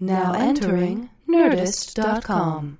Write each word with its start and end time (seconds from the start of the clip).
Now 0.00 0.32
entering 0.34 1.10
Nerdist.com. 1.28 2.78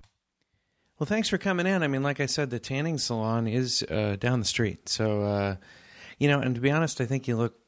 Well, 0.98 1.06
thanks 1.06 1.28
for 1.28 1.38
coming 1.38 1.66
in. 1.66 1.82
I 1.82 1.88
mean, 1.88 2.02
like 2.02 2.20
I 2.20 2.26
said, 2.26 2.50
the 2.50 2.58
tanning 2.58 2.98
salon 2.98 3.46
is 3.48 3.84
uh, 3.90 4.16
down 4.18 4.38
the 4.38 4.44
street. 4.44 4.88
So, 4.88 5.22
uh, 5.22 5.56
you 6.18 6.28
know, 6.28 6.40
and 6.40 6.54
to 6.54 6.60
be 6.60 6.70
honest, 6.70 7.00
I 7.00 7.06
think 7.06 7.26
you 7.26 7.36
look 7.36 7.58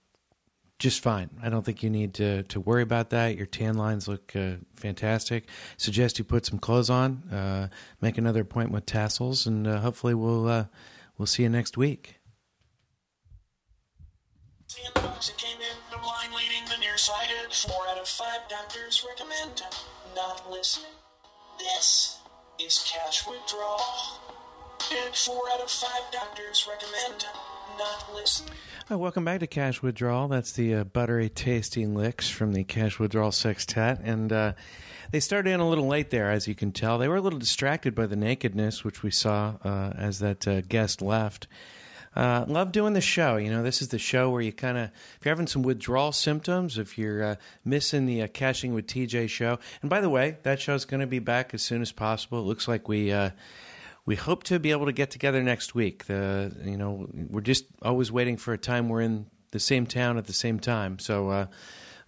just 0.79 1.03
fine. 1.03 1.31
I 1.43 1.49
don't 1.49 1.65
think 1.65 1.83
you 1.83 1.91
need 1.91 2.15
to, 2.15 2.43
to 2.45 2.61
worry 2.61 2.83
about 2.83 3.11
that. 3.11 3.37
Your 3.37 3.47
tan 3.47 3.75
lines 3.75 4.07
look 4.07 4.35
uh, 4.37 4.57
fantastic. 4.75 5.49
Suggest 5.77 6.19
you 6.19 6.25
put 6.25 6.47
some 6.47 6.59
clothes 6.59 6.91
on, 6.91 7.23
uh, 7.33 7.69
make 8.01 8.19
another 8.19 8.43
appointment 8.43 8.75
with 8.75 8.87
tassels, 8.87 9.47
and 9.47 9.67
uh, 9.67 9.81
hopefully 9.81 10.15
we'll 10.15 10.49
uh, 10.49 10.67
we'll 11.19 11.27
see 11.27 11.43
you 11.43 11.49
next 11.49 11.77
week. 11.77 12.17
Of 18.07 18.11
five 18.11 18.49
doctors 18.49 19.05
recommend 19.05 19.63
not 20.15 20.49
listening. 20.49 20.93
This 21.59 22.21
is 22.57 22.79
cash 22.87 23.27
withdrawal. 23.27 23.81
And 24.93 25.13
four 25.13 25.43
out 25.53 25.59
of 25.61 25.69
five 25.69 26.03
doctors 26.13 26.69
recommend 26.71 27.27
not 27.77 28.15
listening. 28.15 28.55
Oh, 28.89 28.99
welcome 28.99 29.25
back 29.25 29.41
to 29.41 29.49
Cash 29.49 29.83
Withdrawal. 29.83 30.29
That's 30.29 30.53
the 30.53 30.73
uh, 30.77 30.85
buttery 30.85 31.29
tasting 31.29 31.97
licks 31.97 32.31
from 32.31 32.53
the 32.53 32.63
Cash 32.63 33.01
Withdrawal 33.01 33.33
Sextet. 33.33 33.99
And 34.05 34.33
uh, 34.33 34.53
they 35.11 35.19
started 35.19 35.51
in 35.51 35.59
a 35.59 35.69
little 35.69 35.89
late 35.89 36.11
there, 36.11 36.31
as 36.31 36.47
you 36.47 36.55
can 36.55 36.71
tell. 36.71 36.99
They 36.99 37.09
were 37.09 37.17
a 37.17 37.21
little 37.21 37.41
distracted 37.41 37.97
by 37.97 38.07
the 38.07 38.15
nakedness, 38.15 38.85
which 38.85 39.03
we 39.03 39.11
saw 39.11 39.55
uh, 39.65 39.95
as 39.99 40.21
that 40.21 40.47
uh, 40.47 40.61
guest 40.61 41.03
left. 41.03 41.49
Uh, 42.17 42.47
love 42.49 42.73
doing 42.73 42.95
the 42.95 43.01
show. 43.01 43.37
You 43.37 43.51
know, 43.51 43.63
this 43.63 43.83
is 43.83 43.89
the 43.89 43.99
show 43.99 44.31
where 44.31 44.41
you 44.41 44.53
kind 44.53 44.79
of, 44.79 44.85
if 44.85 45.19
you're 45.25 45.35
having 45.35 45.47
some 45.47 45.63
withdrawal 45.63 46.13
symptoms, 46.13 46.79
if 46.79 46.97
you're 46.97 47.23
uh, 47.23 47.37
missing 47.63 48.07
the 48.07 48.23
uh, 48.23 48.29
Cashing 48.29 48.73
with 48.73 48.87
TJ 48.87 49.29
show, 49.29 49.59
and 49.83 49.91
by 49.91 50.01
the 50.01 50.09
way, 50.09 50.39
that 50.43 50.59
show 50.59 50.75
is 50.75 50.87
going 50.87 51.01
to 51.01 51.07
be 51.07 51.19
back 51.19 51.53
as 51.53 51.61
soon 51.61 51.83
as 51.83 51.93
possible. 51.93 52.39
It 52.39 52.45
looks 52.45 52.67
like 52.67 52.89
we 52.89 53.13
uh, 53.13 53.31
we 54.07 54.17
hope 54.17 54.45
to 54.45 54.59
be 54.59 54.71
able 54.71 54.87
to 54.87 54.93
get 54.93 55.11
together 55.11 55.43
next 55.43 55.75
week. 55.75 56.07
The 56.07 56.57
you 56.65 56.79
know 56.79 57.07
we're 57.13 57.43
just 57.43 57.67
always 57.83 58.11
waiting 58.11 58.39
for 58.39 58.55
a 58.55 58.59
time 58.59 58.89
we're 58.89 59.03
in 59.03 59.27
the 59.51 59.61
same 59.61 59.87
town 59.87 60.17
at 60.17 60.27
the 60.27 60.33
same 60.33 60.59
time. 60.59 60.99
So. 60.99 61.29
Uh, 61.29 61.47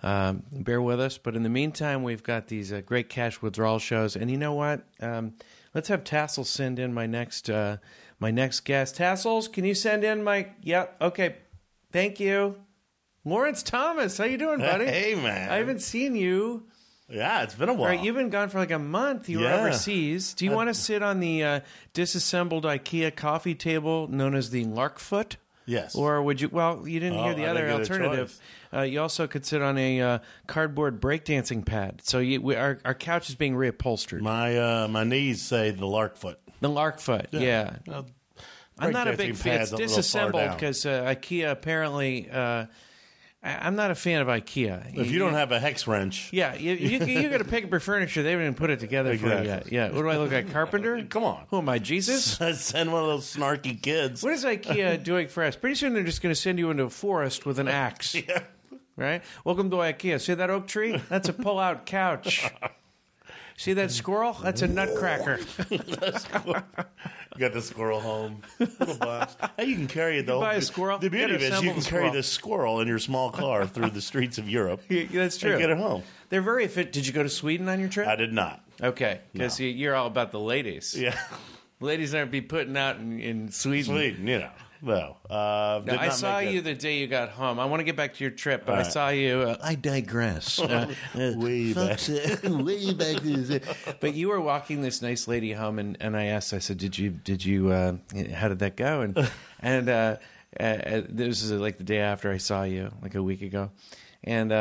um, 0.00 0.44
bear 0.52 0.80
with 0.80 1.00
us, 1.00 1.18
but 1.18 1.34
in 1.34 1.42
the 1.42 1.48
meantime, 1.48 2.04
we've 2.04 2.22
got 2.22 2.46
these 2.46 2.72
uh, 2.72 2.82
great 2.86 3.08
cash 3.08 3.42
withdrawal 3.42 3.80
shows, 3.80 4.14
and 4.14 4.30
you 4.30 4.36
know 4.36 4.52
what? 4.52 4.84
Um, 5.00 5.34
let's 5.74 5.88
have 5.88 6.04
Tassel 6.04 6.44
send 6.44 6.78
in 6.78 6.94
my 6.94 7.06
next 7.06 7.50
uh, 7.50 7.78
my 8.20 8.30
next 8.30 8.60
guest. 8.60 8.96
Tassels, 8.96 9.48
can 9.48 9.64
you 9.64 9.74
send 9.74 10.04
in 10.04 10.22
my? 10.24 10.48
Yep. 10.62 10.96
okay. 11.00 11.36
Thank 11.92 12.20
you, 12.20 12.56
Lawrence 13.24 13.62
Thomas. 13.62 14.18
How 14.18 14.24
you 14.24 14.38
doing, 14.38 14.58
buddy? 14.58 14.84
Hey, 14.86 15.14
man. 15.14 15.50
I 15.50 15.56
haven't 15.56 15.80
seen 15.82 16.14
you. 16.14 16.64
Yeah, 17.10 17.42
it's 17.42 17.54
been 17.54 17.70
a 17.70 17.72
while. 17.72 17.88
right, 17.88 18.02
you've 18.02 18.16
been 18.16 18.28
gone 18.28 18.50
for 18.50 18.58
like 18.58 18.70
a 18.70 18.78
month. 18.78 19.30
You 19.30 19.40
were 19.40 19.48
overseas. 19.48 20.34
Do 20.34 20.44
you 20.44 20.50
want 20.50 20.68
to 20.68 20.74
sit 20.74 21.02
on 21.02 21.20
the 21.20 21.42
uh, 21.42 21.60
disassembled 21.94 22.64
IKEA 22.64 23.16
coffee 23.16 23.54
table 23.54 24.08
known 24.08 24.34
as 24.34 24.50
the 24.50 24.66
Larkfoot? 24.66 25.36
Yes. 25.64 25.94
Or 25.94 26.22
would 26.22 26.38
you? 26.42 26.50
Well, 26.50 26.86
you 26.86 27.00
didn't 27.00 27.18
Oh, 27.18 27.24
hear 27.24 27.34
the 27.34 27.46
I 27.46 27.48
other 27.48 27.66
didn't 27.66 27.82
get 27.82 27.90
a 27.90 27.94
alternative. 27.94 28.38
Uh, 28.74 28.80
you 28.82 29.00
also 29.00 29.26
could 29.26 29.46
sit 29.46 29.62
on 29.62 29.78
a 29.78 30.00
uh, 30.02 30.18
cardboard 30.46 31.00
breakdancing 31.00 31.64
pad. 31.64 32.02
So 32.04 32.18
you, 32.18 32.42
we, 32.42 32.56
our 32.56 32.78
our 32.84 32.94
couch 32.94 33.30
is 33.30 33.34
being 33.34 33.54
reupholstered. 33.54 34.20
my 34.20 34.58
uh, 34.58 34.88
my 34.88 35.04
knees 35.04 35.40
say 35.40 35.70
the 35.70 35.86
Larkfoot. 35.86 36.36
The 36.60 36.68
Larkfoot, 36.68 37.26
yeah. 37.32 37.76
I'm 38.78 38.92
not 38.92 39.08
a 39.08 39.16
big 39.16 39.34
fan. 39.36 39.60
It's 39.62 39.70
pad's 39.70 39.72
a 39.72 39.76
little 39.76 39.88
far 39.88 39.96
disassembled 39.96 40.50
because 40.52 40.86
uh, 40.86 41.02
IKEA 41.04 41.50
apparently. 41.50 42.30
Uh, 42.30 42.66
I- 43.42 43.58
I'm 43.66 43.76
not 43.76 43.90
a 43.92 43.94
fan 43.94 44.20
of 44.20 44.26
IKEA. 44.28 44.96
If 44.98 45.10
you 45.12 45.20
don't 45.20 45.34
have 45.34 45.52
a 45.52 45.60
hex 45.60 45.86
wrench, 45.86 46.32
Yeah, 46.32 46.54
you, 46.56 46.72
you, 46.74 47.04
you 47.06 47.28
got 47.30 47.38
to 47.38 47.44
pick 47.44 47.64
up 47.64 47.70
your 47.70 47.78
furniture. 47.80 48.22
They 48.24 48.30
haven't 48.32 48.46
even 48.46 48.54
put 48.56 48.70
it 48.70 48.80
together 48.80 49.16
for 49.16 49.26
you 49.26 49.32
Exactly. 49.32 49.72
yet. 49.76 49.90
Yeah. 49.90 49.96
What 49.96 50.02
do 50.02 50.08
I 50.08 50.16
look 50.16 50.32
like, 50.32 50.52
Carpenter? 50.52 51.04
Come 51.08 51.22
on. 51.22 51.44
Who 51.50 51.58
am 51.58 51.68
I, 51.68 51.78
Jesus? 51.78 52.24
send 52.60 52.92
one 52.92 53.02
of 53.02 53.08
those 53.08 53.32
snarky 53.32 53.80
kids. 53.80 54.24
What 54.24 54.32
is 54.32 54.44
IKEA 54.44 55.02
doing 55.04 55.28
for 55.28 55.44
us? 55.44 55.54
Pretty 55.54 55.76
soon 55.76 55.94
they're 55.94 56.02
just 56.02 56.20
going 56.20 56.34
to 56.34 56.40
send 56.40 56.58
you 56.58 56.70
into 56.70 56.82
a 56.84 56.90
forest 56.90 57.46
with 57.46 57.60
an 57.60 57.68
axe. 57.68 58.14
Yeah. 58.16 58.42
Right? 58.96 59.22
Welcome 59.44 59.70
to 59.70 59.76
IKEA. 59.76 60.20
See 60.20 60.34
that 60.34 60.50
oak 60.50 60.66
tree? 60.66 61.00
That's 61.08 61.28
a 61.28 61.32
pull 61.32 61.60
out 61.60 61.86
couch. 61.86 62.48
See 63.58 63.72
that 63.72 63.90
squirrel? 63.90 64.34
That's 64.34 64.62
a 64.62 64.68
nutcracker. 64.68 65.40
You 67.36 67.40
got 67.46 67.52
the 67.52 67.62
squirrel 67.62 68.00
home. 68.00 68.42
Little 68.58 68.96
box. 68.96 69.36
Hey, 69.56 69.66
you 69.66 69.76
can 69.76 69.86
carry 69.86 70.18
it 70.18 70.26
though. 70.26 70.40
buy 70.40 70.54
a 70.54 70.60
squirrel, 70.62 70.98
The 70.98 71.08
beauty 71.08 71.34
of 71.36 71.42
it 71.42 71.44
is 71.44 71.50
you 71.50 71.54
assemble 71.54 71.72
can 71.74 71.82
the 71.82 71.88
carry 71.88 72.00
squirrel. 72.02 72.12
this 72.12 72.26
squirrel 72.28 72.80
in 72.80 72.88
your 72.88 72.98
small 72.98 73.30
car 73.30 73.64
through 73.66 73.90
the 73.90 74.00
streets 74.00 74.38
of 74.38 74.48
Europe. 74.48 74.80
Yeah, 74.88 75.04
That's 75.12 75.36
true. 75.36 75.52
And 75.52 75.60
get 75.60 75.70
it 75.70 75.78
home. 75.78 76.02
They're 76.30 76.42
very 76.42 76.66
fit. 76.66 76.90
Did 76.90 77.06
you 77.06 77.12
go 77.12 77.22
to 77.22 77.28
Sweden 77.28 77.68
on 77.68 77.78
your 77.78 77.88
trip? 77.90 78.08
I 78.08 78.16
did 78.16 78.32
not. 78.32 78.64
Okay, 78.82 79.20
because 79.32 79.60
you're 79.60 79.94
all 79.94 80.06
about 80.08 80.32
the 80.32 80.40
ladies. 80.40 80.96
Yeah. 80.98 81.16
Ladies 81.80 82.12
aren't 82.14 82.32
be 82.32 82.40
putting 82.40 82.76
out 82.76 82.96
in, 82.96 83.20
in 83.20 83.50
Sweden. 83.52 83.94
Sweden, 83.94 84.26
you 84.26 84.38
know. 84.40 84.50
Well, 84.80 85.16
uh, 85.28 85.80
Now, 85.84 85.98
I 85.98 86.06
not 86.06 86.14
saw 86.14 86.38
make 86.40 86.52
you 86.52 86.58
it. 86.60 86.62
the 86.64 86.74
day 86.74 86.98
you 86.98 87.06
got 87.08 87.30
home. 87.30 87.58
I 87.58 87.64
want 87.64 87.80
to 87.80 87.84
get 87.84 87.96
back 87.96 88.14
to 88.14 88.24
your 88.24 88.30
trip, 88.30 88.64
but 88.64 88.72
I 88.72 88.78
All 88.78 88.82
right. 88.84 88.92
saw 88.92 89.08
you. 89.08 89.40
Uh, 89.40 89.56
I 89.62 89.74
digress. 89.74 90.60
Uh, 90.68 90.86
Way 91.36 91.72
back. 91.72 91.98
folks, 91.98 92.08
uh, 92.10 92.38
way 92.62 92.92
back. 92.94 93.16
to- 93.22 93.60
but 94.00 94.14
you 94.14 94.28
were 94.28 94.40
walking 94.40 94.82
this 94.82 95.02
nice 95.02 95.26
lady 95.26 95.52
home, 95.52 95.78
and, 95.78 95.96
and 96.00 96.16
I 96.16 96.26
asked. 96.26 96.52
I 96.54 96.58
said, 96.58 96.78
"Did 96.78 96.96
you? 96.96 97.10
Did 97.10 97.44
you? 97.44 97.70
Uh, 97.72 97.94
how 98.34 98.48
did 98.48 98.60
that 98.60 98.76
go?" 98.76 99.00
And 99.00 99.28
and 99.60 99.88
uh, 99.88 100.16
uh, 100.58 100.62
uh, 100.62 101.02
this 101.08 101.42
is 101.42 101.50
like 101.52 101.78
the 101.78 101.84
day 101.84 101.98
after 101.98 102.30
I 102.30 102.36
saw 102.38 102.62
you, 102.62 102.90
like 103.02 103.14
a 103.14 103.22
week 103.22 103.42
ago, 103.42 103.70
and. 104.22 104.52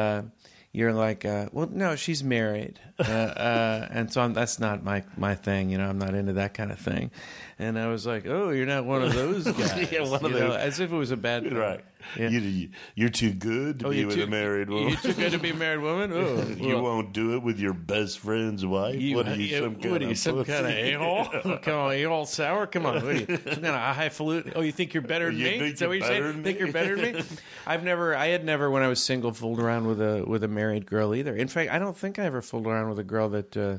You're 0.77 0.93
like, 0.93 1.25
uh, 1.25 1.47
well, 1.51 1.67
no, 1.71 1.95
she's 1.95 2.23
married, 2.23 2.79
uh, 2.99 3.01
uh, 3.01 3.87
and 3.91 4.13
so 4.13 4.21
I'm, 4.21 4.33
that's 4.33 4.59
not 4.59 4.83
my 4.83 5.03
my 5.17 5.33
thing. 5.33 5.71
You 5.71 5.79
know, 5.79 5.89
I'm 5.89 5.97
not 5.97 6.13
into 6.13 6.33
that 6.33 6.53
kind 6.53 6.71
of 6.71 6.77
thing. 6.77 7.09
And 7.57 7.79
I 7.79 7.87
was 7.87 8.05
like, 8.05 8.27
oh, 8.27 8.51
you're 8.51 8.67
not 8.67 8.85
one 8.85 9.01
of 9.01 9.11
those 9.15 9.45
guys. 9.51 9.91
Yeah, 9.91 10.07
one 10.07 10.23
of 10.23 10.31
you 10.31 10.39
know, 10.39 10.49
those. 10.49 10.57
as 10.57 10.79
if 10.79 10.91
it 10.91 10.95
was 10.95 11.09
a 11.09 11.17
bad 11.17 11.45
thing. 11.45 11.55
Right. 11.55 11.83
Yeah. 12.17 12.29
You, 12.29 12.69
you're 12.95 13.09
too 13.09 13.31
good 13.33 13.79
to 13.79 13.87
Oh, 13.87 13.89
be 13.89 14.05
with 14.05 14.15
too- 14.15 14.23
a 14.23 14.27
married 14.27 14.69
woman. 14.69 14.89
You're 14.89 14.97
too 15.01 15.13
good 15.13 15.31
to 15.33 15.39
be 15.39 15.49
a 15.49 15.53
married 15.55 15.81
woman. 15.81 16.11
Oh, 16.13 16.41
you 16.63 16.75
well, 16.75 16.83
won't 16.83 17.13
do 17.13 17.35
it 17.35 17.43
with 17.43 17.59
your 17.59 17.73
best 17.73 18.19
friend's 18.19 18.65
wife. 18.65 18.99
You, 18.99 19.15
what 19.15 19.27
are 19.27 19.35
you, 19.35 19.43
you- 19.47 19.59
some 19.59 19.75
kind 19.75 19.91
what 19.91 20.01
are 20.01 20.05
you, 20.05 20.11
of 20.11 20.17
some 20.17 20.45
kind 20.45 20.65
of 20.65 20.71
a-hole? 20.71 21.57
Come 21.59 21.73
on, 21.75 21.91
a-hole 21.93 22.25
sour? 22.25 22.67
Come 22.67 22.85
on, 22.85 22.95
what 22.95 23.03
are 23.05 23.13
you, 23.13 23.25
some 23.25 23.37
kind 23.37 23.65
of 23.67 23.95
highfalutin? 23.95 24.53
Oh, 24.55 24.61
you 24.61 24.71
think 24.71 24.93
you're 24.93 25.03
better 25.03 25.25
than 25.27 25.37
You 25.37 25.45
me? 25.45 25.59
think 25.59 25.77
that 25.77 25.87
what 25.89 25.97
you're 25.97 26.07
saying? 26.07 26.43
think 26.43 26.59
you're 26.59 26.71
better 26.71 26.95
than 26.95 27.15
me? 27.15 27.23
I've 27.67 27.83
never, 27.83 28.15
I 28.15 28.27
had 28.27 28.45
never, 28.45 28.69
when 28.69 28.83
I 28.83 28.87
was 28.87 29.03
single, 29.03 29.33
fooled 29.33 29.59
around 29.59 29.87
with 29.87 30.01
a 30.01 30.23
with 30.25 30.43
a 30.43 30.47
married 30.47 30.85
girl 30.85 31.13
either. 31.15 31.35
In 31.35 31.47
fact, 31.47 31.71
I 31.71 31.79
don't 31.79 31.97
think 31.97 32.19
I 32.19 32.23
ever 32.25 32.41
fooled 32.41 32.67
around 32.67 32.89
with 32.89 32.99
a 32.99 33.03
girl 33.03 33.29
that 33.29 33.55
uh, 33.57 33.77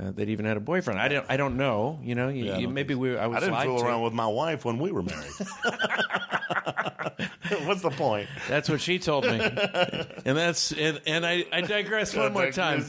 uh, 0.00 0.10
that 0.12 0.28
even 0.28 0.44
had 0.44 0.56
a 0.56 0.60
boyfriend. 0.60 1.00
I 1.00 1.08
don't, 1.08 1.26
I 1.28 1.36
don't 1.36 1.56
know. 1.56 1.98
You 2.02 2.14
know, 2.14 2.28
you, 2.28 2.44
Yeah, 2.46 2.58
you, 2.58 2.68
maybe 2.68 2.94
we, 2.94 3.16
I 3.16 3.26
was 3.28 3.38
I 3.38 3.40
didn't 3.46 3.62
fool 3.62 3.78
to. 3.78 3.84
around 3.86 4.02
with 4.02 4.12
my 4.12 4.26
wife 4.26 4.64
when 4.64 4.78
we 4.78 4.90
were 4.92 5.02
married. 5.02 5.30
What's 7.66 7.82
the 7.82 7.90
point? 7.90 8.28
That's 8.48 8.68
what 8.68 8.80
she 8.80 8.98
told 8.98 9.24
me, 9.24 9.38
and 9.40 10.36
that's 10.36 10.72
and, 10.72 11.00
and 11.06 11.24
I, 11.26 11.44
I 11.52 11.60
digress 11.60 12.14
one 12.14 12.32
more 12.32 12.50
time. 12.50 12.84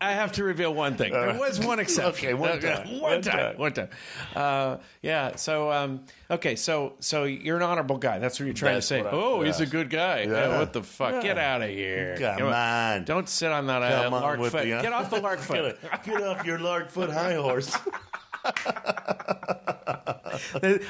I 0.00 0.12
have 0.12 0.32
to 0.32 0.44
reveal 0.44 0.72
one 0.72 0.96
thing. 0.96 1.12
There 1.12 1.38
was 1.38 1.58
one 1.58 1.80
exception. 1.80 2.28
Okay, 2.28 2.34
one 2.34 2.60
time. 2.60 3.00
One 3.00 3.22
time. 3.22 3.58
One 3.58 3.72
time. 3.72 3.88
Uh, 4.36 4.76
yeah. 5.02 5.36
So, 5.36 5.72
um, 5.72 6.04
okay. 6.30 6.56
So, 6.56 6.94
so 7.00 7.24
you're 7.24 7.56
an 7.56 7.62
honorable 7.62 7.96
guy. 7.98 8.18
That's 8.18 8.38
what 8.38 8.46
you're 8.46 8.54
trying 8.54 8.74
That's 8.74 8.88
to 8.88 8.94
say. 8.94 9.00
I- 9.00 9.10
oh, 9.10 9.42
he's 9.42 9.60
a 9.60 9.66
good 9.66 9.90
guy. 9.90 10.22
Yeah. 10.22 10.30
Yeah, 10.48 10.58
what 10.58 10.72
the 10.72 10.82
fuck? 10.82 11.22
Get 11.22 11.38
out 11.38 11.62
of 11.62 11.70
here. 11.70 12.16
Come 12.18 12.48
on. 12.48 13.04
Don't 13.04 13.28
sit 13.28 13.50
on 13.50 13.66
that 13.66 13.82
uh, 13.82 14.04
Come 14.04 14.14
on 14.14 14.22
lark 14.22 14.40
foot. 14.40 14.52
the- 14.52 14.64
Get 14.82 14.92
off 14.92 15.10
the 15.10 15.20
lark 15.20 15.38
foot. 15.40 15.78
Get, 16.04 16.19
get 16.20 16.28
off 16.28 16.46
your 16.46 16.58
Larkfoot 16.58 17.12
high 17.12 17.34
horse. 17.34 17.74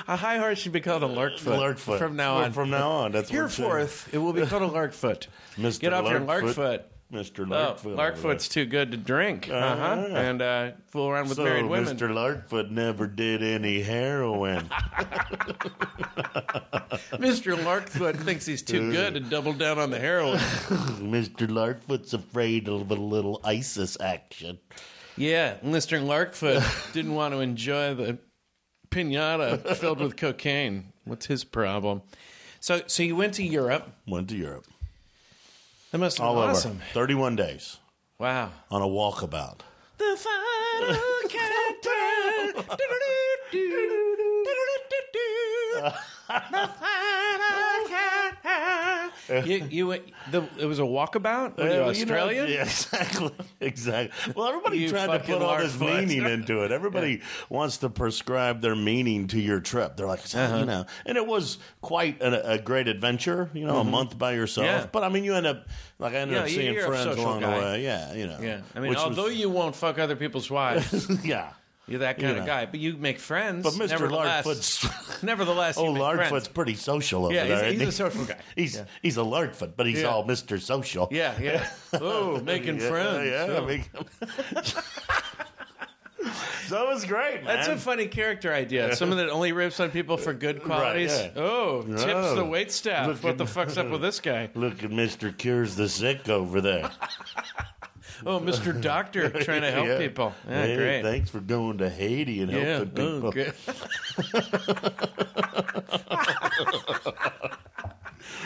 a 0.09 0.17
high 0.17 0.39
horse 0.39 0.59
should 0.59 0.73
be 0.73 0.81
called 0.81 1.03
a 1.03 1.07
lark 1.07 1.39
foot. 1.39 1.59
Larkfoot. 1.59 1.99
From 1.99 2.17
now 2.17 2.37
on. 2.37 2.53
From 2.53 2.71
now 2.71 2.91
on. 2.91 3.13
That's 3.13 3.31
I'm 3.31 3.37
it 4.13 4.19
will 4.19 4.33
be 4.33 4.47
called 4.47 4.63
a 4.63 4.67
lark 4.67 4.93
foot. 4.93 5.29
Mr. 5.57 5.81
Get 5.81 5.93
off 5.93 6.09
your 6.09 6.21
lark 6.21 6.45
Larkfoot. 6.45 6.55
foot. 6.55 6.87
Mr. 7.13 7.41
Oh, 7.41 7.75
Larkfoot. 7.75 7.97
Larkfoot's 7.97 8.49
too 8.49 8.65
good 8.65 8.93
to 8.93 8.97
drink. 8.97 9.49
Uh-huh. 9.51 9.57
Uh-huh. 9.59 10.07
And 10.15 10.41
uh, 10.41 10.71
fool 10.87 11.09
around 11.09 11.28
with 11.28 11.39
so 11.39 11.45
married 11.45 11.66
women. 11.66 11.97
Mr. 11.97 12.09
Larkfoot 12.09 12.71
never 12.71 13.09
did 13.09 13.43
any 13.43 13.83
heroin. 13.83 14.69
Mr. 17.19 17.57
Larkfoot 17.57 18.16
thinks 18.16 18.47
he's 18.47 18.63
too 18.63 18.93
good 18.93 19.15
to 19.15 19.21
double 19.21 19.53
down 19.53 19.81
on 19.81 19.91
the 19.91 19.99
heroin. 19.99 20.39
Mr. 20.39 21.49
Larkfoot's 21.49 22.15
afraid 22.15 22.69
of 22.69 22.89
a 22.93 22.95
little 22.95 23.41
ISIS 23.43 23.97
action. 24.01 24.59
Yeah, 25.16 25.57
Mr. 25.65 26.01
Larkfoot 26.03 26.92
didn't 26.92 27.15
want 27.15 27.34
to 27.34 27.41
enjoy 27.41 27.95
the 27.95 28.18
pinata 28.91 29.77
filled 29.77 30.01
with 30.01 30.16
cocaine. 30.16 30.92
What's 31.04 31.27
his 31.27 31.45
problem? 31.45 32.03
So, 32.60 32.83
so 32.86 33.03
you 33.03 33.16
went 33.16 33.34
to 33.34 33.42
Europe. 33.45 33.91
Went 34.07 34.28
to 34.30 34.36
Europe. 34.36 34.66
That 35.92 35.98
must 35.98 36.18
have 36.18 36.27
All 36.27 36.34
been 36.34 36.42
over. 36.45 36.53
awesome. 36.53 36.80
31 36.95 37.36
days 37.36 37.78
Wow. 38.18 38.51
on 38.71 38.83
a 38.83 38.86
walkabout. 38.86 39.60
The 39.98 40.16
final 40.16 40.97
countdown. 41.28 42.65
Do-do-do-do. 43.51 45.83
The 46.30 46.71
final 46.78 47.89
countdown. 47.89 48.90
you, 49.45 49.66
you 49.71 49.95
the, 50.30 50.45
it 50.59 50.66
was 50.66 50.78
a 50.78 50.83
walkabout. 50.83 51.57
Were 51.57 51.65
you 51.65 51.71
you 51.71 51.77
know, 51.78 51.89
Australian? 51.89 52.48
yeah, 52.48 52.62
exactly. 52.62 53.30
Exactly. 53.60 54.33
Well, 54.34 54.48
everybody 54.48 54.78
You 54.78 54.89
tried 54.89 55.07
to 55.07 55.12
fucking 55.18 55.34
put 55.39 55.42
all 55.42 55.59
this 55.59 55.78
meaning 55.78 56.24
into 56.24 56.62
it. 56.65 56.72
Everybody 56.72 57.21
wants 57.48 57.78
to 57.78 57.91
prescribe 57.91 58.60
their 58.60 58.77
meaning 58.77 59.27
to 59.28 59.41
your 59.41 59.60
trip. 59.60 59.97
They're 59.97 60.07
like, 60.07 60.21
Uh-huh. 60.34 60.57
you 60.59 60.65
know, 60.66 60.86
and 61.07 61.16
it 61.16 61.27
was 61.27 61.59
quite 61.80 62.21
a, 62.22 62.53
a 62.53 62.59
great 62.59 62.89
adventure. 62.89 63.51
You 63.54 63.66
know, 63.66 63.78
a 63.78 63.84
month 63.84 64.18
by 64.18 64.33
yourself. 64.33 64.66
Mm-hmm. 64.66 64.80
Yeah. 64.80 64.86
But 64.92 65.04
I 65.04 65.09
mean, 65.09 65.24
you 65.24 65.34
end 65.34 65.47
up 65.47 65.66
like 65.98 66.15
I 66.15 66.18
ended 66.18 66.36
Yeah, 66.36 66.42
up 66.42 66.48
you- 66.48 66.54
seeing 66.54 66.74
you're 66.74 66.84
a 66.84 66.89
friends 66.89 67.04
social 67.04 67.24
along 67.24 67.41
guy. 67.41 67.54
the 67.59 67.65
way. 67.65 67.83
Yeah, 67.84 68.15
you 68.15 68.27
know. 68.27 68.39
Yeah, 68.41 68.60
I 68.74 68.80
mean, 68.80 68.91
which 68.91 68.97
was- 68.98 69.04
although 69.18 69.27
you 69.28 69.51
won't 69.51 69.77
fuck 69.77 69.98
other 69.98 70.16
people's 70.16 70.51
wives, 70.51 71.09
yeah. 71.24 71.51
You're 71.91 71.98
that 72.01 72.19
kind 72.19 72.28
You 72.33 72.39
of 72.39 72.47
know. 72.47 72.47
guy. 72.47 72.66
But 72.66 72.81
you 72.81 72.97
make 72.97 73.19
friends. 73.19 73.65
But 73.65 73.72
Mr. 73.75 73.91
Nevertheless, 73.91 74.47
Larkfoot's 74.47 75.22
nevertheless, 75.22 75.77
Oh, 75.77 75.92
make 75.92 76.28
friends. 76.28 76.48
Pretty 76.48 76.75
social 76.77 77.27
over 77.27 77.34
Yeah, 77.34 77.45
he's- 77.45 77.60
there. 77.60 77.72
he's 77.72 77.81
isn't 77.83 77.89
a 77.89 77.92
social 77.92 78.25
guy. 78.25 78.37
He's 78.57 78.77
Yeah. 78.77 78.84
he's 79.03 79.16
a 79.19 79.22
Largefoot, 79.22 79.72
but 79.77 79.87
he's 79.87 80.01
Yeah. 80.01 80.07
all 80.09 80.25
Mr. 80.25 80.60
Social. 80.60 81.09
Yeah, 81.10 81.34
yeah. 81.41 81.69
Oh, 81.92 82.41
making 82.41 82.78
friends. 82.78 83.27
Yeah, 83.28 83.57
Oh. 83.59 83.66
make- 83.66 83.91
so 86.69 86.84
it 86.84 86.89
was 86.95 87.04
great, 87.04 87.42
man. 87.42 87.47
That's 87.47 87.66
a 87.69 87.77
funny 87.77 88.07
character 88.07 88.53
idea. 88.54 88.95
Someone 88.95 89.19
that 89.19 89.31
only 89.31 89.53
rips 89.53 89.81
on 89.81 89.91
people 89.91 90.16
for 90.16 90.33
good 90.33 90.63
qualities. 90.63 91.10
yeah. 91.10 91.31
Oh, 91.42 91.83
tips 91.83 92.04
Oh. 92.07 92.34
the 92.37 92.45
wait 92.45 92.71
staff. 92.71 93.09
What 93.25 93.31
at- 93.33 93.39
the 93.39 93.47
fuck's 93.47 93.77
up 93.77 93.89
with 93.89 94.03
this 94.03 94.21
guy? 94.21 94.51
Look 94.54 94.84
at 94.84 94.91
Mr. 94.91 95.37
Cures 95.37 95.75
the 95.75 95.89
Sick 95.89 96.28
over 96.28 96.60
there. 96.60 96.91
Oh, 98.27 98.39
Mr. 98.41 98.78
Doctor 98.81 99.28
trying 99.45 99.63
to 99.63 99.71
help 99.71 99.87
Yeah. 99.87 99.99
people. 99.99 100.34
Yeah, 100.49 100.67
Hey, 100.67 100.77
great. 100.77 101.03
Thanks 101.03 101.31
for 101.31 101.41
going 101.41 101.78
to 101.78 101.89
Haiti 101.91 102.43
and 102.43 102.51
yeah. 102.53 102.65
helping 102.84 102.91
people. 102.91 103.28
Oh, 103.28 103.31
good. 103.33 103.55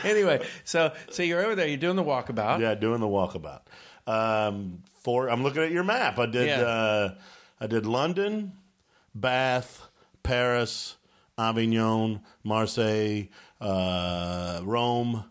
anyway, 0.05 0.47
so 0.65 0.93
so 1.11 1.23
you're 1.23 1.45
over 1.45 1.55
there. 1.55 1.67
You're 1.67 1.77
doing 1.77 1.97
the 1.97 2.05
walkabout. 2.05 2.61
Yeah, 2.61 2.75
doing 2.75 3.01
the 3.01 3.07
walkabout. 3.07 3.61
Um, 4.07 4.83
for 5.03 5.29
I'm 5.29 5.43
looking 5.43 5.63
at 5.63 5.71
your 5.71 5.85
map. 5.85 6.19
I 6.19 6.27
did. 6.27 6.51
Uh, 6.61 7.11
I 7.61 7.67
did 7.67 7.87
London, 7.87 8.53
Bath, 9.15 9.89
Paris, 10.23 10.97
Avignon, 11.39 12.21
Marseille, 12.43 13.29
uh, 13.61 14.61
Rome, 14.65 15.25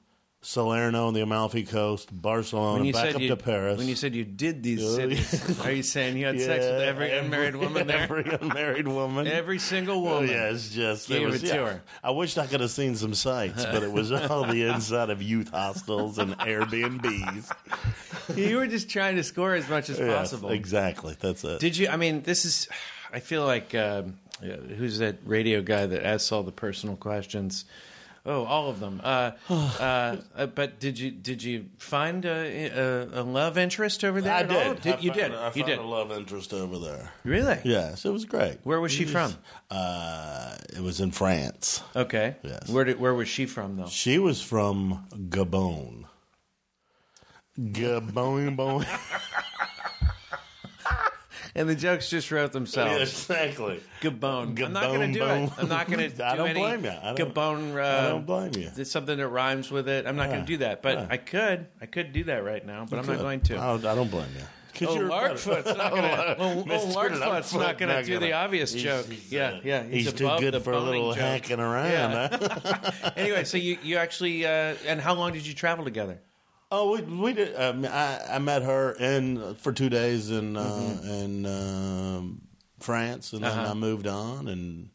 Salerno 0.45 1.07
on 1.07 1.13
the 1.13 1.21
Amalfi 1.21 1.63
Coast, 1.63 2.09
Barcelona, 2.11 2.91
back 2.91 3.15
up 3.15 3.21
you, 3.21 3.29
to 3.29 3.37
Paris. 3.37 3.77
when 3.77 3.87
you 3.87 3.95
said 3.95 4.13
you 4.13 4.25
did 4.25 4.61
these 4.61 4.85
cities, 4.93 5.59
are 5.65 5.71
you 5.71 5.81
saying 5.83 6.17
you 6.17 6.25
had 6.25 6.37
sex 6.39 6.65
with 6.65 6.81
Yeah, 6.81 6.85
every 6.85 7.11
unmarried 7.17 7.55
woman 7.55 7.87
there? 7.87 7.97
Every 8.03 8.25
unmarried 8.29 8.87
woman. 8.87 9.25
Every 9.25 9.57
single 9.57 9.95
Oh, 10.05 10.15
woman. 10.15 10.29
yeah, 10.29 10.49
it's 10.49 10.69
just 10.69 11.07
Gave 11.07 11.21
it 11.21 11.25
was, 11.27 11.43
it 11.43 11.47
to 11.47 11.55
yeah. 11.55 11.65
her. 11.65 11.81
I 12.03 12.11
wished 12.11 12.37
I 12.37 12.45
could 12.47 12.59
have 12.59 12.71
seen 12.71 12.95
some 12.95 13.13
sights, 13.13 13.63
but 13.65 13.83
it 13.83 13.91
was 13.93 14.11
all 14.29 14.43
the 14.45 14.63
inside 14.63 15.09
of 15.09 15.21
youth 15.21 15.49
hostels 15.49 16.17
and 16.17 16.37
Airbnbs. 16.39 17.49
You 18.37 18.57
were 18.57 18.67
just 18.67 18.89
trying 18.89 19.15
to 19.15 19.23
score 19.23 19.53
as 19.55 19.69
much 19.69 19.89
as 19.89 19.97
Yes, 19.97 20.13
possible. 20.31 20.49
exactly. 20.49 21.15
That's 21.19 21.43
it. 21.45 21.59
Did 21.61 21.77
you? 21.77 21.87
I 21.87 21.95
mean, 21.95 22.21
this 22.23 22.43
is. 22.43 22.67
I 23.13 23.19
feel 23.21 23.45
like 23.45 23.71
yeah, 23.73 24.01
who's 24.41 24.97
that 24.99 25.17
radio 25.25 25.61
guy 25.61 25.85
that 25.85 26.05
asks 26.05 26.31
all 26.33 26.43
the 26.43 26.51
personal 26.51 26.95
questions? 26.97 27.63
Oh, 28.25 28.45
all 28.45 28.69
of 28.69 28.79
them. 28.79 29.01
Uh, 29.03 29.31
uh, 29.49 30.17
uh, 30.35 30.45
but 30.47 30.79
did 30.79 30.97
you 30.97 31.11
did 31.11 31.43
you 31.43 31.65
find 31.77 32.23
a, 32.23 32.67
a, 33.11 33.21
a 33.21 33.23
love 33.23 33.57
interest 33.57 34.03
over 34.05 34.21
there? 34.21 34.33
I 34.33 34.41
all? 34.43 34.75
did. 34.75 34.95
I 34.95 34.99
you 34.99 35.09
found- 35.11 35.19
did. 35.19 35.33
I 35.35 35.45
you 35.47 35.51
found 35.51 35.65
did. 35.65 35.79
a 35.79 35.83
love 35.83 36.11
interest 36.11 36.53
over 36.53 36.79
there. 36.79 37.11
Really? 37.25 37.59
Yes, 37.65 38.05
it 38.05 38.11
was 38.11 38.23
great. 38.25 38.59
Where 38.63 38.79
was 38.79 38.91
she 38.93 39.03
from? 39.05 39.35
Uh, 39.69 40.55
it 40.73 40.79
was 40.81 41.01
in 41.01 41.11
France. 41.11 41.81
Okay. 41.95 42.37
Yes. 42.43 42.69
Where 42.69 42.85
did, 42.85 42.99
Where 42.99 43.13
was 43.13 43.27
she 43.27 43.45
from 43.45 43.75
though? 43.75 43.87
She 43.87 44.19
was 44.19 44.41
from 44.41 45.05
Gabon. 45.29 46.05
Gabon, 47.59 48.55
Gabon. 48.55 48.87
And 51.55 51.69
the 51.69 51.75
jokes 51.75 52.09
just 52.09 52.31
wrote 52.31 52.51
themselves. 52.51 52.99
exactly. 53.29 53.79
Gabon. 54.01 54.59
I'm 54.63 54.73
not 54.73 54.85
going 54.85 55.13
to 55.13 55.19
do 55.19 55.25
it. 55.25 55.51
I'm 55.57 55.69
not 55.69 55.85
going 55.87 55.99
to 56.09 56.09
do 56.09 56.23
I 56.23 56.35
don't 56.35 56.47
any 56.49 56.59
blame 56.59 56.83
you. 56.83 56.89
I 56.91 57.13
don't- 57.13 57.33
Gabon. 57.35 57.75
Uh, 57.75 57.79
I 58.07 58.09
don't 58.09 58.25
blame 58.25 58.51
you. 58.55 58.71
It's 58.75 58.89
something 58.91 59.17
that 59.17 59.27
rhymes 59.27 59.69
with 59.69 59.87
it. 59.87 60.07
I'm 60.07 60.15
not 60.15 60.29
going 60.29 60.41
to 60.41 60.47
do 60.47 60.57
that, 60.57 60.81
but 60.81 60.97
Yeah. 60.97 61.07
I 61.11 61.17
could. 61.17 61.67
I 61.79 61.85
could 61.85 62.11
do 62.11 62.23
that 62.25 62.43
right 62.43 62.65
now, 62.65 62.85
but 62.89 62.97
I'm 62.99 63.05
not 63.05 63.19
going 63.19 63.41
to. 63.41 63.57
I 63.59 63.67
don't, 63.67 63.85
I 63.85 63.93
don't 63.95 64.09
blame 64.09 64.29
you. 64.35 64.43
Oh, 64.87 64.95
Larkfoot's 64.97 65.77
not 65.77 65.91
going 65.91 66.01
to. 66.01 66.35
Oh, 66.39 66.63
oh. 66.67 66.87
Larkfoot's 66.95 67.53
not 67.53 67.77
going 67.77 67.89
to 67.89 67.95
not 67.97 68.05
do 68.05 68.13
the 68.17 68.29
gonna- 68.29 68.43
obvious 68.43 68.73
He's- 68.73 68.83
joke. 68.83 69.05
he's, 69.05 69.31
yeah, 69.31 69.47
uh, 69.49 69.59
yeah. 69.63 69.83
He's, 69.83 70.11
too 70.11 70.35
good 70.39 70.59
for 70.63 70.71
a 70.73 70.79
little 70.79 71.11
joke. 71.13 71.19
hacking 71.21 71.59
around. 71.59 71.91
Yeah. 71.91 72.29
huh? 72.63 73.11
anyway, 73.15 73.43
so 73.43 73.57
you 73.57 73.77
you 73.83 73.97
actually 73.97 74.47
uh, 74.47 74.73
and 74.87 74.99
how 74.99 75.13
long 75.13 75.31
did 75.33 75.45
you 75.45 75.53
travel 75.53 75.85
together? 75.85 76.19
Oh, 76.75 76.91
we, 76.93 77.01
we 77.01 77.33
did. 77.33 77.55
Um, 77.55 77.85
I, 77.85 78.19
I 78.31 78.39
met 78.39 78.63
her 78.63 78.93
in 78.93 79.53
for 79.55 79.71
two 79.71 79.89
days 79.89 80.31
in 80.31 80.57
uh, 80.57 80.63
Mm-hmm. 80.63 81.07
in 81.07 81.45
um, 81.45 82.41
France, 82.79 83.31
and 83.33 83.43
then 83.43 83.51
Uh-huh. 83.51 83.71
I 83.71 83.73
moved 83.75 84.07
on 84.07 84.47
and 84.47 84.89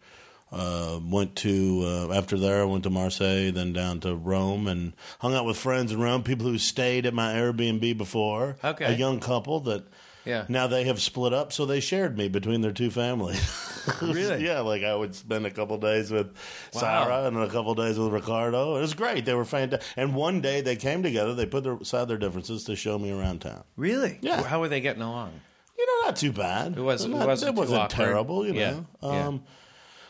uh, 0.51 0.99
went 1.09 1.37
to 1.37 1.83
uh, 2.11 2.15
after 2.15 2.37
there. 2.37 2.63
I 2.63 2.65
went 2.65 2.83
to 2.83 2.91
Marseille, 2.91 3.53
then 3.53 3.73
down 3.73 4.01
to 4.01 4.17
Rome, 4.17 4.67
and 4.67 4.93
hung 5.21 5.35
out 5.37 5.45
with 5.45 5.57
friends 5.57 5.93
in 5.93 6.01
Rome. 6.01 6.25
People 6.25 6.47
who 6.47 6.59
stayed 6.59 7.07
at 7.07 7.15
my 7.15 7.35
Airbnb 7.35 7.97
before. 7.97 8.57
Okay. 8.65 8.87
a 8.87 8.93
young 8.93 9.21
couple 9.21 9.61
that. 9.61 9.85
Yeah. 10.25 10.45
Now 10.49 10.67
they 10.67 10.85
have 10.85 11.01
split 11.01 11.33
up, 11.33 11.53
so 11.53 11.65
they 11.67 11.81
shared 11.81 12.19
me 12.19 12.29
between 12.29 12.61
their 12.61 12.73
two 12.73 12.91
families. 12.91 13.65
Really? 14.03 14.45
yeah, 14.47 14.61
like 14.61 14.83
I 14.85 14.95
would 14.95 15.15
spend 15.15 15.47
a 15.47 15.51
couple 15.51 15.79
days 15.79 16.11
with 16.11 16.27
Wow. 16.75 16.81
Sarah 16.81 17.25
and 17.27 17.39
a 17.39 17.49
couple 17.49 17.75
days 17.75 17.99
with 17.99 18.13
Ricardo. 18.13 18.77
It 18.77 18.81
was 18.83 18.93
great. 18.93 19.25
They 19.25 19.33
were 19.33 19.47
fantastic. 19.47 19.89
And 19.97 20.15
one 20.15 20.43
day 20.43 20.61
they 20.61 20.77
came 20.77 21.03
together. 21.03 21.33
They 21.35 21.47
put 21.47 21.65
their, 21.65 21.73
aside 21.73 22.07
their 22.09 22.19
differences 22.19 22.65
to 22.65 22.77
show 22.77 22.99
me 22.99 23.11
around 23.11 23.41
town. 23.41 23.65
Really? 23.79 24.19
Yeah. 24.21 24.43
How 24.43 24.61
were 24.61 24.69
they 24.69 24.83
getting 24.83 25.01
along? 25.01 25.41
You 25.79 25.87
know, 25.87 26.07
not 26.07 26.17
too 26.17 26.33
bad. 26.33 26.77
It 26.77 26.83
wasn't- 26.83 27.15
it 27.15 27.27
wasn't 27.27 27.57
it 27.57 27.59
wasn't 27.59 27.89
terrible. 27.89 28.47
You 28.47 28.53
know. 28.53 28.87
yeah. 29.03 29.09
Um, 29.27 29.43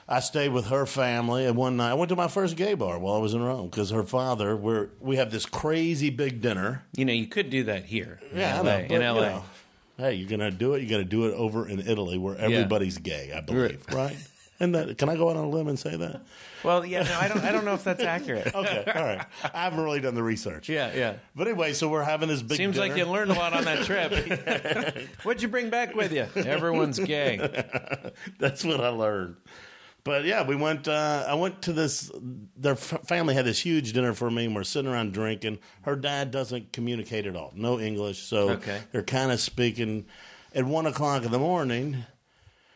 I 0.09 0.19
stayed 0.21 0.49
with 0.49 0.67
her 0.69 0.85
family, 0.85 1.45
and 1.45 1.55
one 1.55 1.77
night 1.77 1.91
I 1.91 1.95
went 1.95 2.09
to 2.09 2.17
my 2.17 2.27
first 2.29 2.57
gay 2.57 2.75
bar 2.75 2.99
while 2.99 3.15
I 3.15 3.19
was 3.19 3.33
in 3.35 3.43
Rome 3.43 3.69
because 3.69 3.91
her 3.91 4.03
father. 4.03 4.57
We're 4.57 4.89
we 5.01 5.17
have 5.17 5.31
this 5.31 5.47
crazy 5.47 6.11
big 6.11 6.41
dinner. 6.41 6.83
You 6.97 7.05
know, 7.05 7.13
you 7.13 7.27
could 7.29 7.49
do 7.51 7.63
that 7.65 7.85
here. 7.85 8.19
Yeah, 8.35 8.59
in 8.61 8.65
LA. 8.67 8.73
know, 8.73 8.73
but, 8.73 8.81
in 8.87 8.91
you 8.91 8.99
know, 8.99 9.45
hey, 9.99 10.15
you're 10.15 10.29
gonna 10.29 10.51
do 10.51 10.75
it. 10.75 10.83
You 10.83 10.89
got 10.89 10.99
to 10.99 11.05
do 11.05 11.27
it 11.27 11.35
over 11.35 11.69
in 11.69 11.81
Italy 11.81 12.17
where 12.17 12.37
everybody's 12.37 12.99
gay. 12.99 13.33
I 13.37 13.41
believe, 13.41 13.85
right? 13.93 14.17
And 14.61 14.75
that, 14.75 14.99
can 14.99 15.09
I 15.09 15.15
go 15.15 15.31
out 15.31 15.37
on 15.37 15.45
a 15.45 15.49
limb 15.49 15.69
and 15.69 15.79
say 15.79 15.97
that? 15.97 16.21
Well, 16.65 16.85
yeah, 16.85 17.05
no, 17.05 17.17
I 17.21 17.29
don't. 17.29 17.45
I 17.45 17.53
don't 17.53 17.65
know 17.65 17.75
if 17.75 17.85
that's 17.85 18.03
accurate. 18.03 18.53
Okay, 18.57 18.83
all 18.93 19.05
right. 19.05 19.25
I 19.55 19.63
haven't 19.63 19.81
really 19.81 20.01
done 20.01 20.17
the 20.17 20.23
research. 20.25 20.69
Yeah, 20.69 20.93
yeah. 20.97 21.15
But 21.37 21.47
anyway, 21.47 21.75
so 21.75 21.89
we're 21.89 22.03
having 22.03 22.29
this 22.29 22.43
big. 22.43 22.57
Seems 22.57 22.77
like 22.77 22.97
you 22.97 23.05
learned 23.05 23.31
a 23.31 23.35
lot 23.35 23.53
on 23.53 23.65
that 23.67 23.85
trip. 23.85 25.07
What'd 25.23 25.43
you 25.43 25.49
bring 25.49 25.71
back 25.71 25.95
with 25.95 26.13
you? 26.13 26.27
Everyone's 26.35 26.99
gay. 26.99 27.37
That's 28.41 28.65
what 28.65 28.81
I 28.81 28.89
learned. 28.89 29.37
But 30.09 30.25
yeah, 30.25 30.43
we 30.43 30.57
went. 30.57 30.89
Uh, 30.89 31.27
I 31.29 31.35
went 31.35 31.61
to 31.63 31.73
this. 31.75 32.11
Their 32.57 32.73
f- 32.73 33.03
family 33.07 33.35
had 33.35 33.45
this 33.45 33.59
huge 33.61 33.93
dinner 33.93 34.15
for 34.15 34.31
me, 34.31 34.47
and 34.47 34.55
we're 34.55 34.65
sitting 34.65 34.91
around 34.91 35.13
drinking. 35.13 35.59
Her 35.83 35.97
dad 35.97 36.31
doesn't 36.31 36.73
communicate 36.73 37.27
at 37.27 37.37
all, 37.37 37.53
no 37.55 37.79
English, 37.79 38.21
so 38.23 38.49
Okay. 38.53 38.81
they're 38.91 39.03
kind 39.03 39.31
of 39.31 39.39
speaking. 39.39 40.07
At 40.55 40.65
one 40.65 40.87
o'clock 40.87 41.27
in 41.27 41.31
the 41.31 41.39
morning, 41.39 42.07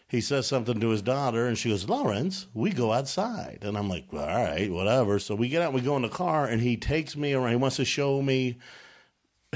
he 0.08 0.20
says 0.20 0.46
something 0.46 0.78
to 0.78 0.90
his 0.90 1.00
daughter, 1.00 1.46
and 1.46 1.56
she 1.56 1.70
goes, 1.70 1.88
"Lawrence, 1.88 2.48
we 2.52 2.68
go 2.68 2.92
outside." 2.92 3.60
And 3.62 3.78
I'm 3.78 3.88
like, 3.88 4.04
"All 4.12 4.18
right, 4.18 4.70
whatever." 4.70 5.18
So 5.18 5.34
we 5.34 5.48
get 5.48 5.62
out, 5.62 5.72
we 5.72 5.80
go 5.80 5.96
in 5.96 6.02
the 6.02 6.10
car, 6.10 6.46
and 6.46 6.60
he 6.60 6.76
takes 6.76 7.16
me 7.16 7.32
around. 7.32 7.48
He 7.52 7.56
wants 7.56 7.76
to 7.76 7.86
show 7.86 8.20
me 8.20 8.58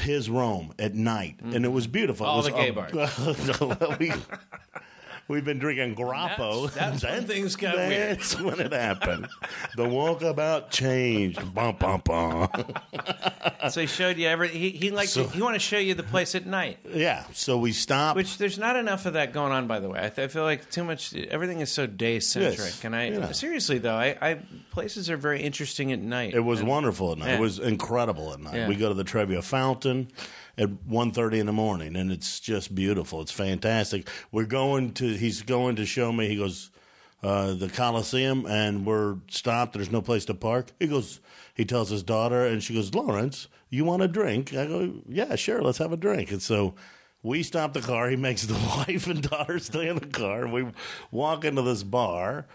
his 0.00 0.30
Rome 0.30 0.72
at 0.78 0.94
night, 0.94 1.40
and 1.42 1.66
it 1.66 1.72
was 1.72 1.86
beautiful. 1.86 2.24
All 2.24 2.36
it 2.36 2.38
was 2.38 2.46
the 2.46 2.52
gay 2.52 2.70
bars. 2.70 3.98
we, 4.00 4.12
we've 5.28 5.44
been 5.44 5.58
drinking 5.58 5.94
grappo. 5.96 6.72
That's- 6.72 7.00
that's 7.00 7.04
when 7.04 7.24
things 7.26 7.56
got 7.56 7.76
weird. 7.76 8.18
That's 8.18 8.40
when 8.40 8.60
it 8.60 8.72
happened. 8.72 9.28
the 9.76 9.84
walkabout 9.84 10.70
changed. 10.70 11.54
Bum, 11.54 11.76
bum, 11.78 12.02
bum. 12.04 12.48
So 13.70 13.80
he 13.80 13.88
showed 13.88 14.16
you 14.16 14.28
every. 14.28 14.48
He 14.48 14.70
he 14.70 14.90
liked. 14.92 15.10
So- 15.10 15.24
to, 15.24 15.30
he 15.30 15.42
want 15.42 15.54
to 15.54 15.58
show 15.60 15.78
you 15.78 15.94
the 15.94 16.04
place 16.04 16.36
at 16.36 16.46
night. 16.46 16.78
yeah, 16.88 17.24
so 17.32 17.58
we 17.58 17.72
stopped. 17.72 18.16
Which 18.16 18.38
there's 18.38 18.58
not 18.58 18.76
enough 18.76 19.06
of 19.06 19.14
that 19.14 19.32
going 19.32 19.50
on, 19.50 19.66
by 19.66 19.80
the 19.80 19.88
way. 19.88 19.98
I, 19.98 20.08
th- 20.08 20.24
I 20.24 20.28
feel 20.28 20.44
like 20.44 20.70
too 20.70 20.84
much. 20.84 21.12
Everything 21.14 21.60
is 21.60 21.72
so 21.72 21.86
day 21.86 22.20
centric. 22.20 22.58
Yes. 22.58 22.84
And 22.84 22.94
I 22.94 23.08
Yeah. 23.08 23.32
seriously 23.32 23.78
though, 23.78 23.96
I, 23.96 24.16
I 24.22 24.38
places 24.70 25.10
are 25.10 25.16
very 25.16 25.42
interesting 25.42 25.90
at 25.90 25.98
night. 26.00 26.34
It 26.34 26.40
was 26.40 26.60
And- 26.60 26.68
wonderful 26.68 27.10
at 27.12 27.18
night. 27.18 27.28
Yeah. 27.28 27.36
It 27.38 27.40
was 27.40 27.58
incredible 27.58 28.32
at 28.32 28.38
night. 28.40 28.54
Yeah. 28.54 28.68
We 28.68 28.76
go 28.76 28.88
to 28.88 28.94
the 28.94 29.04
Trevi 29.04 29.40
Fountain 29.40 30.08
at 30.58 30.68
1.30 30.88 31.38
in 31.40 31.46
the 31.46 31.52
morning, 31.52 31.96
and 31.96 32.10
it's 32.10 32.40
just 32.40 32.74
beautiful. 32.74 33.20
It's 33.20 33.32
fantastic. 33.32 34.08
We're 34.32 34.44
going 34.46 34.92
to. 34.94 35.14
He's 35.16 35.42
going 35.42 35.76
to 35.76 35.86
show 35.86 36.12
me. 36.12 36.28
He 36.28 36.36
goes. 36.36 36.70
Uh, 37.22 37.54
the 37.54 37.68
Coliseum, 37.68 38.44
and 38.46 38.84
we're 38.84 39.16
stopped. 39.28 39.72
There's 39.72 39.90
no 39.90 40.02
place 40.02 40.26
to 40.26 40.34
park. 40.34 40.70
He 40.78 40.86
goes. 40.86 41.18
He 41.54 41.64
tells 41.64 41.88
his 41.88 42.02
daughter, 42.02 42.46
and 42.46 42.62
she 42.62 42.74
goes, 42.74 42.94
"Lawrence, 42.94 43.48
you 43.70 43.86
want 43.86 44.02
a 44.02 44.06
drink?" 44.06 44.52
I 44.52 44.66
go, 44.66 44.92
"Yeah, 45.08 45.34
sure. 45.34 45.62
Let's 45.62 45.78
have 45.78 45.92
a 45.92 45.96
drink." 45.96 46.30
And 46.30 46.42
so 46.42 46.74
we 47.22 47.42
stop 47.42 47.72
the 47.72 47.80
car. 47.80 48.08
He 48.08 48.16
makes 48.16 48.42
the 48.44 48.54
wife 48.88 49.06
and 49.08 49.22
daughter 49.22 49.58
stay 49.58 49.88
in 49.88 49.96
the 49.96 50.06
car. 50.06 50.46
We 50.46 50.66
walk 51.10 51.44
into 51.44 51.62
this 51.62 51.82
bar, 51.82 52.46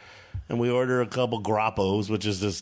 and 0.51 0.59
we 0.59 0.69
order 0.69 0.99
a 0.99 1.07
couple 1.07 1.41
grappos, 1.41 2.09
which 2.09 2.25
is 2.25 2.41
this 2.41 2.61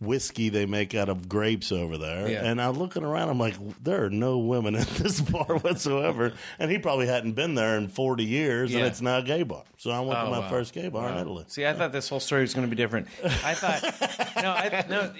whiskey 0.00 0.48
they 0.48 0.64
make 0.64 0.94
out 0.94 1.08
of 1.08 1.28
grapes 1.28 1.72
over 1.72 1.98
there. 1.98 2.28
Yeah. 2.28 2.44
And 2.44 2.62
I'm 2.62 2.74
looking 2.74 3.02
around, 3.02 3.30
I'm 3.30 3.38
like, 3.40 3.56
there 3.82 4.04
are 4.04 4.10
no 4.10 4.38
women 4.38 4.76
at 4.76 4.86
this 4.98 5.20
bar 5.20 5.58
whatsoever. 5.58 6.34
and 6.60 6.70
he 6.70 6.78
probably 6.78 7.08
hadn't 7.08 7.32
been 7.32 7.56
there 7.56 7.78
in 7.78 7.88
40 7.88 8.22
years, 8.24 8.70
Yeah. 8.70 8.78
and 8.78 8.86
it's 8.86 9.00
now 9.00 9.18
a 9.18 9.22
gay 9.22 9.42
bar. 9.42 9.64
So 9.78 9.90
I 9.90 9.98
went 10.00 10.20
Oh, 10.20 10.26
to 10.26 10.30
my 10.30 10.38
wow. 10.38 10.48
first 10.50 10.72
gay 10.72 10.88
bar 10.88 11.08
in 11.08 11.14
Wow. 11.16 11.20
Italy. 11.22 11.44
See, 11.48 11.66
I 11.66 11.72
thought 11.72 11.90
this 11.90 12.08
whole 12.08 12.20
story 12.20 12.42
was 12.42 12.54
going 12.54 12.64
to 12.70 12.70
be 12.70 12.80
different. 12.80 13.08
I 13.24 13.54
thought 13.54 13.82
no, 14.36 14.50
I, 14.52 14.84
no. 14.88 15.12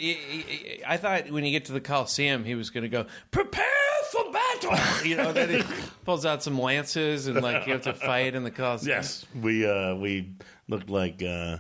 I 0.87 0.97
thought 0.99 1.29
when 1.33 1.45
you 1.45 1.51
get 1.51 1.65
to 1.65 1.73
the 1.73 1.81
Coliseum, 1.81 2.45
he 2.45 2.55
was 2.55 2.71
going 2.71 2.83
to 2.83 2.89
go 2.89 3.07
prepare 3.33 3.65
for 4.13 4.31
battle. 4.31 5.05
You 5.05 5.17
know, 5.17 5.33
then 5.33 5.49
he 5.49 5.63
pulls 6.05 6.25
out 6.25 6.43
some 6.45 6.57
lances 6.61 7.27
and 7.27 7.43
like 7.43 7.67
you 7.67 7.73
have 7.73 7.83
to 7.83 7.95
fight 7.95 8.37
in 8.37 8.45
the 8.45 8.53
Coliseum. 8.53 8.97
Yes, 8.99 9.27
we 9.35 9.67
uh, 9.67 9.97
we 9.97 10.31
looked 10.69 10.89
like 10.89 11.21
uh, 11.23 11.57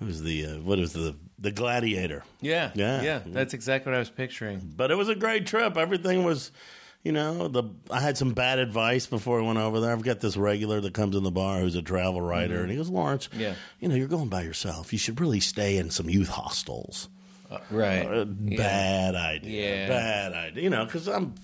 who's 0.00 0.20
the 0.22 0.46
uh, 0.46 0.54
what 0.60 0.78
was 0.78 0.92
the 0.92 1.14
the 1.38 1.50
gladiator. 1.52 2.24
Yeah, 2.40 2.70
Yeah. 2.74 3.02
yeah. 3.02 3.20
That's 3.24 3.54
exactly 3.54 3.90
what 3.92 3.96
I 3.96 4.00
was 4.00 4.10
picturing. 4.10 4.72
But 4.76 4.90
it 4.90 4.96
was 4.96 5.08
a 5.08 5.14
great 5.14 5.46
trip. 5.46 5.76
Everything 5.78 6.22
was, 6.24 6.50
you 7.02 7.12
know, 7.12 7.48
the 7.48 7.62
I 7.90 8.00
had 8.00 8.18
some 8.18 8.32
bad 8.34 8.58
advice 8.58 9.06
before 9.06 9.40
I 9.40 9.42
went 9.44 9.58
over 9.58 9.80
there. 9.80 9.92
I've 9.92 10.02
got 10.02 10.20
this 10.20 10.36
regular 10.36 10.80
that 10.82 10.92
comes 10.92 11.16
in 11.16 11.22
the 11.22 11.30
bar 11.30 11.60
who's 11.60 11.76
a 11.76 11.82
travel 11.82 12.20
writer, 12.20 12.60
and 12.60 12.70
he 12.70 12.76
goes, 12.76 12.90
Lawrence, 12.90 13.28
Mm-hmm. 13.28 13.40
Yeah. 13.40 13.54
you 13.78 13.88
know, 13.88 13.94
you're 13.94 14.08
going 14.08 14.28
by 14.28 14.42
yourself. 14.42 14.92
You 14.92 14.98
should 14.98 15.18
really 15.20 15.40
stay 15.40 15.78
in 15.78 15.90
some 15.90 16.10
youth 16.10 16.28
hostels. 16.28 17.08
Right. 17.70 18.04
Uh, 18.06 18.24
Bad 18.26 19.14
idea. 19.16 19.76
Yeah. 19.80 19.88
Bad 19.88 20.32
idea. 20.34 20.62
You 20.62 20.70
know, 20.70 20.84
because 20.84 21.08
I'm 21.08 21.34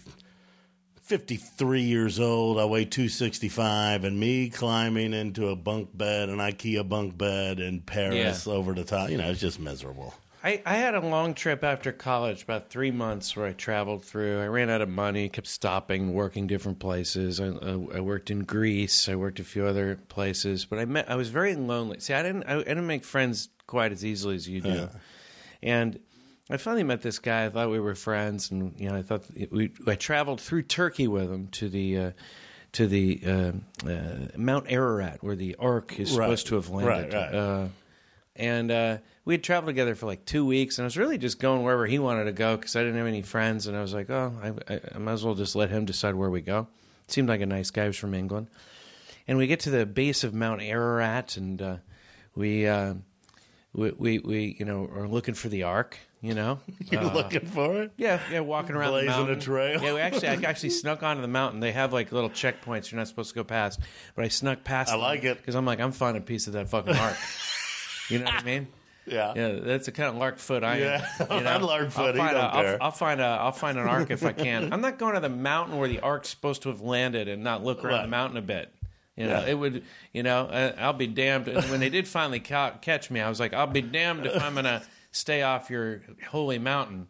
53 1.07 1.83
years 1.83 2.19
old. 2.19 2.59
I 2.59 2.65
weigh 2.65 2.85
265, 2.85 4.03
and 4.03 4.19
me 4.19 4.49
climbing 4.51 5.15
into 5.15 5.49
a 5.49 5.57
bunk 5.57 5.97
bed, 5.97 6.29
an 6.29 6.39
IKEA 6.39 6.87
bunk 6.89 7.17
bed 7.17 7.61
in 7.61 7.81
Paris 7.81 8.47
Yeah. 8.47 8.53
over 8.53 8.75
the 8.75 8.83
top. 8.83 9.11
You 9.11 9.19
know, 9.19 9.31
it's 9.31 9.41
just 9.41 9.61
miserable. 9.61 10.15
I, 10.43 10.63
I 10.67 10.75
had 10.75 10.95
a 10.97 11.01
long 11.01 11.35
trip 11.35 11.63
after 11.63 11.93
college, 11.93 12.43
about 12.43 12.71
three 12.71 12.91
months, 12.91 13.37
where 13.37 13.47
I 13.47 13.53
traveled 13.53 14.05
through. 14.05 14.41
I 14.41 14.47
ran 14.47 14.69
out 14.69 14.81
of 14.81 14.89
money, 14.89 15.29
kept 15.29 15.47
stopping, 15.47 16.13
working 16.13 16.49
different 16.49 16.81
places. 16.81 17.41
I, 17.41 17.51
I, 17.51 17.99
I 17.99 18.01
worked 18.01 18.31
in 18.31 18.41
Greece. 18.45 19.09
I 19.09 19.15
worked 19.15 19.39
a 19.39 19.45
few 19.45 19.65
other 19.65 19.99
places, 20.09 20.65
but 20.65 20.81
I 20.81 20.87
met. 20.87 21.09
I 21.09 21.15
was 21.15 21.29
very 21.29 21.55
lonely. 21.55 22.01
See, 22.01 22.15
I 22.15 22.23
didn't. 22.23 22.45
I, 22.45 22.57
I 22.57 22.63
didn't 22.65 22.87
make 22.87 23.05
friends 23.05 23.49
quite 23.69 23.93
as 23.93 24.05
easily 24.05 24.35
as 24.35 24.49
you 24.49 24.61
do, 24.61 24.89
and. 25.63 26.01
I 26.49 26.57
finally 26.59 26.85
met 26.85 27.03
this 27.03 27.19
guy. 27.19 27.47
I 27.47 27.49
thought 27.51 27.71
we 27.71 27.81
were 27.81 27.95
friends, 27.95 28.51
and 28.51 28.75
you 28.79 28.89
know, 28.89 28.97
I 28.97 29.03
thought 29.03 29.25
we. 29.51 29.73
I 29.87 29.95
traveled 29.97 30.41
through 30.41 30.63
Turkey 30.63 31.09
with 31.09 31.31
him 31.31 31.49
to 31.49 31.69
the 31.69 31.99
uh, 31.99 32.11
to 32.73 32.87
the 32.87 33.21
uh, 33.27 33.53
uh, 33.89 34.29
Mount 34.37 34.67
Ararat, 34.69 35.23
where 35.25 35.35
the 35.37 35.57
Ark 35.59 35.99
is 35.99 36.13
Right. 36.13 36.27
supposed 36.27 36.47
to 36.49 36.55
have 36.57 36.69
landed. 36.71 37.15
Right, 37.15 37.25
right. 37.27 37.35
Uh, 37.35 37.69
and 38.37 38.71
uh, 38.71 38.99
we 39.25 39.35
had 39.35 39.43
traveled 39.43 39.69
together 39.69 39.95
for 39.95 40.07
like 40.07 40.25
two 40.25 40.45
weeks, 40.47 40.79
and 40.79 40.85
I 40.85 40.87
was 40.87 40.97
really 40.97 41.19
just 41.19 41.41
going 41.41 41.63
wherever 41.65 41.87
he 41.87 41.99
wanted 41.99 42.25
to 42.25 42.33
go 42.33 42.57
because 42.57 42.77
I 42.77 42.81
didn't 42.81 42.99
have 42.99 43.07
any 43.07 43.23
friends, 43.23 43.67
and 43.67 43.77
I 43.77 43.81
was 43.81 43.95
like, 43.95 44.11
oh, 44.11 44.33
I, 44.43 44.75
I, 44.75 44.81
I 44.95 44.99
might 44.99 45.13
as 45.15 45.25
well 45.25 45.35
just 45.35 45.57
let 45.57 45.71
him 45.71 45.85
decide 45.85 46.15
where 46.15 46.31
we 46.31 46.43
go. 46.43 46.69
Seemed 47.09 47.29
like 47.29 47.41
a 47.41 47.47
nice 47.47 47.71
guy. 47.71 47.83
He 47.85 47.89
was 47.89 47.97
from 47.97 48.15
England, 48.15 48.49
and 49.27 49.37
we 49.39 49.47
get 49.47 49.61
to 49.61 49.71
the 49.71 49.85
base 49.87 50.23
of 50.23 50.33
Mount 50.35 50.61
Ararat, 50.63 51.37
and 51.39 51.61
uh, 51.63 51.77
we, 52.35 52.67
uh, 52.69 52.95
we 53.77 53.91
we 53.93 54.19
we 54.19 54.57
you 54.59 54.65
know 54.65 54.89
are 54.95 55.07
looking 55.07 55.35
for 55.35 55.49
the 55.49 55.63
Ark, 55.65 55.99
you 56.21 56.35
know. 56.35 56.59
You're 56.91 57.03
Uh, 57.03 57.13
looking 57.15 57.47
for 57.47 57.83
it? 57.83 57.93
yeah, 57.97 58.21
yeah, 58.33 58.41
walking 58.41 58.75
around 58.75 58.91
Blazing 58.93 59.27
the 59.27 59.33
a 59.33 59.37
trail. 59.41 59.83
Yeah, 59.83 59.95
we 59.95 60.01
actually, 60.01 60.29
I 60.29 60.35
actually 60.49 60.71
snuck 60.71 61.03
onto 61.03 61.23
the 61.23 61.29
mountain. 61.29 61.61
They 61.61 61.73
have 61.73 61.93
like 61.93 62.11
little 62.11 62.31
checkpoints 62.31 62.91
you're 62.91 62.99
not 62.99 63.09
supposed 63.09 63.29
to 63.31 63.35
go 63.35 63.45
past, 63.45 63.81
but 64.15 64.25
I 64.25 64.29
snuck 64.29 64.65
past. 64.65 64.93
I 64.93 64.97
like 64.97 65.25
it. 65.25 65.37
because 65.37 65.55
I'm 65.55 65.67
like, 65.67 65.79
I'm 65.81 65.93
finding 65.93 66.23
a 66.23 66.27
piece 66.27 66.47
of 66.47 66.55
that 66.55 66.69
fucking 66.69 66.97
ark. 66.97 67.17
you 68.09 68.19
know 68.19 68.25
what 68.25 68.35
I 68.35 68.43
mean? 68.45 68.69
Yeah. 69.07 69.35
Yeah, 69.37 69.53
that's 69.63 69.87
the 69.87 69.93
kind 69.93 70.09
of 70.09 70.17
lark 70.17 70.39
foot 70.39 70.65
I 70.65 70.77
am. 70.79 70.81
Yeah. 70.81 71.07
You 71.37 71.41
know? 71.43 71.51
I'm 71.51 71.63
lark 71.63 71.91
foot. 71.93 72.19
I'll 72.19 72.27
find, 72.27 72.37
a, 72.37 72.41
I'll, 72.41 72.77
I'll 72.81 72.91
find, 72.91 73.21
a, 73.21 73.25
I'll, 73.25 73.53
find 73.53 73.79
an 73.79 73.87
ark 73.87 74.11
if 74.11 74.25
I 74.25 74.33
can. 74.33 74.73
I'm 74.73 74.81
not 74.81 74.99
going 74.99 75.15
to 75.15 75.21
the 75.21 75.29
mountain 75.29 75.79
where 75.79 75.89
the 75.89 76.01
ark's 76.01 76.29
supposed 76.31 76.63
to 76.63 76.71
have 76.71 76.81
landed 76.81 77.29
and 77.29 77.45
not 77.45 77.63
look 77.63 77.85
around 77.85 77.93
Right. 77.95 78.03
the 78.03 78.09
mountain 78.09 78.37
a 78.39 78.43
bit. 78.43 78.73
You 79.17 79.27
know, 79.27 79.41
Yeah. 79.41 79.47
it 79.47 79.55
would. 79.55 79.85
You 80.13 80.23
know, 80.23 80.43
uh, 80.47 80.73
I'll 80.79 80.93
be 80.93 81.07
damned. 81.07 81.49
And 81.49 81.65
when 81.71 81.81
they 81.81 81.89
did 81.89 82.07
finally 82.07 82.41
ca- 82.41 82.73
catch 82.83 83.11
me, 83.11 83.21
I 83.21 83.29
was 83.29 83.41
like, 83.41 83.55
I'll 83.55 83.67
be 83.67 83.81
damned 83.83 84.27
if 84.27 84.43
I'm 84.43 84.53
going 84.55 84.65
to 84.67 84.83
stay 85.13 85.43
off 85.43 85.71
your 85.71 86.03
holy 86.29 86.59
mountain. 86.59 87.09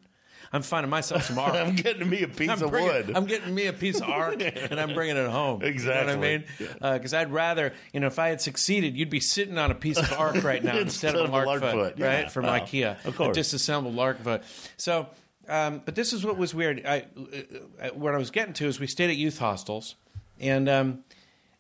I'm 0.53 0.63
finding 0.63 0.89
myself 0.91 1.25
some 1.25 1.39
ark. 1.41 1.55
I'm 1.55 1.75
getting 1.75 2.09
me 2.09 2.23
a 2.23 2.29
piece 2.29 2.49
I'm 2.49 2.63
of 2.63 2.71
bringing- 2.71 2.89
wood. 2.93 3.13
I'm 3.17 3.27
getting 3.27 3.53
me 3.53 3.67
a 3.67 3.73
piece 3.73 3.97
of 4.01 4.09
ark 4.09 4.41
and 4.71 4.79
I'm 4.79 4.95
bringing 4.95 5.17
it 5.17 5.29
home. 5.29 5.63
Exactly. 5.63 6.13
You 6.13 6.17
know 6.21 6.21
what 6.21 6.71
I 6.79 6.79
mean? 6.93 6.95
Because 6.99 7.13
I'd 7.13 7.33
rather, 7.33 7.75
you 7.93 7.99
know, 7.99 8.07
if 8.07 8.21
I 8.21 8.29
had 8.29 8.41
succeeded, 8.41 8.97
you'd 8.97 9.11
be 9.11 9.19
sitting 9.21 9.59
on 9.59 9.73
a 9.73 9.75
piece 9.75 9.99
of 9.99 10.13
ark 10.13 10.45
right 10.45 10.63
now 10.63 10.79
instead, 10.79 11.17
of 11.17 11.29
a 11.29 11.33
lark, 11.33 11.61
foot, 11.61 11.73
foot, 11.73 11.95
yeah. 11.99 12.07
right? 12.23 12.31
From 12.31 12.45
Oh, 12.45 12.51
IKEA, 12.51 13.05
of 13.05 13.17
course. 13.17 13.37
a 13.37 13.41
disassembled 13.41 13.97
lark 13.97 14.23
foot. 14.23 14.45
So, 14.77 15.09
um, 15.49 15.83
but 15.85 15.97
this 15.97 16.13
is 16.13 16.25
what 16.25 16.37
was 16.39 16.55
weird. 16.55 16.87
I, 16.87 17.07
uh, 17.83 17.89
what 17.89 18.15
I 18.15 18.19
was 18.19 18.31
getting 18.31 18.55
to 18.55 18.67
is 18.67 18.79
we 18.79 18.87
stayed 18.87 19.11
at 19.11 19.17
youth 19.17 19.39
hostels, 19.39 19.97
and 20.41 20.69
um, 20.69 21.05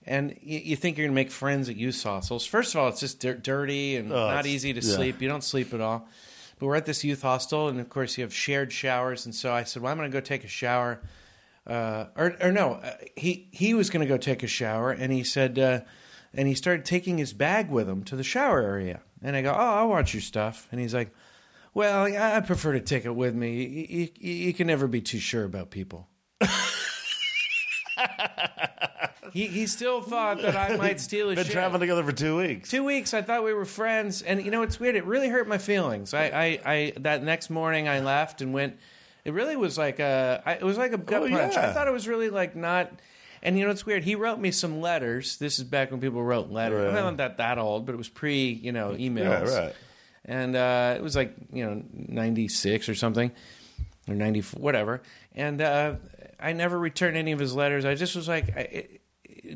and 0.06 0.36
you, 0.40 0.58
you 0.60 0.76
think 0.76 0.96
you're 0.96 1.06
going 1.06 1.14
to 1.14 1.20
make 1.22 1.30
friends 1.30 1.68
at 1.68 1.76
youth 1.76 2.02
hostels. 2.02 2.46
First 2.46 2.74
of 2.74 2.80
all, 2.80 2.88
it's 2.88 3.00
just 3.00 3.20
dir- 3.20 3.34
dirty 3.34 3.96
and 3.96 4.12
Oh, 4.12 4.28
not 4.28 4.46
easy 4.46 4.72
to 4.72 4.80
yeah. 4.80 4.94
sleep. 4.94 5.20
You 5.20 5.28
don't 5.28 5.44
sleep 5.44 5.74
at 5.74 5.80
all. 5.80 6.08
But 6.58 6.66
we're 6.66 6.76
at 6.76 6.86
this 6.86 7.04
youth 7.04 7.20
hostel, 7.22 7.68
and 7.68 7.78
of 7.80 7.88
course, 7.90 8.16
you 8.16 8.22
have 8.24 8.32
shared 8.32 8.72
showers. 8.72 9.26
And 9.26 9.34
so 9.34 9.52
I 9.52 9.64
said, 9.64 9.82
"Well, 9.82 9.92
I'm 9.92 9.98
going 9.98 10.10
to 10.10 10.16
go 10.16 10.20
take 10.20 10.44
a 10.44 10.48
shower." 10.48 11.00
Uh, 11.66 12.06
or, 12.16 12.34
or 12.40 12.52
no, 12.52 12.74
uh, 12.74 12.92
he 13.16 13.48
he 13.50 13.74
was 13.74 13.90
going 13.90 14.00
to 14.00 14.08
go 14.08 14.16
take 14.16 14.42
a 14.42 14.46
shower, 14.46 14.90
and 14.92 15.12
he 15.12 15.22
said, 15.24 15.58
uh, 15.58 15.80
and 16.32 16.46
he 16.48 16.54
started 16.54 16.84
taking 16.84 17.18
his 17.18 17.32
bag 17.32 17.68
with 17.70 17.88
him 17.88 18.04
to 18.04 18.14
the 18.16 18.22
shower 18.22 18.60
area. 18.62 19.00
And 19.22 19.34
I 19.36 19.42
go, 19.42 19.50
"Oh, 19.52 19.54
I'll 19.58 19.88
watch 19.88 20.14
your 20.14 20.20
stuff." 20.22 20.68
And 20.70 20.80
he's 20.80 20.94
like, 20.94 21.10
"Well, 21.74 22.04
I 22.06 22.36
I 22.36 22.40
prefer 22.40 22.72
to 22.74 22.80
take 22.80 23.04
it 23.04 23.14
with 23.14 23.34
me. 23.34 23.64
You, 23.64 24.08
you, 24.18 24.32
you 24.46 24.54
can 24.54 24.66
never 24.68 24.86
be 24.86 25.00
too 25.00 25.18
sure 25.18 25.44
about 25.44 25.70
people." 25.70 26.08
he 29.36 29.46
he 29.48 29.66
still 29.66 30.00
thought 30.00 30.40
that 30.42 30.56
I 30.56 30.76
might 30.76 31.00
steal 31.08 31.28
his 31.28 31.36
Been 31.36 31.44
shit. 31.44 31.52
traveling 31.52 31.80
together 31.80 32.02
for 32.04 32.12
two 32.12 32.36
weeks. 32.38 32.70
Two 32.70 32.84
weeks, 32.84 33.12
I 33.14 33.22
thought 33.22 33.44
we 33.44 33.52
were 33.52 33.64
friends, 33.66 34.22
and 34.22 34.42
you 34.44 34.50
know 34.50 34.62
it's 34.62 34.80
weird. 34.80 34.96
It 34.96 35.04
really 35.04 35.28
hurt 35.28 35.46
my 35.46 35.58
feelings. 35.58 36.14
I, 36.14 36.24
I, 36.26 36.60
I 36.64 36.92
that 37.00 37.22
next 37.22 37.50
morning 37.50 37.88
I 37.88 38.00
left 38.00 38.40
and 38.40 38.52
went. 38.54 38.76
It 39.24 39.32
really 39.32 39.56
was 39.56 39.76
like 39.76 39.98
a, 39.98 40.40
I, 40.46 40.52
it 40.52 40.62
was 40.62 40.78
like 40.78 40.92
a 40.92 40.98
gut 40.98 41.22
Oh, 41.24 41.28
punch. 41.28 41.54
yeah. 41.54 41.68
I 41.68 41.72
thought 41.72 41.88
it 41.88 41.92
was 41.92 42.06
really 42.06 42.30
like 42.30 42.54
not. 42.56 42.92
And 43.42 43.58
you 43.58 43.64
know 43.64 43.70
it's 43.70 43.84
weird. 43.84 44.04
He 44.04 44.14
wrote 44.14 44.38
me 44.38 44.50
some 44.50 44.80
letters. 44.80 45.36
This 45.36 45.58
is 45.58 45.64
back 45.64 45.90
when 45.90 46.00
people 46.00 46.22
wrote 46.22 46.50
letters. 46.50 46.92
Right. 46.92 46.98
I'm 46.98 47.04
not 47.04 47.16
that 47.18 47.36
that 47.38 47.58
old, 47.58 47.84
but 47.86 47.92
it 47.94 47.98
was 47.98 48.08
pre, 48.08 48.50
you 48.50 48.72
know, 48.72 48.92
emails. 48.92 49.48
Yeah, 49.50 49.58
right. 49.66 49.74
And 50.24 50.56
uh, 50.56 50.94
it 50.96 51.02
was 51.02 51.14
like 51.14 51.34
you 51.52 51.64
know 51.66 51.82
'96 51.92 52.88
or 52.88 52.94
something, 52.94 53.30
or 54.08 54.14
'90 54.14 54.40
whatever. 54.58 55.02
And 55.34 55.60
uh, 55.60 55.96
I 56.40 56.52
never 56.54 56.78
returned 56.78 57.16
any 57.16 57.32
of 57.32 57.38
his 57.38 57.54
letters. 57.54 57.84
I 57.84 57.94
just 57.96 58.16
was 58.16 58.26
like. 58.28 58.56
I, 58.56 58.88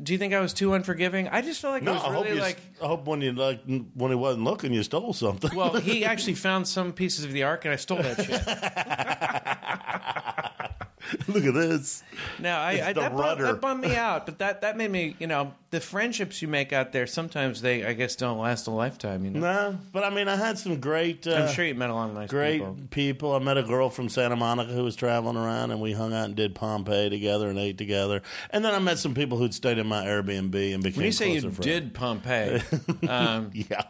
do 0.01 0.13
you 0.13 0.19
think 0.19 0.33
I 0.33 0.39
was 0.39 0.53
too 0.53 0.73
unforgiving? 0.73 1.27
I 1.27 1.41
just 1.41 1.61
felt 1.61 1.73
like 1.73 1.83
No, 1.83 1.91
it 1.91 1.95
was 1.95 2.03
I 2.03 2.13
hope 2.13 2.23
really 2.25 2.35
you. 2.37 2.41
like 2.41 2.59
I 2.81 2.87
hope 2.87 3.05
when 3.05 3.21
you 3.21 3.33
like 3.33 3.61
when 3.65 4.11
he 4.11 4.15
wasn't 4.15 4.43
looking, 4.45 4.73
you 4.73 4.83
stole 4.83 5.13
something. 5.13 5.51
well, 5.55 5.73
he 5.75 6.03
actually 6.11 6.35
found 6.35 6.67
some 6.67 6.91
pieces 6.93 7.25
of 7.25 7.31
the 7.33 7.43
ark, 7.43 7.65
and 7.65 7.73
I 7.73 7.77
stole 7.77 8.01
that 8.01 8.17
shit. 8.23 8.41
Look 11.33 11.45
at 11.45 11.53
this. 11.53 12.03
Now, 12.39 12.61
I, 12.61 12.89
I 12.89 12.93
that, 12.93 13.15
bummed, 13.15 13.41
that 13.41 13.61
bummed 13.61 13.81
me 13.81 13.95
out, 13.95 14.25
but 14.25 14.39
that, 14.39 14.61
that 14.61 14.77
made 14.77 14.91
me, 14.91 15.15
you 15.19 15.27
know, 15.27 15.53
the 15.69 15.79
friendships 15.79 16.41
you 16.41 16.47
make 16.47 16.73
out 16.73 16.91
there 16.91 17.07
sometimes 17.07 17.61
they, 17.61 17.85
I 17.85 17.93
guess, 17.93 18.15
don't 18.15 18.37
last 18.37 18.67
a 18.67 18.71
lifetime. 18.71 19.23
You 19.23 19.31
know, 19.31 19.39
No, 19.39 19.77
but 19.93 20.03
I 20.03 20.09
mean, 20.09 20.27
I 20.27 20.35
had 20.35 20.57
some 20.57 20.79
great. 20.79 21.25
Uh, 21.25 21.35
I'm 21.35 21.53
sure 21.53 21.65
you 21.65 21.75
met 21.75 21.89
a 21.89 21.93
lot 21.93 22.09
of 22.09 22.15
nice 22.15 22.29
Great 22.29 22.59
people. 22.59 22.77
people. 22.89 23.35
I 23.35 23.39
met 23.39 23.57
a 23.57 23.63
girl 23.63 23.89
from 23.89 24.09
Santa 24.09 24.35
Monica 24.35 24.71
who 24.73 24.83
was 24.83 24.95
traveling 24.95 25.37
around, 25.37 25.71
and 25.71 25.79
we 25.81 25.93
hung 25.93 26.13
out 26.13 26.25
and 26.25 26.35
did 26.35 26.55
Pompeii 26.55 27.09
together 27.09 27.49
and 27.49 27.57
ate 27.57 27.77
together. 27.77 28.21
And 28.49 28.63
then 28.65 28.73
I 28.73 28.79
met 28.79 28.99
some 28.99 29.13
people 29.13 29.37
who'd 29.37 29.53
stayed 29.53 29.77
in 29.77 29.87
my 29.87 30.05
Airbnb 30.05 30.73
and 30.73 30.83
became. 30.83 30.97
When 30.97 31.05
you 31.05 31.11
say 31.11 31.33
you 31.33 31.41
friends. 31.41 31.57
did 31.59 31.93
Pompeii, 31.93 32.61
um, 33.07 33.51
yeah, 33.53 33.83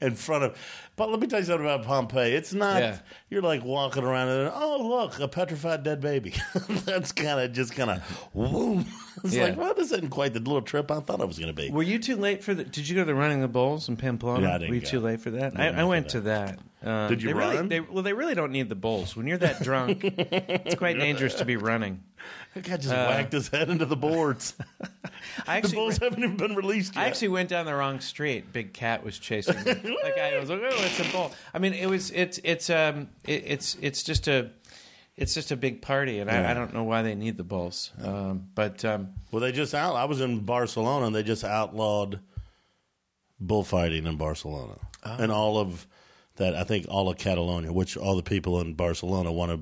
in 0.00 0.14
front 0.14 0.44
of. 0.44 0.56
But 0.96 1.10
let 1.10 1.20
me 1.20 1.26
tell 1.28 1.38
you 1.40 1.44
something 1.46 1.64
about 1.66 1.84
Pompeii. 1.84 2.32
It's 2.34 2.52
not. 2.52 2.80
Yeah. 2.82 2.98
You're 3.30 3.42
like 3.42 3.62
walking 3.64 4.02
around 4.04 4.28
and 4.28 4.50
oh 4.54 4.86
look, 4.88 5.20
a 5.20 5.28
petrified 5.28 5.82
dead 5.82 6.00
baby. 6.00 6.34
That's 6.68 7.12
kind 7.12 7.40
of 7.40 7.52
just 7.52 7.74
kind 7.74 7.90
of 7.90 8.28
boom. 8.34 8.86
It's 9.24 9.34
Yeah. 9.34 9.46
like 9.46 9.56
well, 9.56 9.74
this 9.74 9.90
isn't 9.90 10.10
quite 10.10 10.32
the 10.32 10.38
little 10.38 10.62
trip 10.62 10.92
I 10.92 11.00
thought 11.00 11.20
it 11.20 11.26
was 11.26 11.40
going 11.40 11.52
to 11.52 11.62
be. 11.62 11.70
were 11.70 11.82
you 11.82 11.98
too 11.98 12.14
late 12.14 12.44
for 12.44 12.54
the? 12.54 12.62
Did 12.62 12.88
you 12.88 12.94
go 12.94 13.00
to 13.02 13.04
the 13.06 13.16
running 13.16 13.40
the 13.40 13.48
bulls 13.48 13.88
in 13.88 13.96
Pamplona? 13.96 14.42
Yeah, 14.46 14.54
I 14.54 14.58
didn't 14.58 14.68
were 14.70 14.74
you 14.76 14.80
go. 14.80 14.86
too 14.86 15.00
late 15.00 15.20
for 15.20 15.30
that? 15.30 15.58
I, 15.58 15.68
I 15.70 15.84
went 15.84 16.10
to 16.10 16.20
that. 16.20 16.60
Um, 16.84 17.08
Did 17.08 17.22
you 17.22 17.30
they 17.30 17.34
really- 17.34 17.56
run? 17.56 17.68
they, 17.68 17.80
well, 17.80 18.04
they 18.04 18.12
really 18.12 18.36
don't 18.36 18.52
need 18.52 18.68
the 18.68 18.76
bulls. 18.76 19.16
When 19.16 19.26
you're 19.26 19.38
that 19.38 19.60
drunk, 19.64 20.04
it's 20.04 20.76
quite 20.76 20.96
dangerous 21.00 21.34
to 21.34 21.44
be 21.44 21.56
running. 21.56 22.04
That 22.54 22.64
guy 22.64 22.76
just 22.78 22.88
whacked 22.94 23.32
his 23.32 23.48
head 23.48 23.68
into 23.70 23.84
the 23.86 23.96
boards. 23.96 24.54
I 24.60 24.64
the 24.80 24.88
Uh, 24.88 25.52
actually, 25.52 25.74
bulls 25.74 25.98
haven't 25.98 26.18
even 26.24 26.36
been 26.36 26.54
released 26.54 26.94
yet. 26.96 27.02
I 27.04 27.06
actually 27.06 27.28
went 27.28 27.48
down 27.48 27.66
the 27.66 27.74
wrong 27.74 28.00
street. 28.00 28.52
Big 28.52 28.72
cat 28.72 29.04
was 29.04 29.18
chasing 29.18 29.56
me. 29.56 29.62
that 29.64 30.12
guy 30.16 30.38
was 30.38 30.48
like, 30.50 30.60
"Oh, 30.62 30.68
it's 30.84 30.98
a 31.00 31.12
bull." 31.12 31.32
I 31.54 31.58
mean, 31.58 31.72
it 31.74 31.86
was 31.88 32.10
it's 32.10 32.38
it's 32.44 32.70
um 32.70 33.08
it, 33.24 33.44
it's 33.46 33.76
it's 33.80 34.02
just 34.02 34.26
a 34.28 34.50
it's 35.16 35.34
just 35.34 35.50
a 35.50 35.56
big 35.56 35.82
party, 35.82 36.20
and 36.20 36.30
I, 36.30 36.50
I 36.50 36.54
don't 36.54 36.72
know 36.72 36.84
why 36.84 37.02
they 37.02 37.14
need 37.16 37.36
the 37.36 37.44
bulls. 37.44 37.90
Um, 38.02 38.48
but 38.54 38.84
um, 38.84 39.08
Well, 39.32 39.40
they 39.40 39.50
just 39.52 39.74
out. 39.74 39.96
I 39.96 40.04
was 40.04 40.20
in 40.20 40.40
Barcelona, 40.40 41.06
and 41.06 41.14
they 41.14 41.24
just 41.24 41.42
outlawed 41.44 42.20
bullfighting 43.40 44.06
in 44.06 44.16
Barcelona, 44.16 44.74
Oh. 45.04 45.16
and 45.18 45.30
all 45.32 45.58
of 45.58 45.86
that. 46.36 46.54
I 46.54 46.64
think 46.64 46.86
all 46.88 47.08
of 47.08 47.18
Catalonia, 47.18 47.72
which 47.72 47.96
all 47.96 48.16
the 48.16 48.22
people 48.22 48.60
in 48.60 48.74
Barcelona 48.74 49.32
want 49.32 49.52
to 49.52 49.60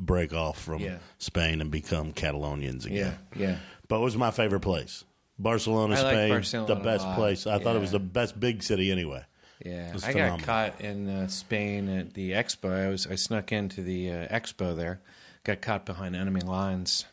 break 0.00 0.32
off 0.34 0.60
from 0.60 0.80
Yeah. 0.80 0.98
Spain 1.18 1.60
and 1.60 1.70
become 1.70 2.12
Catalonians 2.12 2.86
again. 2.86 3.16
Yeah, 3.36 3.48
yeah. 3.48 3.56
But 3.86 3.98
it 3.98 4.04
was 4.04 4.16
my 4.16 4.30
favorite 4.32 4.60
place. 4.60 5.04
Barcelona, 5.38 5.94
I 5.94 6.02
like 6.02 6.12
Spain, 6.14 6.28
Barcelona 6.30 6.74
the 6.74 6.80
best 6.80 7.06
place. 7.14 7.46
I 7.46 7.58
thought 7.58 7.76
it 7.76 7.80
was 7.80 7.92
the 7.92 7.98
best 8.00 8.38
big 8.38 8.62
city 8.62 8.90
anyway. 8.90 9.24
Yeah, 9.64 9.94
I 10.04 10.12
got 10.14 10.42
caught 10.42 10.80
in 10.80 11.08
uh, 11.08 11.28
Spain 11.28 11.88
at 11.88 12.14
the 12.14 12.32
expo. 12.32 12.72
I 12.72 12.88
was 12.88 13.06
I 13.06 13.14
snuck 13.16 13.52
into 13.52 13.82
the 13.82 14.10
uh, 14.10 14.28
expo 14.28 14.74
there, 14.74 15.00
got 15.44 15.60
caught 15.60 15.84
behind 15.84 16.16
enemy 16.16 16.40
lines, 16.40 17.04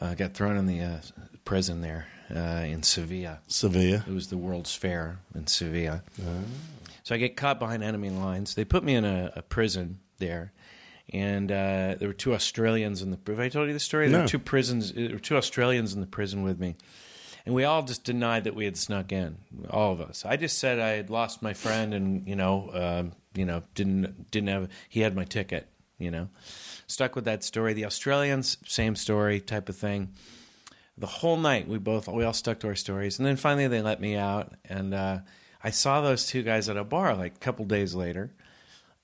uh, 0.00 0.14
got 0.14 0.34
thrown 0.34 0.56
in 0.56 0.66
the 0.66 0.80
uh, 0.80 1.00
prison 1.44 1.80
there 1.80 2.06
uh, 2.34 2.64
in 2.64 2.82
Sevilla. 2.84 3.40
Sevilla. 3.48 4.04
It 4.06 4.12
was 4.14 4.28
the 4.28 4.36
World's 4.36 4.74
Fair 4.76 5.18
in 5.34 5.48
Sevilla. 5.48 6.02
So 7.02 7.14
I 7.14 7.18
get 7.18 7.36
caught 7.36 7.58
behind 7.58 7.82
enemy 7.84 8.10
lines. 8.10 8.54
They 8.54 8.64
put 8.64 8.82
me 8.84 8.94
in 8.94 9.04
a, 9.04 9.32
a 9.36 9.42
prison 9.42 9.98
there, 10.18 10.52
and 11.12 11.50
uh, 11.52 11.94
there 11.98 12.08
were 12.08 12.12
two 12.14 12.34
Australians 12.34 13.02
in 13.02 13.10
the. 13.10 13.18
Have 13.28 13.40
I 13.40 13.48
told 13.48 13.68
you 13.68 13.72
the 13.74 13.80
story? 13.80 14.08
There 14.08 14.18
No. 14.18 14.24
were 14.24 14.28
two 14.28 14.38
prisons. 14.38 14.92
There 14.92 15.10
were 15.10 15.18
two 15.18 15.36
Australians 15.36 15.94
in 15.94 16.00
the 16.00 16.06
prison 16.06 16.42
with 16.42 16.58
me, 16.58 16.76
and 17.44 17.54
we 17.54 17.64
all 17.64 17.82
just 17.82 18.04
denied 18.04 18.44
that 18.44 18.54
we 18.54 18.64
had 18.64 18.76
snuck 18.76 19.12
in. 19.12 19.38
All 19.70 19.92
of 19.92 20.00
us. 20.00 20.24
I 20.24 20.36
just 20.36 20.58
said 20.58 20.78
I 20.80 20.90
had 20.90 21.10
lost 21.10 21.42
my 21.42 21.52
friend, 21.54 21.94
and 21.94 22.26
you 22.26 22.36
know, 22.36 22.70
um, 22.72 23.12
you 23.34 23.44
know, 23.44 23.62
didn't 23.74 24.30
didn't 24.30 24.48
have. 24.48 24.68
He 24.88 25.00
had 25.00 25.14
my 25.14 25.24
ticket. 25.24 25.68
You 25.98 26.10
know, 26.10 26.28
stuck 26.86 27.14
with 27.16 27.24
that 27.24 27.42
story. 27.42 27.72
The 27.72 27.86
Australians, 27.86 28.58
same 28.66 28.96
story 28.96 29.40
type 29.40 29.68
of 29.68 29.76
thing 29.76 30.12
the 30.98 31.06
whole 31.06 31.36
night 31.36 31.68
we 31.68 31.76
both 31.76 32.08
we 32.08 32.24
all 32.24 32.32
stuck 32.32 32.58
to 32.58 32.66
our 32.66 32.74
stories 32.74 33.18
and 33.18 33.26
then 33.26 33.36
finally 33.36 33.66
they 33.68 33.82
let 33.82 34.00
me 34.00 34.16
out 34.16 34.54
and 34.64 34.94
uh, 34.94 35.18
i 35.62 35.68
saw 35.68 36.00
those 36.00 36.26
two 36.26 36.42
guys 36.42 36.70
at 36.70 36.76
a 36.78 36.84
bar 36.84 37.14
like 37.14 37.34
a 37.34 37.38
couple 37.38 37.66
days 37.66 37.94
later 37.94 38.32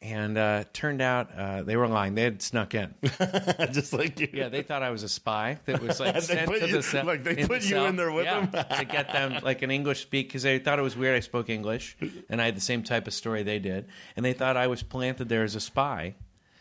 and 0.02 0.36
uh, 0.36 0.64
turned 0.72 1.00
out 1.00 1.30
uh, 1.36 1.62
they 1.62 1.76
were 1.76 1.86
lying 1.86 2.14
they 2.16 2.22
had 2.22 2.42
snuck 2.42 2.74
in 2.74 2.92
Just 3.72 3.92
like 3.92 4.18
you. 4.20 4.28
yeah 4.32 4.48
they 4.48 4.62
thought 4.62 4.82
i 4.82 4.90
was 4.90 5.02
a 5.04 5.08
spy 5.08 5.58
that 5.66 5.80
was 5.80 6.00
like 6.00 6.20
sent 6.22 6.50
to 6.50 6.66
you- 6.66 6.72
the 6.76 6.82
cell 6.82 7.06
like, 7.06 7.22
they 7.24 7.36
in 7.38 7.46
put 7.48 7.60
the 7.60 7.66
you 7.68 7.74
cell. 7.74 7.86
in 7.86 7.96
there 7.96 8.10
with 8.10 8.24
yeah, 8.24 8.44
them? 8.46 8.64
to 8.78 8.84
get 8.84 9.12
them 9.12 9.38
like 9.42 9.62
an 9.62 9.70
english 9.70 10.02
speak 10.02 10.28
because 10.28 10.42
they 10.42 10.58
thought 10.58 10.78
it 10.78 10.82
was 10.82 10.96
weird 10.96 11.16
i 11.16 11.20
spoke 11.20 11.48
english 11.48 11.96
and 12.28 12.42
i 12.42 12.46
had 12.46 12.56
the 12.56 12.60
same 12.60 12.82
type 12.82 13.06
of 13.06 13.14
story 13.14 13.42
they 13.44 13.58
did 13.60 13.86
and 14.16 14.24
they 14.24 14.32
thought 14.32 14.56
i 14.56 14.66
was 14.66 14.82
planted 14.82 15.28
there 15.28 15.44
as 15.44 15.54
a 15.54 15.60
spy 15.60 16.14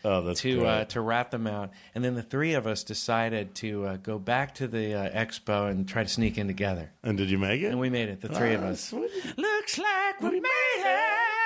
Oh, 0.04 0.22
that's 0.24 0.42
to 0.42 0.66
uh, 0.66 0.86
to 0.86 1.00
rat 1.00 1.30
them 1.30 1.46
out. 1.46 1.70
And 1.94 2.04
then 2.04 2.16
the 2.16 2.24
three 2.24 2.56
of 2.56 2.66
us 2.66 2.84
decided 2.84 3.54
to 3.58 3.86
uh, 3.86 3.98
go 3.98 4.18
back 4.18 4.56
to 4.56 4.68
the 4.68 4.96
uh, 4.96 5.10
expo 5.26 5.70
and 5.70 5.88
try 5.88 6.02
to 6.02 6.10
sneak 6.10 6.40
in 6.40 6.48
together. 6.48 6.90
and 7.04 7.16
did 7.20 7.30
you 7.30 7.38
make 7.38 7.62
it? 7.62 7.68
And 7.68 7.80
we 7.80 7.92
made 7.92 8.10
it, 8.10 8.20
the 8.20 8.30
three 8.30 8.56
of 8.56 8.64
us. 8.64 8.82
sweet. 8.86 9.12
Looks 9.38 9.78
like 9.78 10.20
we 10.22 10.40
made 10.40 10.50
it. 10.78 11.41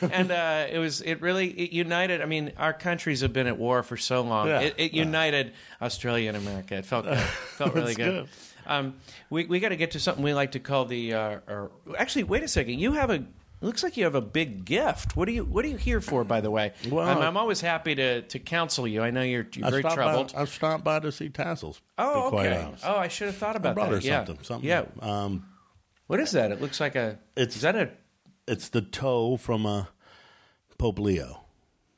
And 0.00 0.30
uh, 0.30 0.66
it 0.70 0.78
was 0.78 1.00
it 1.00 1.20
really 1.20 1.48
it 1.48 1.72
united. 1.72 2.20
I 2.22 2.26
mean, 2.26 2.52
our 2.58 2.72
countries 2.72 3.20
have 3.22 3.32
been 3.32 3.46
at 3.46 3.58
war 3.58 3.82
for 3.82 3.96
so 3.96 4.22
long. 4.22 4.48
Yeah. 4.48 4.60
It, 4.60 4.74
it 4.78 4.92
united 4.92 5.52
Australia 5.80 6.28
and 6.28 6.36
America. 6.36 6.76
It 6.76 6.86
felt 6.86 7.04
good. 7.06 7.18
felt 7.18 7.74
really 7.74 7.94
good. 7.94 8.24
good. 8.24 8.28
Um, 8.66 8.94
we 9.30 9.46
we 9.46 9.58
got 9.60 9.70
to 9.70 9.76
get 9.76 9.92
to 9.92 10.00
something 10.00 10.22
we 10.22 10.34
like 10.34 10.52
to 10.52 10.60
call 10.60 10.84
the. 10.84 11.14
Uh, 11.14 11.38
or, 11.48 11.70
actually, 11.98 12.24
wait 12.24 12.42
a 12.42 12.48
second. 12.48 12.78
You 12.78 12.92
have 12.92 13.10
a. 13.10 13.24
Looks 13.60 13.84
like 13.84 13.96
you 13.96 14.02
have 14.04 14.16
a 14.16 14.20
big 14.20 14.64
gift. 14.64 15.16
What 15.16 15.28
are 15.28 15.30
you 15.30 15.44
What 15.44 15.64
are 15.64 15.68
you 15.68 15.76
here 15.76 16.00
for? 16.00 16.24
By 16.24 16.40
the 16.40 16.50
way, 16.50 16.72
Well- 16.90 17.06
I'm, 17.08 17.18
I'm 17.18 17.36
always 17.36 17.60
happy 17.60 17.94
to, 17.94 18.22
to 18.22 18.38
counsel 18.40 18.88
you. 18.88 19.02
I 19.02 19.12
know 19.12 19.22
you're, 19.22 19.46
you're 19.54 19.66
I 19.66 19.70
very 19.70 19.82
troubled. 19.84 20.32
By, 20.32 20.40
I 20.42 20.44
stopped 20.46 20.82
by 20.82 20.98
to 20.98 21.12
see 21.12 21.28
Tassels. 21.28 21.80
oh, 21.96 22.36
okay. 22.36 22.68
Oh, 22.84 22.96
I 22.96 23.06
should 23.06 23.28
have 23.28 23.36
thought 23.36 23.54
I 23.54 23.58
about 23.58 23.74
brought 23.76 23.90
that. 23.90 24.02
her 24.02 24.08
yeah. 24.08 24.24
something. 24.24 24.44
Something. 24.44 24.68
Yeah. 24.68 24.84
Um, 25.00 25.46
What 26.08 26.18
is 26.18 26.32
that? 26.32 26.50
It 26.50 26.60
looks 26.60 26.80
like 26.80 26.96
a. 26.96 27.20
It's- 27.36 27.54
is 27.54 27.62
that 27.62 27.76
a? 27.76 27.90
It's 28.46 28.68
the 28.68 28.82
toe 28.82 29.36
from 29.36 29.66
uh, 29.66 29.84
Pope 30.78 30.98
Leo, 30.98 31.40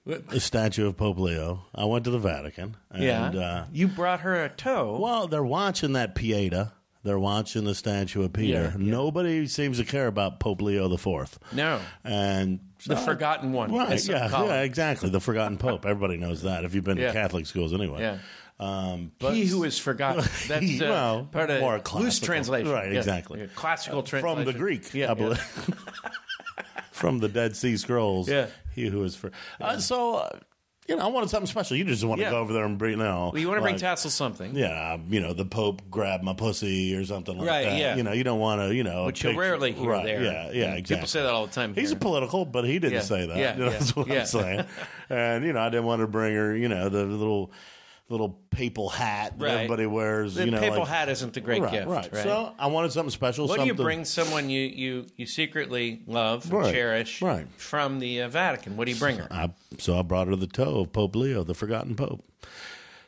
the 0.07 0.41
statue 0.41 0.87
of 0.87 0.97
Pope 0.97 1.19
Leo. 1.19 1.65
I 1.75 1.85
went 1.87 2.05
to 2.05 2.11
the 2.11 2.19
Vatican. 2.19 2.77
And, 2.91 3.03
Yeah. 3.03 3.27
Uh, 3.31 3.65
you 3.73 3.89
brought 3.89 4.21
her 4.21 4.45
a 4.45 4.49
toe. 4.49 4.99
well, 5.01 5.27
they're 5.27 5.45
watching 5.45 5.93
that 5.95 6.15
Pieta. 6.15 6.73
They're 7.03 7.19
watching 7.19 7.65
the 7.65 7.75
statue 7.75 8.23
of 8.23 8.33
Peter. 8.33 8.73
Yeah, 8.75 8.83
yeah. 8.83 8.91
Nobody 8.91 9.47
seems 9.47 9.77
to 9.77 9.85
care 9.85 10.07
about 10.07 10.41
Pope 10.41 10.63
Leo 10.63 10.89
the 10.89 10.97
Fourth. 10.97 11.39
No. 11.53 11.79
And 12.03 12.61
The 12.87 12.97
so- 12.97 13.05
forgotten 13.05 13.53
one, 13.53 13.71
Right, 13.75 14.03
yeah, 14.09 14.31
yeah, 14.45 14.63
exactly. 14.63 15.11
The 15.11 15.21
forgotten 15.21 15.59
pope. 15.59 15.85
Everybody 15.85 16.17
knows 16.17 16.43
that 16.43 16.65
if 16.65 16.75
you've 16.75 16.85
been 16.85 16.97
to 16.97 17.13
Catholic 17.13 17.45
schools 17.47 17.75
anyway. 17.75 18.01
Yeah. 18.01 18.19
Um, 18.59 19.13
but 19.19 19.35
he 19.35 19.45
who 19.47 19.65
is 19.65 19.79
forgotten. 19.79 20.23
That's 20.49 20.81
uh, 20.81 20.85
Well, 20.89 21.29
part 21.31 21.51
of 21.51 21.61
more 21.61 21.83
loose 21.97 22.21
translation. 22.21 22.71
Right, 22.73 22.91
exactly. 22.95 23.49
Classical 23.55 24.03
translation. 24.03 24.37
from 24.37 24.45
the 24.47 24.59
Greek, 24.59 24.95
Yeah, 24.95 25.11
I 25.11 25.15
believe. 25.15 25.77
from 26.95 27.19
the 27.19 27.29
Dead 27.29 27.57
Sea 27.57 27.77
Scrolls. 27.77 28.29
Yeah. 28.29 28.47
He 28.73 28.87
who 28.87 29.03
is 29.03 29.17
for. 29.17 29.33
Uh, 29.61 29.79
so, 29.79 30.17
uh, 30.17 30.39
you 30.87 30.95
know, 30.97 31.03
I 31.03 31.07
wanted 31.09 31.29
something 31.31 31.47
special. 31.47 31.77
You 31.77 31.85
just 31.85 32.05
want 32.05 32.19
to 32.21 32.25
Yeah. 32.25 32.31
go 32.31 32.39
over 32.39 32.53
there 32.53 32.65
and 32.65 32.77
bring, 32.79 32.93
you 32.93 32.97
know. 32.99 33.31
Well, 33.33 33.41
you 33.41 33.49
want 33.49 33.59
to 33.59 33.63
bring 33.63 33.75
like, 33.75 33.81
tassel 33.81 34.11
something. 34.11 34.55
Yeah, 34.55 34.97
you 35.09 35.21
know, 35.21 35.33
the 35.33 35.45
Pope 35.45 35.83
grabbed 35.91 36.23
my 36.23 36.35
pussy 36.35 36.95
or 36.95 37.05
something 37.05 37.37
like 37.39 37.49
Right, 37.49 37.65
that. 37.65 37.79
yeah. 37.79 37.97
You 37.97 38.03
know, 38.05 38.13
you 38.13 38.23
don't 38.23 38.39
want 38.39 38.61
to, 38.61 38.73
you 38.75 38.85
know. 38.85 39.07
Which 39.07 39.23
you'll 39.25 39.33
picture- 39.33 39.41
rarely 39.41 39.73
hear 39.73 39.91
right, 39.91 40.05
there. 40.05 40.23
Yeah, 40.23 40.51
yeah, 40.53 40.75
exactly. 40.75 40.97
People 40.97 41.09
say 41.09 41.23
that 41.23 41.31
all 41.31 41.47
the 41.47 41.53
time. 41.53 41.75
He's 41.75 41.89
here. 41.89 41.97
a 41.97 42.01
political, 42.01 42.45
but 42.45 42.65
he 42.65 42.79
didn't 42.79 42.93
Yeah, 42.95 43.01
say 43.01 43.27
that. 43.27 43.37
yeah, 43.37 43.53
You 43.57 43.59
know, 43.61 43.65
yeah, 43.67 43.71
That's 43.71 43.97
what 43.97 44.07
yeah. 44.09 44.21
I'm 44.21 44.27
saying. 44.27 44.65
and 45.11 45.45
you 45.45 45.53
know, 45.53 45.61
I 45.61 45.69
didn't 45.71 45.87
want 45.87 46.01
to 46.03 46.07
bring 46.07 46.35
her. 46.35 46.55
You 46.57 46.69
know, 46.69 46.89
the 46.91 47.05
little 47.05 47.51
little 48.11 48.39
papal 48.51 48.91
hat 48.91 49.39
that 49.39 49.45
Right. 49.45 49.55
everybody 49.55 49.87
wears. 49.87 50.35
The 50.35 50.45
you 50.45 50.51
know, 50.51 50.61
papal 50.61 50.81
like- 50.81 50.89
hat 50.89 51.09
isn't 51.09 51.33
the 51.33 51.41
great 51.41 51.63
right, 51.63 51.73
gift, 51.73 51.87
right. 51.89 52.13
right? 52.13 52.23
So 52.23 52.53
I 52.59 52.67
wanted 52.67 52.93
something 52.93 53.11
special. 53.11 53.49
what 53.49 53.57
do 53.59 53.63
you 53.65 53.71
something- 53.71 53.85
bring 53.85 54.05
someone 54.05 54.51
you, 54.51 54.61
you, 54.61 55.07
you 55.17 55.27
secretly 55.27 56.03
love 56.07 56.45
and 56.45 56.53
Right, 56.53 56.75
cherish 56.75 57.23
right. 57.23 57.47
from 57.57 58.01
the 58.01 58.23
uh, 58.23 58.29
Vatican? 58.29 58.77
What 58.77 58.87
do 58.87 58.93
you 58.93 58.99
bring 58.99 59.17
her? 59.19 59.29
I, 59.31 59.51
so 59.79 59.99
I 59.99 60.03
brought 60.03 60.29
her 60.29 60.37
the 60.37 60.47
toe 60.47 60.81
of 60.81 60.93
Pope 60.93 61.17
Leo, 61.17 61.45
the 61.45 61.55
forgotten 61.55 61.95
Pope. 61.95 62.23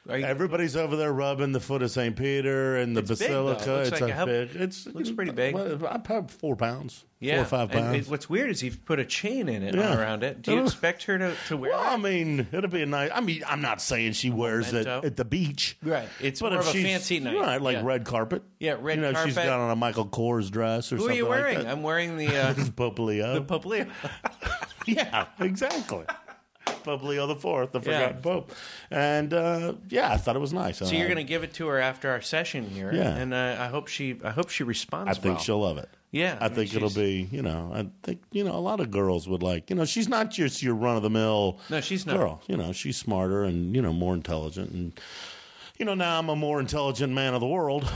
Are 0.09 0.19
you- 0.19 0.25
Everybody's 0.25 0.77
over 0.77 0.95
there 0.97 1.13
rubbing 1.13 1.53
the 1.53 1.61
foot 1.61 1.83
of 1.83 1.91
St. 1.91 2.15
Peter 2.17 2.77
and 2.77 2.97
the 2.97 3.01
It's 3.01 3.09
big, 3.19 3.29
though. 3.31 3.53
basilica. 3.55 3.71
Looks 3.73 3.89
it's 3.89 4.01
like 4.01 4.11
a 4.11 4.15
how- 4.15 4.27
big. 4.27 4.51
It's 4.55 4.87
looks 4.87 5.11
pretty 5.11 5.33
big. 5.33 5.55
Well, 5.55 5.87
I 5.87 6.01
have 6.13 6.31
four 6.31 6.55
pounds, 6.55 7.05
four 7.21 7.39
or 7.41 7.45
five 7.45 7.71
And 7.73 7.81
pounds. 7.81 8.07
it- 8.07 8.11
what's 8.11 8.31
weird 8.31 8.51
is 8.51 8.63
you've 8.63 8.85
put 8.85 9.01
a 9.01 9.05
chain 9.05 9.49
in 9.49 9.63
it 9.65 9.75
Yeah. 9.75 9.99
around 9.99 10.23
it. 10.23 10.43
Do 10.43 10.53
you 10.53 10.61
Uh, 10.61 10.65
expect 10.65 11.03
her 11.05 11.19
to, 11.19 11.35
to 11.49 11.57
wear 11.57 11.73
well, 11.73 11.81
I 11.81 11.97
that? 11.97 12.01
mean, 12.01 12.47
it'll 12.53 12.71
be 12.71 12.83
a 12.83 12.87
nice. 12.87 13.11
I 13.13 13.21
mean, 13.21 13.43
I'm 13.49 13.61
not 13.61 13.83
saying 13.83 14.13
she 14.13 14.31
wears 14.31 14.69
it 14.73 14.85
memento. 14.87 15.07
at 15.07 15.17
the 15.17 15.25
beach, 15.25 15.77
Right. 15.83 16.09
It's 16.21 16.41
more 16.41 16.53
of 16.55 16.67
a 16.67 16.71
she's- 16.71 16.85
fancy 16.85 17.19
night. 17.21 17.37
right? 17.39 17.61
Like 17.61 17.75
Yeah. 17.79 17.83
red 17.85 18.05
carpet. 18.05 18.43
Yeah, 18.61 18.77
red 18.81 18.97
you 18.97 19.03
know, 19.03 19.09
She's 19.25 19.35
carpet. 19.35 19.51
got 19.51 19.59
on 19.61 19.71
a 19.71 19.77
Michael 19.77 20.07
Kors 20.07 20.51
dress 20.51 20.93
or 20.93 20.99
something 20.99 20.99
like 20.99 20.99
that. 20.99 20.99
Who 20.99 21.03
are 21.05 21.09
something 21.09 21.17
you 21.17 21.27
wearing? 21.27 21.55
like 21.57 21.65
that. 21.67 21.73
I'm 21.73 21.83
wearing 21.83 22.17
the 22.17 22.29
uh, 22.37 22.55
Pope 22.77 22.99
Leo. 23.01 23.35
the 23.35 23.41
Pope 23.43 23.67
Leo. 23.67 23.87
yeah, 24.87 25.27
exactly. 25.41 26.05
Pope 26.67 27.03
Leo 27.03 27.27
the 27.27 27.35
Fourth, 27.37 27.73
the 27.73 27.79
Yeah. 27.81 27.85
forgotten 27.85 28.23
Pope, 28.23 28.53
and 28.91 29.33
uh, 29.35 29.73
yeah, 29.89 30.13
I 30.13 30.17
thought 30.17 30.37
it 30.37 30.41
was 30.41 30.53
nice. 30.53 30.79
So 30.79 30.87
you're 30.91 31.07
going 31.09 31.17
to 31.17 31.25
give 31.25 31.43
it 31.43 31.53
to 31.55 31.67
her 31.69 31.81
after 31.81 32.11
our 32.11 32.21
session 32.21 32.69
here, 32.71 32.93
Yeah. 32.95 33.15
and 33.17 33.35
uh, 33.35 33.57
I 33.59 33.67
hope 33.67 33.89
she 33.89 34.19
I 34.25 34.31
hope 34.31 34.51
she 34.51 34.63
responds. 34.65 35.11
I 35.11 35.21
think 35.21 35.35
well. 35.37 35.43
she'll 35.43 35.61
love 35.61 35.79
it. 35.79 35.89
Yeah, 36.13 36.39
I, 36.41 36.47
mean, 36.49 36.55
think 36.57 36.75
it'll 36.75 36.89
she's- 36.89 37.29
be, 37.31 37.37
you 37.37 37.43
know, 37.43 37.73
I 37.75 37.87
think, 38.03 38.23
you 38.31 38.43
know, 38.45 38.53
a 38.55 38.61
lot 38.63 38.81
of 38.81 38.91
girls 38.91 39.29
would 39.29 39.43
like, 39.43 39.69
you 39.69 39.77
know, 39.77 39.85
she's 39.85 40.09
not 40.09 40.31
just 40.31 40.63
your 40.63 40.75
run 40.75 40.97
of 40.97 41.03
the 41.03 41.11
mill 41.11 41.59
No, 41.69 41.81
she's 41.83 42.07
not. 42.07 42.17
girl. 42.17 42.43
You 42.47 42.57
know, 42.57 42.73
she's 42.73 42.97
smarter 42.97 43.45
and, 43.45 43.75
you 43.77 43.83
know, 43.83 43.93
more 43.93 44.15
intelligent. 44.15 44.71
And, 44.71 44.99
you 45.79 45.85
know, 45.85 45.95
now 45.95 46.19
I'm 46.19 46.29
a 46.31 46.37
more 46.37 46.59
intelligent 46.61 47.13
man 47.13 47.35
of 47.35 47.41
the 47.41 47.47
world. 47.47 47.91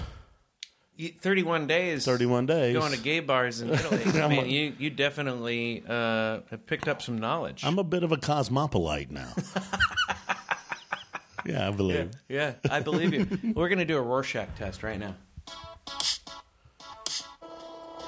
You- 1.01 1.13
31 1.19 1.67
days. 1.67 2.05
31 2.05 2.45
days. 2.47 2.75
Going 2.77 2.93
to 2.93 2.99
gay 2.99 3.21
bars 3.21 3.63
in 3.63 3.71
Italy. 3.75 4.21
I 4.21 4.29
mean, 4.29 4.45
a- 4.45 4.49
you 4.49 4.73
you 4.79 4.91
definitely 4.91 5.83
uh, 5.89 6.41
have 6.51 6.67
picked 6.67 6.89
up 6.89 7.01
some 7.01 7.17
knowledge. 7.19 7.65
I'm 7.65 7.79
a 7.79 7.85
bit 7.85 8.03
of 8.03 8.13
a 8.13 8.17
cosmopolite 8.19 9.11
now. 9.11 9.33
yeah, 11.47 11.69
I 11.69 11.71
believe. 11.71 12.11
yeah, 12.29 12.53
I 12.71 12.81
believe 12.81 13.15
you. 13.15 13.27
We're 13.55 13.69
going 13.69 13.79
to 13.79 13.85
do 13.87 13.97
a 13.97 14.03
Rorschach 14.03 14.49
test 14.59 14.83
right 14.83 14.99
now. 14.99 15.15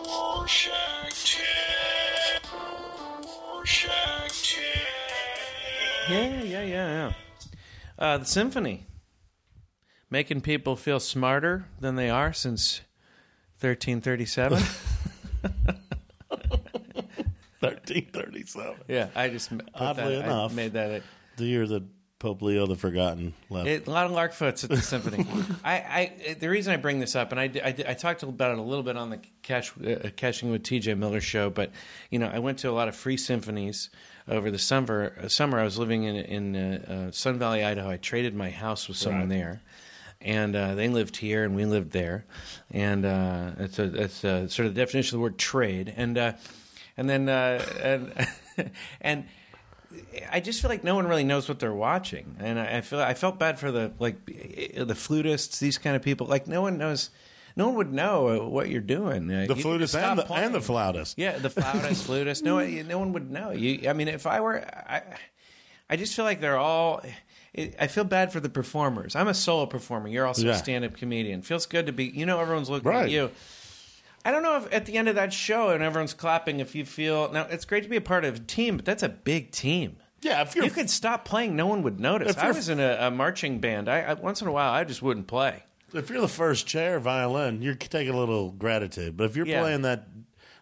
Rorschach 0.05 1.37
test. 1.37 2.47
Rorschach 3.55 4.29
test. 4.29 4.57
Yeah, 6.11 6.43
yeah, 6.43 6.45
yeah, 6.63 6.65
yeah. 6.65 7.13
Uh, 7.99 8.19
the 8.19 8.27
symphony, 8.27 8.85
making 10.13 10.43
people 10.43 10.77
feel 10.77 11.01
smarter 11.01 11.65
than 11.81 11.97
they 11.97 12.11
are 12.11 12.35
since 12.35 12.83
1337. 13.61 14.59
1337. 17.61 18.75
yeah, 18.89 19.09
I 19.15 19.29
just 19.31 19.51
Oddly 19.75 20.17
that, 20.17 20.25
enough. 20.27 20.55
Made 20.55 20.75
that. 20.75 21.03
The 21.39 21.45
year 21.45 21.67
that 21.67 21.83
Pope 22.19 22.43
Leo 22.43 22.67
the 22.67 22.77
Forgotten 22.77 23.33
left. 23.49 23.67
It, 23.67 23.87
a 23.87 23.91
lot 23.91 24.05
of 24.05 24.13
Larkfoots 24.13 24.65
at 24.65 24.71
the 24.71 24.83
symphony. 24.83 25.27
I, 25.65 25.73
I, 26.29 26.37
the 26.39 26.49
reason 26.51 26.75
I 26.75 26.77
bring 26.77 27.01
this 27.01 27.17
up, 27.17 27.33
and 27.33 27.41
I, 27.41 27.45
I, 27.65 27.75
I 27.89 27.95
talked 27.95 28.23
about 28.23 28.53
it 28.53 28.59
a 28.59 28.63
little 28.63 28.85
bit 28.85 28.99
on 28.99 29.09
the 29.11 29.19
Cash, 29.43 29.73
uh, 29.79 30.11
Cashing 30.15 30.51
with 30.51 30.63
TJ 30.63 30.97
Miller 30.99 31.23
show, 31.23 31.49
but 31.49 31.71
you 32.11 32.19
know, 32.19 32.31
I 32.33 32.39
went 32.39 32.59
to 32.59 32.71
a 32.71 32.73
lot 32.73 32.87
of 32.89 32.95
free 32.95 33.17
symphonies 33.17 33.89
over 34.29 34.51
the 34.51 34.59
summer. 34.59 35.15
uh, 35.23 35.29
Summer, 35.29 35.59
I 35.59 35.65
was 35.65 35.79
living 35.79 36.05
in 36.05 36.17
in 36.17 36.55
uh, 36.57 37.07
uh, 37.09 37.11
Sun 37.13 37.39
Valley, 37.39 37.65
Idaho. 37.65 37.89
I 37.89 37.97
traded 37.97 38.35
my 38.35 38.51
house 38.51 38.87
with 38.89 38.99
someone 38.99 39.23
Right. 39.23 39.29
there, 39.31 39.63
and 40.25 40.55
uh, 40.57 40.75
they 40.75 40.89
lived 40.89 41.17
here, 41.17 41.45
and 41.45 41.55
we 41.55 41.65
lived 41.65 41.93
there, 41.93 42.25
and 42.71 43.05
uh, 43.05 43.51
it's 43.59 43.79
a 43.79 43.85
it's 44.03 44.25
a, 44.25 44.49
sort 44.49 44.67
of 44.67 44.75
the 44.75 44.81
definition 44.81 45.17
of 45.17 45.19
the 45.21 45.23
word 45.23 45.39
trade, 45.39 45.93
and 45.97 46.17
uh, 46.19 46.33
and 46.97 47.09
then 47.09 47.29
uh, 47.29 47.65
and 47.83 48.71
and. 49.01 49.25
I 50.31 50.41
just 50.41 50.63
feel 50.63 50.71
like 50.71 50.85
no 50.85 50.95
one 50.95 51.07
really 51.07 51.23
knows 51.23 51.51
what 51.51 51.59
they're 51.59 51.71
watching, 51.75 52.37
and 52.41 52.59
I 52.59 52.79
I 52.79 52.81
feel 52.81 52.99
I 53.01 53.13
felt 53.13 53.39
bad 53.39 53.59
for 53.59 53.71
the 53.71 53.93
like 53.99 54.25
the 54.25 54.95
flutists, 54.95 55.59
these 55.59 55.77
kind 55.77 55.95
of 55.95 56.01
people. 56.01 56.27
Like 56.27 56.47
no 56.47 56.63
one 56.63 56.79
knows, 56.79 57.11
no 57.57 57.67
one 57.67 57.77
would 57.77 57.93
know 57.93 58.49
what 58.49 58.71
you're 58.71 58.81
doing. 58.81 59.27
The 59.27 59.49
you- 59.55 59.55
flutist 59.55 59.95
and 59.95 60.19
the, 60.19 60.33
and 60.33 60.55
the 60.55 60.63
flautist. 60.63 61.19
Yeah, 61.19 61.37
the 61.37 61.51
flautist, 61.51 62.07
flutist. 62.07 62.43
No, 62.43 62.55
one- 62.55 62.89
no 62.89 62.99
one 62.99 63.13
would 63.13 63.31
know. 63.31 63.51
You, 63.51 63.87
I 63.91 63.93
mean, 63.93 64.09
if 64.09 64.27
I 64.27 64.41
were, 64.41 64.65
I, 64.65 65.03
I 65.91 65.97
just 65.97 66.15
feel 66.15 66.25
like 66.25 66.41
they're 66.41 66.57
all. 66.57 67.03
It, 67.55 67.75
I 67.79 67.87
feel 67.87 68.05
bad 68.05 68.33
for 68.33 68.41
the 68.41 68.49
performers. 68.49 69.15
I'm 69.15 69.29
a 69.29 69.35
solo 69.35 69.67
performer. 69.67 70.09
You're 70.09 70.27
also 70.27 70.47
Yeah. 70.47 70.53
a 70.53 70.59
stand-up 70.59 70.97
comedian. 70.97 71.43
Feels 71.43 71.67
good 71.67 71.87
to 71.87 71.93
be. 71.93 72.05
You 72.07 72.25
know, 72.27 72.41
everyone's 72.41 72.71
looking 72.71 72.91
Right. 72.91 73.05
at 73.05 73.11
you. 73.11 73.31
I 74.25 74.31
don't 74.31 74.43
know 74.43 74.57
if 74.57 74.73
at 74.73 74.87
the 74.87 74.97
end 74.97 75.09
of 75.09 75.17
that 75.17 75.33
show 75.33 75.71
and 75.71 75.83
everyone's 75.83 76.15
clapping, 76.15 76.61
if 76.61 76.75
you 76.75 76.85
feel 76.85 77.31
now 77.33 77.47
it's 77.51 77.65
great 77.65 77.83
to 77.83 77.89
be 77.91 77.97
a 77.97 78.01
part 78.01 78.25
of 78.25 78.37
a 78.37 78.39
team, 78.39 78.77
but 78.77 78.85
that's 78.85 79.03
a 79.03 79.09
big 79.09 79.51
team. 79.51 79.97
Yeah, 80.23 80.43
if 80.43 80.55
you're 80.55 80.65
You 80.65 80.71
could 80.71 80.89
stop 80.89 81.25
playing, 81.25 81.57
no 81.57 81.67
one 81.67 81.83
would 81.83 81.99
notice. 81.99 82.31
If 82.31 82.39
I 82.39 82.53
was 82.53 82.69
in 82.69 82.79
a, 82.79 82.97
a 83.01 83.11
marching 83.11 83.59
band. 83.59 83.89
I, 83.89 84.03
I 84.03 84.15
once 84.15 84.41
in 84.41 84.47
a 84.47 84.53
while 84.53 84.73
I 84.73 84.85
just 84.85 85.03
wouldn't 85.03 85.27
play. 85.27 85.65
if 85.93 86.09
you're 86.09 86.21
the 86.21 86.29
first 86.29 86.67
chair 86.69 87.01
violin, 87.01 87.61
you're 87.61 87.75
taking 87.75 88.15
a 88.15 88.17
little 88.19 88.53
gratitude. 88.53 89.17
But 89.17 89.25
if 89.25 89.37
you're 89.37 89.47
Yeah. 89.47 89.61
playing 89.61 89.83
that 89.83 90.12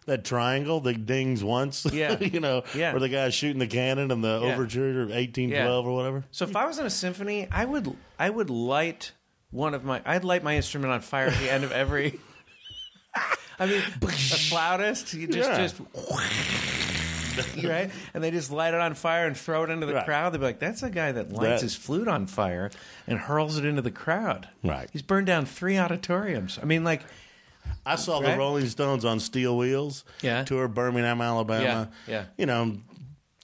that 0.07 0.25
triangle 0.25 0.79
that 0.81 1.05
dings 1.05 1.43
once, 1.43 1.85
Yeah. 1.93 2.19
you 2.19 2.39
know, 2.39 2.63
Yeah. 2.75 2.91
where 2.91 2.99
the 2.99 3.09
guy's 3.09 3.33
shooting 3.33 3.59
the 3.59 3.67
cannon 3.67 4.11
and 4.11 4.23
the 4.23 4.41
Yeah. 4.43 4.53
overture 4.53 5.01
of 5.03 5.11
eighteen 5.11 5.49
twelve 5.51 5.85
or 5.85 5.93
whatever. 5.95 6.23
So 6.31 6.45
if 6.45 6.55
I 6.55 6.65
was 6.65 6.79
in 6.79 6.85
a 6.85 6.89
symphony, 6.89 7.47
I 7.51 7.65
would 7.65 7.95
I 8.19 8.29
would 8.29 8.49
light 8.49 9.11
one 9.51 9.73
of 9.73 9.83
my 9.83 10.01
I'd 10.05 10.23
light 10.23 10.43
my 10.43 10.55
instrument 10.55 10.91
on 10.93 11.01
fire 11.01 11.27
at 11.27 11.37
the 11.39 11.51
end 11.51 11.63
of 11.63 11.71
every. 11.71 12.19
I 13.59 13.65
mean, 13.67 13.77
a 14.01 14.07
flautist, 14.07 15.13
you 15.13 15.27
just 15.27 15.77
just 15.77 15.81
right, 17.63 17.89
and 18.13 18.23
they 18.23 18.31
just 18.31 18.51
light 18.51 18.73
it 18.73 18.79
on 18.79 18.93
fire 18.93 19.25
and 19.25 19.37
throw 19.37 19.63
it 19.63 19.69
into 19.69 19.85
the 19.85 19.93
Right. 19.93 20.05
crowd. 20.05 20.33
They'd 20.33 20.39
be 20.39 20.45
like, 20.45 20.59
"That's 20.59 20.83
a 20.83 20.89
guy 20.89 21.11
that 21.13 21.31
lights 21.31 21.43
That- 21.45 21.61
his 21.61 21.75
flute 21.75 22.07
on 22.07 22.27
fire 22.27 22.71
and 23.07 23.19
hurls 23.19 23.57
it 23.57 23.65
into 23.65 23.81
the 23.81 23.91
crowd." 23.91 24.49
Right. 24.63 24.89
He's 24.91 25.01
burned 25.01 25.27
down 25.27 25.45
three 25.45 25.77
auditoriums. 25.77 26.59
I 26.61 26.65
mean, 26.65 26.83
like, 26.83 27.03
I 27.85 27.95
saw 27.95 28.19
the 28.19 28.37
Rolling 28.37 28.67
Stones 28.67 29.05
on 29.05 29.19
steel 29.19 29.57
wheels. 29.57 30.03
Yeah. 30.21 30.43
Tour 30.43 30.67
Birmingham, 30.67 31.21
Alabama. 31.21 31.89
Yeah, 32.07 32.11
yeah. 32.13 32.25
You 32.37 32.45
know, 32.45 32.77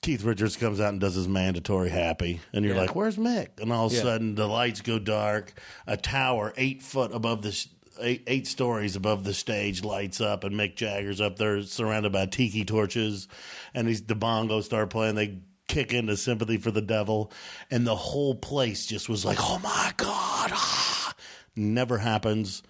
Keith 0.01 0.23
Richards 0.23 0.55
comes 0.55 0.79
out 0.79 0.89
and 0.89 1.01
does 1.01 1.15
his 1.15 1.27
mandatory 1.27 1.89
happy, 1.89 2.39
and 2.53 2.63
you're 2.63 2.75
Yeah. 2.75 2.81
like, 2.81 2.95
"Where's 2.95 3.17
Mick?" 3.17 3.59
And 3.59 3.73
all 3.73 3.87
of 3.87 3.93
a 3.93 3.95
Yeah. 3.95 4.01
sudden, 4.03 4.35
the 4.35 4.47
lights 4.47 4.81
go 4.81 4.99
dark. 4.99 5.53
A 5.87 5.97
tower 5.97 6.53
eight 6.57 6.81
foot 6.83 7.11
above 7.13 7.41
the. 7.41 7.49
s- 7.49 7.67
Eight, 7.99 8.21
eight 8.27 8.45
stories 8.45 8.95
above 8.95 9.23
the 9.23 9.33
stage 9.33 9.83
lights 9.83 10.21
up, 10.21 10.43
and 10.43 10.53
Mick 10.53 10.75
Jagger's 10.75 11.19
up 11.19 11.37
there 11.37 11.63
surrounded 11.63 12.11
by 12.11 12.27
tiki 12.27 12.63
torches, 12.63 13.27
and 13.73 13.87
these 13.87 14.03
the 14.03 14.15
bongos 14.15 14.65
start 14.65 14.91
playing. 14.91 15.15
They 15.15 15.39
kick 15.67 15.93
into 15.95 16.15
"Sympathy 16.15 16.57
for 16.57 16.69
the 16.69 16.83
Devil," 16.83 17.31
and 17.71 17.87
the 17.87 17.95
whole 17.95 18.35
place 18.35 18.85
just 18.85 19.09
was 19.09 19.25
like, 19.25 19.39
"Oh 19.41 19.57
my 19.63 19.93
god!" 19.97 20.51
ah." 20.53 21.15
Never 21.55 21.97
happens 21.97 22.61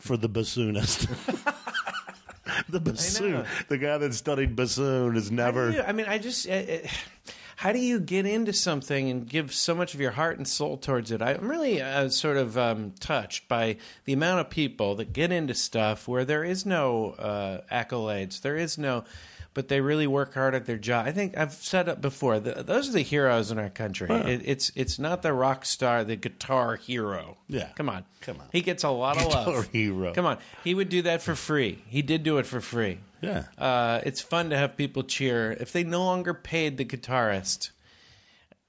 for 0.00 0.16
the 0.16 0.28
bassoonist. 0.28 1.06
the 2.68 2.80
bassoon, 2.80 3.44
the 3.68 3.78
guy 3.78 3.98
that 3.98 4.14
studied 4.14 4.56
bassoon, 4.56 5.16
is 5.16 5.30
never. 5.30 5.70
you- 5.70 5.82
I 5.82 5.92
mean, 5.92 6.06
I 6.08 6.18
just. 6.18 6.48
Uh, 6.48 6.52
uh, 6.52 6.78
how 7.56 7.72
do 7.72 7.78
you 7.78 8.00
get 8.00 8.24
into 8.24 8.54
something 8.54 9.10
and 9.10 9.28
give 9.28 9.52
so 9.52 9.74
much 9.74 9.92
of 9.92 10.00
your 10.00 10.12
heart 10.12 10.38
and 10.38 10.48
soul 10.48 10.78
towards 10.78 11.10
it? 11.10 11.20
I'm 11.20 11.46
really 11.46 11.82
uh, 11.82 12.08
sort 12.08 12.38
of 12.38 12.56
um, 12.56 12.94
touched 13.00 13.48
by 13.48 13.76
the 14.06 14.14
amount 14.14 14.40
of 14.40 14.48
people 14.48 14.94
that 14.94 15.12
get 15.12 15.30
into 15.30 15.52
stuff 15.52 16.08
where 16.08 16.24
there 16.24 16.42
is 16.42 16.64
no 16.64 17.10
uh, 17.18 17.60
accolades, 17.70 18.40
there 18.40 18.56
is 18.56 18.78
no, 18.78 19.04
but 19.52 19.68
they 19.68 19.80
really 19.80 20.06
work 20.06 20.34
hard 20.34 20.54
at 20.54 20.66
their 20.66 20.78
job. 20.78 21.06
I 21.06 21.12
think 21.12 21.36
I've 21.36 21.52
said 21.52 21.88
it 21.88 22.00
before. 22.00 22.38
The, 22.40 22.62
those 22.62 22.88
are 22.88 22.92
the 22.92 23.02
heroes 23.02 23.50
in 23.50 23.58
our 23.58 23.68
country. 23.70 24.08
It, 24.08 24.42
it's 24.44 24.72
it's 24.76 24.98
not 24.98 25.22
the 25.22 25.32
rock 25.32 25.64
star, 25.64 26.04
the 26.04 26.16
guitar 26.16 26.76
hero. 26.76 27.38
Yeah. 27.48 27.68
come 27.74 27.88
on, 27.88 28.04
Come 28.20 28.38
on. 28.40 28.46
He 28.52 28.60
gets 28.60 28.84
a 28.84 28.90
lot 28.90 29.16
of 29.16 29.24
Guitar 29.24 29.46
love. 29.54 29.68
hero. 29.72 30.12
Come 30.14 30.26
on, 30.26 30.38
he 30.64 30.74
would 30.74 30.88
do 30.88 31.02
that 31.02 31.22
for 31.22 31.34
free. 31.34 31.82
He 31.88 32.02
did 32.02 32.22
do 32.22 32.38
it 32.38 32.46
for 32.46 32.60
free. 32.60 32.98
Yeah. 33.20 33.44
Uh, 33.58 34.00
it's 34.04 34.20
fun 34.20 34.50
to 34.50 34.56
have 34.56 34.76
people 34.76 35.02
cheer. 35.02 35.52
If 35.52 35.72
they 35.72 35.84
no 35.84 36.04
longer 36.04 36.32
paid 36.32 36.76
the 36.78 36.84
guitarist, 36.84 37.70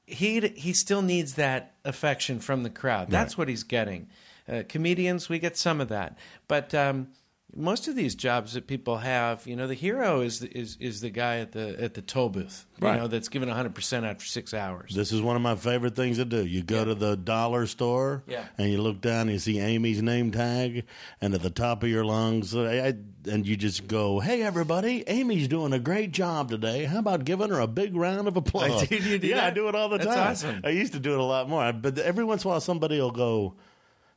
he 0.05 0.39
he 0.55 0.73
still 0.73 1.01
needs 1.01 1.35
that 1.35 1.75
affection 1.85 2.39
from 2.39 2.63
the 2.63 2.69
crowd. 2.69 3.09
That's 3.09 3.37
what 3.37 3.47
he's 3.47 3.63
getting. 3.63 4.09
Uh, 4.49 4.63
comedians, 4.67 5.29
we 5.29 5.39
get 5.39 5.55
some 5.55 5.79
of 5.79 5.87
that, 5.89 6.17
but 6.47 6.73
um, 6.73 7.07
most 7.55 7.87
of 7.87 7.95
these 7.95 8.15
jobs 8.15 8.53
that 8.53 8.65
people 8.67 8.97
have, 8.97 9.45
you 9.45 9.55
know, 9.55 9.67
the 9.67 9.73
hero 9.73 10.21
is 10.21 10.39
the, 10.39 10.47
is 10.57 10.77
is 10.79 11.01
the 11.01 11.09
guy 11.09 11.37
at 11.39 11.51
the 11.51 11.75
at 11.81 11.93
the 11.95 12.01
toll 12.01 12.29
booth, 12.29 12.65
you 12.79 12.87
Right. 12.87 12.97
know, 12.99 13.07
that's 13.07 13.27
given 13.29 13.49
hundred 13.49 13.75
percent 13.75 14.05
after 14.05 14.25
six 14.25 14.53
hours. 14.53 14.93
This 14.95 15.11
is 15.11 15.21
one 15.21 15.35
of 15.35 15.41
my 15.41 15.55
favorite 15.55 15.95
things 15.95 16.17
to 16.17 16.25
do. 16.25 16.45
You 16.45 16.63
go 16.63 16.85
to 16.85 16.95
the 16.95 17.17
dollar 17.17 17.67
store 17.67 18.23
Yeah. 18.27 18.45
and 18.57 18.69
you 18.71 18.81
look 18.81 19.01
down 19.01 19.21
and 19.23 19.31
you 19.31 19.39
see 19.39 19.59
Amy's 19.59 20.01
name 20.01 20.31
tag, 20.31 20.85
and 21.19 21.33
at 21.33 21.41
the 21.41 21.49
top 21.49 21.83
of 21.83 21.89
your 21.89 22.05
lungs, 22.05 22.55
uh, 22.55 22.61
I- 22.61 23.29
and 23.29 23.45
you 23.45 23.55
just 23.57 23.87
go, 23.87 24.19
"Hey, 24.19 24.41
everybody! 24.43 25.03
Amy's 25.07 25.47
doing 25.47 25.73
a 25.73 25.79
great 25.79 26.11
job 26.11 26.49
today. 26.49 26.85
How 26.85 26.99
about 26.99 27.25
giving 27.25 27.49
her 27.49 27.59
a 27.59 27.67
big 27.67 27.95
round 27.95 28.27
of 28.27 28.37
applause?" 28.37 28.81
I 28.83 28.85
do- 28.85 28.95
you 28.95 29.19
do 29.19 29.27
yeah, 29.27 29.45
I 29.45 29.49
do 29.51 29.67
it 29.67 29.75
all 29.75 29.89
the 29.89 29.97
That's 29.97 30.09
time. 30.09 30.31
awesome. 30.31 30.61
I 30.63 30.69
used 30.69 30.93
to 30.93 30.99
do 30.99 31.13
it 31.13 31.19
a 31.19 31.23
lot 31.23 31.49
more, 31.49 31.73
but 31.73 31.97
every 31.99 32.23
once 32.23 32.43
in 32.43 32.47
a 32.47 32.51
while, 32.51 32.61
somebody 32.61 32.99
will 32.99 33.11
go. 33.11 33.55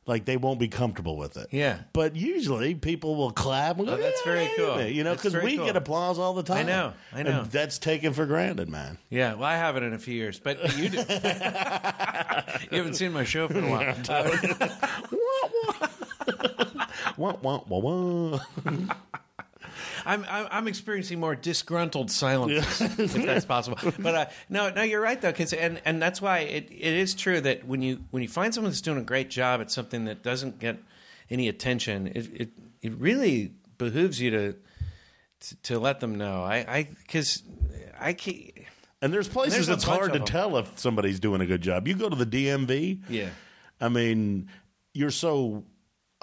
Like 0.07 0.25
they 0.25 0.37
won't 0.37 0.59
be 0.59 0.67
comfortable 0.67 1.17
with 1.17 1.35
it. 1.35 1.47
Yeah. 1.51 1.79
but 1.91 2.15
usually 2.15 2.75
people 2.75 3.15
will 3.15 3.31
clap. 3.31 3.79
And 3.79 3.87
go, 3.87 3.93
Oh, 3.93 3.97
that's 3.97 4.21
"Yeah, 4.23 4.31
very 4.31 4.49
cool. 4.55 4.81
You 4.83 5.03
know, 5.03 5.15
because 5.15 5.35
we 5.35 5.57
cool. 5.57 5.65
get 5.65 5.75
applause 5.75 6.19
all 6.19 6.35
the 6.35 6.43
time. 6.43 6.57
I 6.57 6.63
know, 6.63 6.93
I 7.11 7.23
know. 7.23 7.39
And 7.41 7.51
that's 7.51 7.79
taken 7.79 8.13
for 8.13 8.27
granted, 8.27 8.69
man. 8.69 8.99
Yeah, 9.09 9.33
well, 9.33 9.45
I 9.45 9.55
haven't 9.55 9.83
in 9.83 9.93
a 9.93 9.97
few 9.99 10.13
years, 10.13 10.39
but 10.39 10.77
you 10.77 10.89
do. 10.89 10.97
you 10.99 12.77
haven't 12.77 12.93
seen 12.95 13.13
my 13.13 13.23
show 13.23 13.47
for 13.47 13.57
a 13.59 13.67
while. 13.67 13.95
Wah, 17.17 17.33
wah, 17.41 17.61
wah, 17.67 17.79
wah. 17.79 18.39
I'm, 20.05 20.25
I'm 20.29 20.47
I'm 20.51 20.67
experiencing 20.67 21.19
more 21.19 21.35
disgruntled 21.35 22.11
silences, 22.11 22.81
if 22.99 23.13
that's 23.13 23.45
possible. 23.45 23.77
But 23.99 24.15
uh, 24.15 24.25
no, 24.49 24.69
no, 24.69 24.81
you're 24.83 25.01
right 25.01 25.19
though, 25.19 25.33
'cause- 25.33 25.53
and 25.53 25.81
and 25.85 26.01
that's 26.01 26.21
why 26.21 26.39
it, 26.39 26.67
it 26.71 26.93
is 26.93 27.13
true 27.15 27.41
that 27.41 27.65
when 27.67 27.81
you 27.81 28.03
when 28.11 28.21
you 28.23 28.29
find 28.29 28.53
someone 28.53 28.71
that's 28.71 28.81
doing 28.81 28.97
a 28.99 29.03
great 29.03 29.29
job 29.29 29.61
at 29.61 29.71
something 29.71 30.05
that 30.05 30.23
doesn't 30.23 30.59
get 30.59 30.77
any 31.29 31.47
attention, 31.47 32.07
it 32.07 32.29
it, 32.33 32.49
it 32.81 32.93
really 32.93 33.53
behooves 33.77 34.21
you 34.21 34.31
to, 34.31 34.55
to 35.39 35.55
to 35.63 35.79
let 35.79 35.99
them 35.99 36.15
know. 36.15 36.43
I 36.43 36.57
I 36.57 36.87
because 37.01 37.43
I 37.99 38.13
can't. 38.13 38.51
And 39.01 39.13
there's 39.13 39.27
places 39.27 39.69
it's 39.69 39.83
hard 39.83 40.13
to 40.13 40.19
them. 40.19 40.25
tell 40.27 40.57
if 40.57 40.79
somebody's 40.79 41.19
doing 41.19 41.41
a 41.41 41.45
good 41.45 41.61
job. 41.61 41.87
You 41.87 41.95
go 41.95 42.09
to 42.09 42.15
the 42.15 42.25
DMV. 42.25 43.01
Yeah. 43.09 43.29
I 43.79 43.89
mean, 43.89 44.49
you're 44.93 45.11
so 45.11 45.63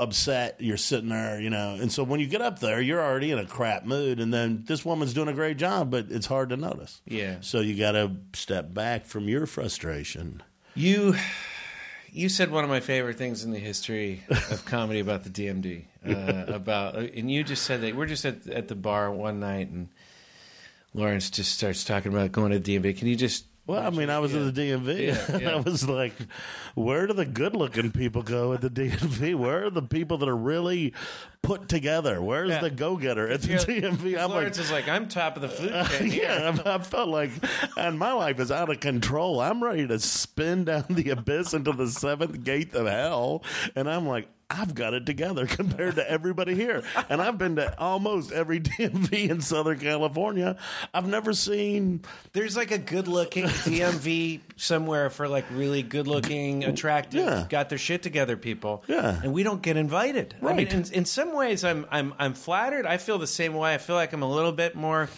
upset. 0.02 0.56
You're 0.60 0.76
sitting 0.76 1.08
there, 1.08 1.40
you 1.40 1.50
know. 1.50 1.78
And 1.80 1.90
so 1.90 2.02
when 2.02 2.20
you 2.20 2.26
get 2.26 2.42
up 2.42 2.58
there, 2.58 2.80
you're 2.80 3.02
already 3.02 3.30
in 3.30 3.38
a 3.38 3.46
crap 3.46 3.84
mood. 3.84 4.20
And 4.20 4.32
then 4.32 4.64
this 4.66 4.84
woman's 4.84 5.14
doing 5.14 5.28
a 5.28 5.32
great 5.32 5.56
job, 5.56 5.90
but 5.90 6.06
it's 6.10 6.26
hard 6.26 6.50
to 6.50 6.56
notice. 6.56 7.00
Yeah. 7.06 7.36
So 7.40 7.60
you 7.60 7.78
got 7.78 7.92
to 7.92 8.12
step 8.34 8.74
back 8.74 9.06
from 9.06 9.28
your 9.28 9.46
frustration. 9.46 10.42
You 10.74 11.14
you 12.10 12.28
said 12.28 12.50
one 12.50 12.64
of 12.64 12.70
my 12.70 12.80
favorite 12.80 13.16
things 13.16 13.44
in 13.44 13.50
the 13.50 13.58
history 13.58 14.22
of 14.28 14.64
comedy 14.64 15.00
about 15.00 15.24
the 15.24 15.30
DMV. 15.30 15.84
Uh, 16.06 16.52
about 16.52 16.96
and 16.96 17.30
you 17.30 17.44
just 17.44 17.62
said 17.62 17.82
that 17.82 17.96
we're 17.96 18.06
just 18.06 18.24
at 18.24 18.46
at 18.48 18.68
the 18.68 18.74
bar 18.74 19.10
one 19.10 19.40
night 19.40 19.68
and 19.68 19.88
Lawrence 20.94 21.30
just 21.30 21.54
starts 21.54 21.84
talking 21.84 22.12
about 22.12 22.32
going 22.32 22.52
to 22.52 22.60
DMV. 22.60 22.98
Can 22.98 23.08
you 23.08 23.16
just 23.16 23.46
Well, 23.64 23.80
I 23.80 23.90
mean, 23.90 24.10
I 24.10 24.18
was 24.18 24.34
at 24.34 24.52
the 24.54 24.60
DMV. 24.70 25.06
Yeah, 25.06 25.24
and 25.34 25.42
yeah. 25.42 25.50
I 25.52 25.56
was 25.60 25.88
like, 25.88 26.14
where 26.74 27.06
do 27.06 27.12
the 27.12 27.24
good 27.24 27.54
looking 27.54 27.92
people 27.92 28.22
go 28.22 28.52
at 28.54 28.60
the 28.60 28.68
DMV? 28.68 29.36
Where 29.36 29.66
are 29.66 29.70
the 29.70 29.82
people 29.82 30.18
that 30.18 30.28
are 30.28 30.36
really 30.36 30.94
put 31.42 31.68
together? 31.68 32.20
Where's 32.20 32.50
Yeah. 32.50 32.60
the 32.60 32.70
go 32.70 32.96
getter 32.96 33.28
at 33.28 33.42
the 33.42 33.54
DMV? 33.54 34.18
I'm 34.18 34.30
like, 34.30 34.30
Lawrence 34.30 34.58
is 34.58 34.72
like, 34.72 34.88
I'm 34.88 35.06
top 35.08 35.36
of 35.36 35.42
the 35.42 35.48
food 35.48 35.70
chain 35.98 36.10
here. 36.10 36.24
yeah, 36.24 36.56
I, 36.66 36.74
I 36.74 36.78
felt 36.78 37.08
like, 37.08 37.30
and 37.76 37.96
my 37.98 38.12
life 38.12 38.40
is 38.40 38.50
out 38.50 38.68
of 38.68 38.80
control. 38.80 39.40
I'm 39.40 39.62
ready 39.62 39.86
to 39.86 39.98
spin 40.00 40.64
down 40.64 40.86
the 40.90 41.10
abyss 41.10 41.54
into 41.54 41.70
the 41.72 41.86
seventh 41.86 42.42
gate 42.42 42.74
of 42.74 42.86
hell, 42.88 43.44
and 43.76 43.88
I'm 43.88 44.08
like, 44.08 44.26
I've 44.52 44.74
got 44.74 44.94
it 44.94 45.06
together 45.06 45.46
compared 45.48 45.94
to 45.96 46.08
everybody 46.10 46.54
here. 46.54 46.82
And 47.08 47.20
I've 47.22 47.38
been 47.38 47.56
to 47.56 47.78
almost 47.80 48.32
every 48.32 48.60
DMV 48.60 49.30
in 49.30 49.40
Southern 49.40 49.78
California. 49.78 50.56
I've 50.92 51.06
never 51.06 51.32
seen. 51.32 52.02
There's 52.32 52.56
like 52.56 52.70
a 52.70 52.78
good 52.78 53.08
looking 53.08 53.44
DMV 53.46 54.40
somewhere 54.56 55.10
for 55.10 55.28
like 55.28 55.44
really 55.52 55.82
good 55.82 56.06
looking, 56.06 56.64
attractive, 56.64 57.20
Yeah. 57.24 57.46
got 57.48 57.68
their 57.68 57.78
shit 57.78 58.02
together 58.02 58.36
people. 58.36 58.84
Yeah. 58.86 59.20
And 59.22 59.32
we 59.32 59.42
don't 59.42 59.62
get 59.62 59.76
invited. 59.76 60.34
I 60.42 60.52
mean, 60.52 60.66
in, 60.68 60.84
in 60.92 61.04
some 61.04 61.34
ways, 61.34 61.64
I'm, 61.64 61.86
I'm, 61.90 62.14
I'm 62.18 62.34
flattered. 62.34 62.86
I 62.86 62.98
feel 62.98 63.18
the 63.18 63.26
same 63.26 63.54
way. 63.54 63.74
I 63.74 63.78
feel 63.78 63.96
like 63.96 64.12
I'm 64.12 64.22
a 64.22 64.30
little 64.30 64.52
bit 64.52 64.74
more 64.74 65.08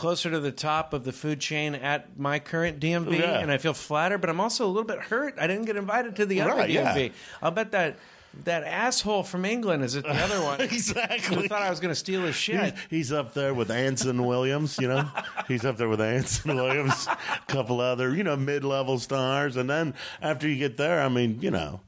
closer 0.00 0.30
to 0.30 0.40
the 0.40 0.50
top 0.50 0.94
of 0.94 1.04
the 1.04 1.12
food 1.12 1.38
chain 1.40 1.74
at 1.74 2.18
my 2.18 2.38
current 2.38 2.80
DMV, 2.80 3.18
Yeah. 3.18 3.38
and 3.38 3.52
I 3.52 3.58
feel 3.58 3.74
flattered, 3.74 4.18
but 4.22 4.30
I'm 4.30 4.40
also 4.40 4.64
a 4.64 4.68
little 4.68 4.84
bit 4.84 4.98
hurt. 4.98 5.34
I 5.38 5.46
didn't 5.46 5.66
get 5.66 5.76
invited 5.76 6.16
to 6.16 6.24
the 6.26 6.40
other 6.40 6.52
Right, 6.54 6.70
yeah. 6.70 7.08
I'll 7.42 7.50
bet 7.50 7.72
that 7.72 7.98
that 8.44 8.62
asshole 8.64 9.24
from 9.24 9.44
England 9.44 9.82
is 9.82 9.96
at 9.96 10.04
the 10.04 10.10
other 10.14 10.40
one. 10.40 10.60
Exactly. 10.60 11.36
Who 11.36 11.48
thought 11.48 11.62
I 11.62 11.68
was 11.68 11.80
going 11.80 11.90
to 11.90 11.98
steal 11.98 12.22
his 12.22 12.36
shit. 12.36 12.74
He's 12.88 13.12
up 13.12 13.34
there 13.34 13.52
with 13.52 13.70
Anson 13.72 14.24
Williams, 14.24 14.78
you 14.80 14.86
know. 14.88 15.06
He's 15.48 15.64
up 15.66 15.76
there 15.76 15.88
with 15.88 16.00
Anson 16.00 16.54
Williams, 16.54 17.06
a 17.08 17.18
couple 17.52 17.80
other, 17.80 18.14
you 18.14 18.22
know, 18.22 18.36
mid-level 18.36 19.00
stars, 19.00 19.56
and 19.56 19.68
then 19.68 19.94
after 20.22 20.48
you 20.48 20.56
get 20.56 20.76
there, 20.76 21.02
I 21.02 21.08
mean, 21.08 21.40
you 21.42 21.50
know, 21.50 21.80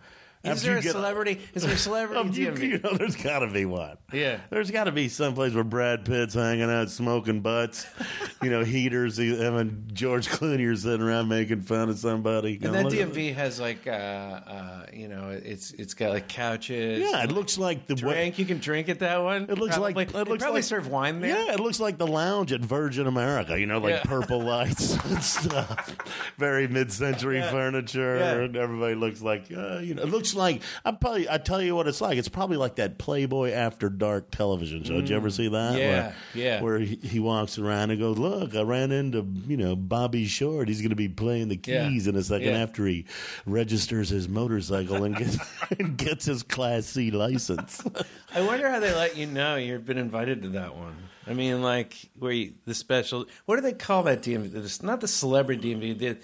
Is 0.44 0.62
there 0.62 0.76
a 0.78 0.82
get- 0.82 0.92
celebrity? 0.92 1.40
Is 1.54 1.62
there 1.62 1.72
a 1.72 1.76
celebrity 1.78 2.40
you, 2.40 2.54
you 2.56 2.78
know, 2.78 2.94
there's 2.96 3.16
got 3.16 3.40
to 3.40 3.46
be 3.48 3.64
one. 3.64 3.96
Yeah. 4.12 4.38
there's 4.50 4.70
got 4.70 4.84
to 4.84 4.92
be 4.92 5.08
someplace 5.08 5.54
where 5.54 5.64
Brad 5.64 6.04
Pitt's 6.04 6.34
hanging 6.34 6.70
out, 6.70 6.90
smoking 6.90 7.40
butts, 7.40 7.86
you 8.42 8.50
know, 8.50 8.64
heaters. 8.64 9.18
Having 9.18 9.90
George 9.92 10.28
Clooney 10.28 10.66
are 10.70 10.76
sitting 10.76 11.00
around 11.02 11.28
making 11.28 11.62
fun 11.62 11.88
of 11.88 11.98
somebody. 11.98 12.58
And 12.62 12.74
that 12.74 12.86
DMV 12.86 13.34
has 13.34 13.60
like, 13.60 13.86
uh, 13.86 13.90
uh, 13.90 14.86
you 14.92 15.08
know, 15.08 15.30
it's 15.30 15.70
it's 15.72 15.94
got 15.94 16.10
like 16.10 16.28
couches. 16.28 17.00
Yeah, 17.00 17.22
it 17.24 17.30
looks 17.32 17.56
like 17.58 17.86
the 17.86 17.94
drink. 17.94 18.38
You 18.38 18.44
can 18.44 18.58
drink 18.58 18.88
at 18.88 18.98
that 18.98 19.22
one. 19.22 19.44
It 19.44 19.58
looks 19.58 19.76
probably. 19.76 19.94
like 19.94 20.08
it 20.08 20.12
They 20.12 20.24
looks 20.24 20.42
probably 20.42 20.58
like, 20.58 20.64
serve 20.64 20.88
wine 20.88 21.20
there. 21.20 21.46
Yeah, 21.46 21.54
it 21.54 21.60
looks 21.60 21.78
like 21.80 21.98
the 21.98 22.06
lounge 22.06 22.52
at 22.52 22.60
Virgin 22.60 23.06
America. 23.06 23.58
You 23.58 23.66
know, 23.66 23.78
like 23.78 23.94
Yeah. 23.94 24.02
purple 24.04 24.42
lights 24.42 24.96
and 25.04 25.22
stuff. 25.22 25.96
Very 26.36 26.66
mid-century 26.68 27.38
Yeah. 27.38 27.50
furniture, 27.50 28.16
Yeah. 28.18 28.32
and 28.40 28.56
everybody 28.56 28.94
looks 28.94 29.22
like 29.22 29.44
uh, 29.56 29.78
you 29.78 29.94
know. 29.94 30.02
It 30.02 30.08
looks 30.08 30.31
like 30.34 30.62
I 30.84 30.92
probably 30.92 31.28
I 31.28 31.38
tell 31.38 31.60
you 31.62 31.74
what 31.76 31.86
it's 31.88 32.00
like. 32.00 32.18
It's 32.18 32.28
probably 32.28 32.56
like 32.56 32.76
that 32.76 32.98
Playboy 32.98 33.52
After 33.52 33.88
Dark 33.88 34.30
television 34.30 34.84
show. 34.84 34.94
Did 35.00 35.08
you 35.10 35.16
ever 35.16 35.30
see 35.30 35.48
that? 35.48 35.74
Mm. 35.74 35.78
Yeah, 35.78 35.88
where, 36.02 36.14
yeah. 36.34 36.60
Where 36.62 36.78
he, 36.78 36.96
he 36.96 37.20
walks 37.20 37.58
around 37.58 37.90
and 37.90 38.00
goes, 38.00 38.18
"Look, 38.18 38.54
I 38.54 38.62
ran 38.62 38.92
into 38.92 39.26
you 39.46 39.56
know 39.56 39.76
Bobby 39.76 40.26
Short. 40.26 40.68
He's 40.68 40.80
going 40.80 40.90
to 40.90 40.96
be 40.96 41.08
playing 41.08 41.48
the 41.48 41.60
Yeah. 41.64 41.88
keys 41.88 42.06
in 42.06 42.16
a 42.16 42.22
second 42.22 42.48
Yeah. 42.48 42.62
after 42.62 42.86
he 42.86 43.06
registers 43.46 44.08
his 44.08 44.28
motorcycle 44.28 45.04
and 45.04 45.16
gets 45.16 45.38
and 45.78 45.96
gets 45.96 46.24
his 46.26 46.42
Class 46.42 46.86
C 46.86 47.10
license." 47.10 47.82
I 48.34 48.40
wonder 48.42 48.68
how 48.70 48.80
they 48.80 48.94
let 48.94 49.16
you 49.16 49.26
know 49.26 49.56
you've 49.56 49.84
been 49.86 49.98
invited 49.98 50.42
to 50.42 50.48
that 50.50 50.74
one. 50.74 50.96
I 51.26 51.34
mean, 51.34 51.62
like 51.62 51.94
where 52.18 52.32
you, 52.32 52.54
the 52.64 52.74
special. 52.74 53.26
What 53.46 53.56
do 53.56 53.62
they 53.62 53.72
call 53.74 54.02
that 54.04 54.22
DMV? 54.22 54.54
It's 54.56 54.82
not 54.82 55.00
the 55.00 55.06
celebrity 55.08 55.74
DMV. 55.74 56.18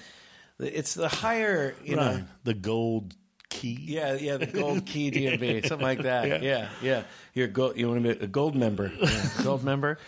It's 0.61 0.95
the 0.95 1.09
higher, 1.09 1.77
you 1.85 1.95
know. 1.95 2.25
The 2.43 2.55
gold 2.55 3.15
key. 3.49 3.79
Yeah, 3.83 4.15
yeah, 4.15 4.37
the 4.37 4.47
gold 4.47 4.87
key 4.87 5.11
DMV, 5.13 5.67
something 5.67 5.87
like 5.87 6.03
that. 6.03 6.29
Yeah. 6.29 6.39
Yeah, 6.43 6.69
yeah. 6.83 7.03
You're 7.35 7.49
gold. 7.49 7.77
You 7.77 7.89
want 7.89 8.03
to 8.05 8.15
be 8.15 8.25
a 8.25 8.27
gold 8.29 8.55
member? 8.55 8.93
Yeah, 9.01 9.29
gold 9.43 9.65
member. 9.65 9.99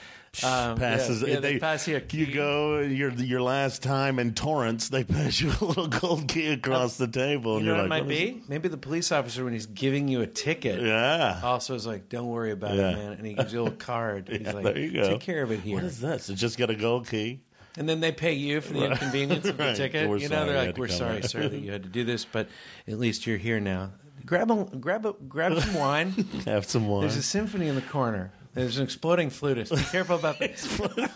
Um, 0.45 0.77
passes. 0.79 1.23
Yeah, 1.23 1.29
yeah, 1.29 1.41
they, 1.41 1.53
they 1.55 1.59
pass 1.59 1.89
you 1.89 1.97
a 1.97 2.17
You 2.17 2.33
go 2.33 2.79
your 2.81 3.11
your 3.15 3.43
last 3.43 3.83
time 3.83 4.21
in 4.21 4.33
Torrance. 4.35 4.89
They 4.89 5.03
pass 5.17 5.41
you 5.41 5.51
a 5.61 5.65
little 5.65 5.89
gold 5.89 6.29
key 6.29 6.53
across 6.53 6.97
the 6.99 7.09
table. 7.09 7.59
You 7.59 7.67
know 7.67 7.77
what 7.77 7.87
it 7.87 7.89
might 7.89 8.07
be? 8.07 8.41
Maybe 8.47 8.69
the 8.69 8.77
police 8.77 9.11
officer 9.11 9.43
when 9.43 9.53
he's 9.53 9.67
giving 9.67 10.07
you 10.07 10.21
a 10.21 10.29
ticket. 10.29 10.81
Yeah. 10.83 11.41
Also, 11.43 11.75
is 11.75 11.85
like, 11.85 12.09
"Don't 12.09 12.29
worry 12.29 12.53
about 12.53 12.77
Yeah. 12.77 12.91
it, 12.91 12.97
man," 12.97 13.13
and 13.15 13.27
he 13.27 13.35
gives 13.35 13.53
you 13.53 13.61
a 13.61 13.65
little 13.65 13.79
card. 13.79 14.29
He's 14.29 14.53
like, 14.55 14.63
there 14.63 14.79
you 14.79 14.93
go. 14.93 15.09
"Take 15.11 15.21
care 15.21 15.43
of 15.43 15.51
it 15.51 15.61
here." 15.61 15.75
What 15.75 15.85
is 15.85 16.01
this? 16.01 16.29
It 16.31 16.37
just 16.37 16.57
got 16.59 16.71
a 16.71 16.77
gold 16.77 17.09
key. 17.09 17.41
And 17.77 17.89
then 17.89 18.01
they 18.01 18.11
pay 18.13 18.33
you 18.33 18.61
for 18.61 18.73
the 18.73 18.87
inconvenience 18.91 19.47
of 19.47 19.57
the 19.57 19.65
Right. 19.65 19.77
ticket. 19.77 20.09
We're 20.09 20.17
you 20.19 20.29
know, 20.29 20.37
sorry 20.37 20.49
they're 20.53 20.67
like, 20.67 20.77
"We're 20.79 20.89
sorry, 20.89 21.23
sir, 21.23 21.49
that 21.49 21.59
you 21.61 21.71
had 21.71 21.85
to 21.85 21.89
do 21.89 22.03
this, 22.05 22.25
but 22.25 22.49
at 22.89 22.99
least 22.99 23.27
you're 23.27 23.39
here 23.39 23.61
now. 23.61 23.93
Grab 24.27 24.51
a 24.51 24.65
grab 24.77 25.07
a 25.07 25.13
grab 25.29 25.59
some 25.61 25.75
wine. 25.75 26.11
Have 26.47 26.67
some 26.67 26.89
wine. 26.89 27.03
There's 27.03 27.17
a 27.17 27.23
symphony 27.23 27.69
in 27.69 27.75
the 27.77 27.81
corner. 27.83 28.33
There's 28.55 28.77
an 28.79 28.83
exploding 28.85 29.31
flutist. 29.31 29.73
Be 29.75 29.81
careful 29.83 30.17
about 30.17 30.39
that. 30.41 31.11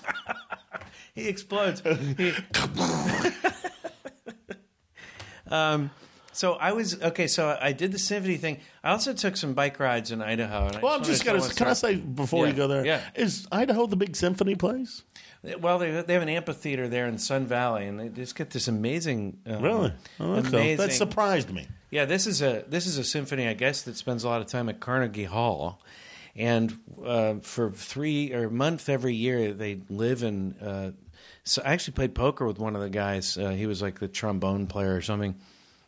he 1.15 1.29
explodes. 1.29 1.83
He- 2.17 2.33
um, 5.51 5.91
so 6.33 6.55
I 6.55 6.73
was 6.73 7.01
okay. 7.03 7.27
So 7.27 7.57
I 7.61 7.73
did 7.73 7.93
the 7.93 7.99
symphony 7.99 8.37
thing. 8.37 8.61
I 8.83 8.91
also 8.91 9.13
took 9.13 9.37
some 9.37 9.55
bike 9.55 9.79
rides 9.79 10.11
in 10.11 10.23
Idaho. 10.23 10.71
Well, 10.83 10.95
I'm 10.95 11.05
just 11.05 11.25
gonna. 11.25 11.41
Can 11.51 11.67
I 11.69 11.75
say 11.75 11.97
before 11.97 12.45
Yeah, 12.47 12.51
you 12.53 12.57
go 12.57 12.67
there? 12.69 12.85
yeah. 12.87 13.01
Is 13.15 13.47
Idaho 13.53 13.87
the 13.87 13.97
big 13.97 14.17
symphony 14.17 14.55
place? 14.55 15.03
Well, 15.61 15.79
they 15.79 15.91
they 16.03 16.15
have 16.15 16.23
an 16.23 16.29
amphitheater 16.29 16.89
there 16.89 17.07
in 17.07 17.19
Sun 17.19 17.47
Valley, 17.47 17.87
and 17.87 18.01
they 18.01 18.09
just 18.09 18.35
get 18.35 18.51
this 18.51 18.67
amazing, 18.69 19.39
um, 19.47 19.63
Really? 19.63 19.93
Oh, 20.19 20.33
okay. 20.35 20.49
amazing. 20.49 20.77
That 20.79 20.93
surprised 20.93 21.51
me. 21.51 21.67
Yeah, 21.91 22.07
this 22.07 22.27
is 22.27 22.41
a 22.43 22.65
this 22.67 22.87
is 22.87 22.99
a 22.99 23.05
symphony, 23.05 23.47
I 23.47 23.55
guess, 23.55 23.83
that 23.83 23.97
spends 23.97 24.25
a 24.25 24.29
lot 24.29 24.41
of 24.41 24.47
time 24.47 24.69
at 24.69 24.81
Carnegie 24.81 25.25
Hall, 25.25 25.83
and 26.35 26.79
uh, 27.05 27.35
for 27.43 27.71
three 27.71 28.33
or 28.33 28.45
a 28.45 28.51
month 28.51 28.89
every 28.89 29.15
year 29.15 29.53
they 29.53 29.81
live 29.91 30.23
in. 30.23 30.55
Uh, 30.55 30.93
so 31.45 31.63
I 31.65 31.73
actually 31.75 31.93
played 31.95 32.15
poker 32.15 32.47
with 32.47 32.59
one 32.59 32.75
of 32.75 32.81
the 32.81 32.89
guys. 32.91 33.37
Uh, 33.37 33.51
he 33.51 33.67
was 33.67 33.83
like 33.83 33.99
the 33.99 34.09
trombone 34.09 34.67
player 34.67 34.97
or 34.97 35.03
something. 35.03 35.35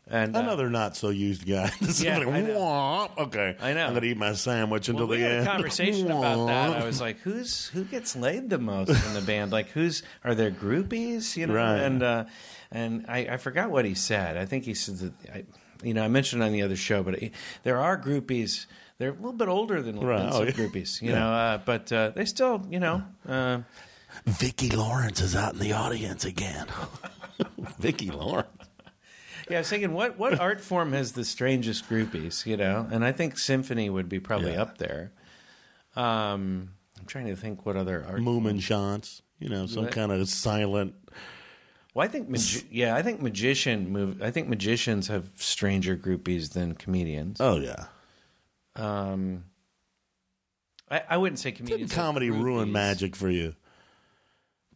And 0.09 0.37
uh, 0.37 0.39
Another 0.39 0.71
not 0.71 0.97
so 0.97 1.09
used 1.09 1.45
guy. 1.47 1.71
Yeah, 1.99 2.19
like, 2.19 2.29
I 2.29 2.41
know. 2.43 3.11
Okay, 3.19 3.57
I 3.61 3.73
know. 3.73 3.87
I'm 3.87 3.95
gonna 3.95 4.07
eat 4.07 4.17
my 4.17 4.35
sandwich 4.35 4.89
until 4.89 5.07
well, 5.09 5.17
we 5.17 5.23
the 5.23 5.29
had 5.29 5.39
end. 5.39 5.49
a 5.49 5.51
conversation 5.53 6.07
about 6.11 6.47
that. 6.47 6.77
I 6.81 6.85
was 6.87 7.01
like, 7.01 7.19
"Who's 7.21 7.67
who 7.69 7.83
gets 7.85 8.15
laid 8.15 8.49
the 8.49 8.59
most 8.59 8.91
in 8.91 9.15
the 9.15 9.21
band? 9.21 9.51
Like, 9.51 9.69
who's 9.71 10.05
are 10.23 10.35
there 10.37 10.53
groupies? 10.53 11.37
You 11.37 11.49
know?" 11.49 11.55
Right. 11.55 11.79
And 11.81 12.03
uh, 12.05 12.25
and 12.71 13.05
I, 13.09 13.19
I 13.31 13.37
forgot 13.37 13.71
what 13.71 13.85
he 13.85 13.95
said. 13.95 14.37
I 14.37 14.45
think 14.47 14.65
he 14.65 14.75
said 14.75 14.99
that 14.99 15.13
I, 15.35 15.45
you 15.83 15.93
know 15.95 16.05
I 16.05 16.09
mentioned 16.09 16.41
it 16.43 16.47
on 16.47 16.53
the 16.53 16.63
other 16.63 16.77
show, 16.77 17.03
but 17.03 17.19
he, 17.19 17.33
there 17.65 17.79
are 17.81 17.99
groupies. 17.99 18.67
They're 18.99 19.11
a 19.11 19.15
little 19.15 19.33
bit 19.33 19.49
older 19.49 19.83
than, 19.83 19.99
Right. 20.01 20.19
than 20.21 20.33
Oh, 20.33 20.43
yeah. 20.43 20.53
groupies, 20.53 21.03
you 21.03 21.11
Yeah. 21.11 21.19
know. 21.19 21.29
Uh, 21.33 21.59
but 21.59 21.93
uh, 21.93 22.11
they 22.15 22.25
still, 22.27 22.65
you 22.71 22.79
know. 22.81 23.03
Uh, 23.29 23.59
Vicki 24.25 24.71
Lawrence 24.71 25.21
is 25.21 25.35
out 25.37 25.53
in 25.55 25.59
the 25.59 25.73
audience 25.73 26.25
again. 26.25 26.67
Vicki 27.79 28.11
Lawrence. 28.11 28.49
Yeah, 29.49 29.57
I 29.59 29.61
was 29.61 29.69
thinking, 29.69 29.93
what 29.93 30.19
what 30.19 30.39
art 30.41 30.61
form 30.61 30.93
has 30.93 31.13
the 31.13 31.25
strangest 31.25 31.89
groupies? 31.89 32.47
You 32.47 32.57
know, 32.57 32.87
and 32.91 33.05
I 33.05 33.13
think 33.13 33.39
symphony 33.39 33.89
would 33.91 34.09
be 34.09 34.21
probably 34.21 34.53
Yeah. 34.53 34.63
up 34.63 34.79
there. 34.79 35.13
Um, 35.95 36.71
I'm 36.99 37.07
trying 37.07 37.27
to 37.27 37.37
think 37.37 37.65
what 37.67 37.77
other 37.77 38.05
art. 38.09 38.21
Moomin 38.21 38.61
shots. 38.61 39.23
You 39.39 39.49
know, 39.51 39.67
some 39.67 39.85
What? 39.85 39.93
kind 39.93 40.13
of 40.13 40.29
silent. 40.29 40.95
Well, 41.95 42.05
I 42.05 42.09
think 42.09 42.29
magi- 42.29 42.67
yeah, 42.71 42.95
I 42.95 43.03
think 43.03 43.21
magician 43.23 43.91
move. 43.91 44.21
I 44.23 44.31
think 44.31 44.49
magicians 44.49 45.09
have 45.09 45.31
stranger 45.37 45.97
groupies 45.97 46.53
than 46.53 46.75
comedians. 46.75 47.39
Oh 47.41 47.59
yeah. 47.59 47.87
Um, 48.77 49.45
I, 50.91 51.03
I 51.11 51.17
wouldn't 51.17 51.39
say 51.39 51.51
Didn't 51.51 51.89
comedy 51.89 52.31
ruin 52.31 52.71
magic 52.73 53.17
for 53.17 53.31
you? 53.31 53.55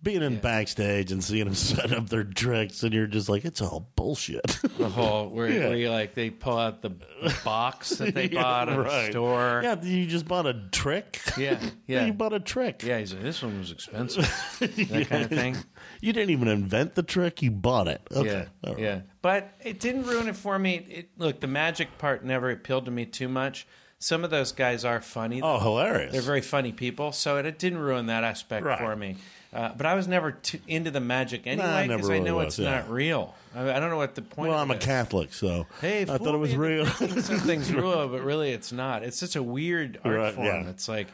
Being 0.03 0.23
in 0.23 0.35
Yeah. 0.35 0.39
backstage 0.41 1.13
and 1.13 1.23
seeing 1.23 1.45
them 1.45 1.55
set 1.55 1.93
up 1.93 2.09
their 2.09 2.25
tricks, 2.25 2.83
and 2.83 2.95
you're 2.95 3.07
just 3.07 3.29
like, 3.29 3.45
it's 3.45 3.61
all 3.61 3.91
bullshit. 3.97 4.47
The 4.79 4.89
whole 4.89 5.29
where, 5.29 5.49
Yeah. 5.53 5.69
where 5.69 5.77
you 5.77 5.91
like 5.91 6.15
they 6.15 6.31
pull 6.31 6.57
out 6.57 6.81
the, 6.81 6.89
the 7.23 7.37
box 7.45 7.91
that 7.99 8.15
they 8.15 8.29
Yeah, 8.33 8.43
bought 8.43 8.69
at 8.71 8.79
a 8.79 8.81
right. 8.83 9.11
store. 9.11 9.61
yeah, 9.63 9.83
you 9.83 10.07
just 10.07 10.27
bought 10.27 10.47
a 10.47 10.55
trick. 10.73 11.21
yeah, 11.37 11.61
yeah. 11.87 12.07
you 12.07 12.15
bought 12.15 12.33
a 12.33 12.41
trick. 12.41 12.83
Yeah, 12.83 12.99
he's 12.99 13.13
like, 13.13 13.23
this 13.23 13.43
one 13.43 13.59
was 13.59 13.73
expensive. 13.73 14.25
that 14.61 15.07
kind 15.09 15.25
of 15.25 15.29
thing. 15.31 15.57
You 16.01 16.13
didn't 16.15 16.31
even 16.31 16.49
invent 16.49 16.95
the 16.95 17.03
trick; 17.03 17.43
you 17.43 17.51
bought 17.51 17.89
it. 17.89 18.01
Okay. 18.11 18.29
Yeah, 18.31 18.45
All 18.69 18.75
right. 18.75 18.83
yeah. 18.83 19.01
But 19.23 19.53
it 19.63 19.81
didn't 19.81 20.05
ruin 20.05 20.29
it 20.29 20.37
for 20.37 20.59
me. 20.59 20.77
It, 20.89 21.11
look, 21.19 21.41
the 21.41 21.47
magic 21.47 21.99
part 21.99 22.25
never 22.25 22.51
appealed 22.51 22.87
to 22.87 22.91
me 22.91 23.05
too 23.05 23.29
much. 23.29 23.67
Some 24.03 24.25
of 24.25 24.31
those 24.31 24.53
guys 24.53 24.85
are 24.85 25.01
funny. 25.03 25.43
Oh, 25.43 25.59
hilarious! 25.59 26.13
They're 26.13 26.23
very 26.23 26.41
funny 26.41 26.73
people, 26.73 27.13
so 27.13 27.37
it, 27.37 27.45
it 27.47 27.59
didn't 27.59 27.79
ruin 27.81 28.07
that 28.07 28.25
aspect 28.25 28.65
Right. 28.65 28.79
for 28.79 28.97
me. 28.97 29.17
Uh, 29.53 29.73
but 29.77 29.85
I 29.85 29.95
was 29.95 30.07
never 30.09 30.33
too 30.33 30.59
into 30.67 30.91
the 30.91 31.01
magic 31.01 31.47
anyway 31.47 31.87
because 31.89 32.09
I 32.09 32.13
really 32.15 32.25
know 32.25 32.37
was, 32.37 32.47
it's 32.47 32.59
yeah. 32.61 32.71
not 32.71 32.91
real. 32.91 33.35
I, 33.55 33.73
I 33.73 33.81
don't 33.81 33.91
know 33.91 33.97
what 33.97 34.15
the 34.15 34.23
point. 34.23 34.51
well, 34.51 34.59
I'm 34.59 34.71
a 34.71 34.75
is. 34.75 34.85
Catholic, 34.85 35.33
so 35.35 35.67
Hey, 35.81 36.03
I 36.03 36.19
thought 36.19 36.35
it 36.35 36.39
was 36.39 36.55
real. 36.57 36.87
Something's 36.87 37.71
real, 37.75 38.07
but 38.09 38.23
really 38.23 38.53
it's 38.53 38.71
not. 38.73 39.03
It's 39.03 39.19
such 39.19 39.35
a 39.37 39.43
weird 39.43 39.99
art 40.05 40.15
Right, 40.17 40.35
form. 40.35 40.47
yeah. 40.47 40.69
It's 40.71 40.89
like, 40.89 41.09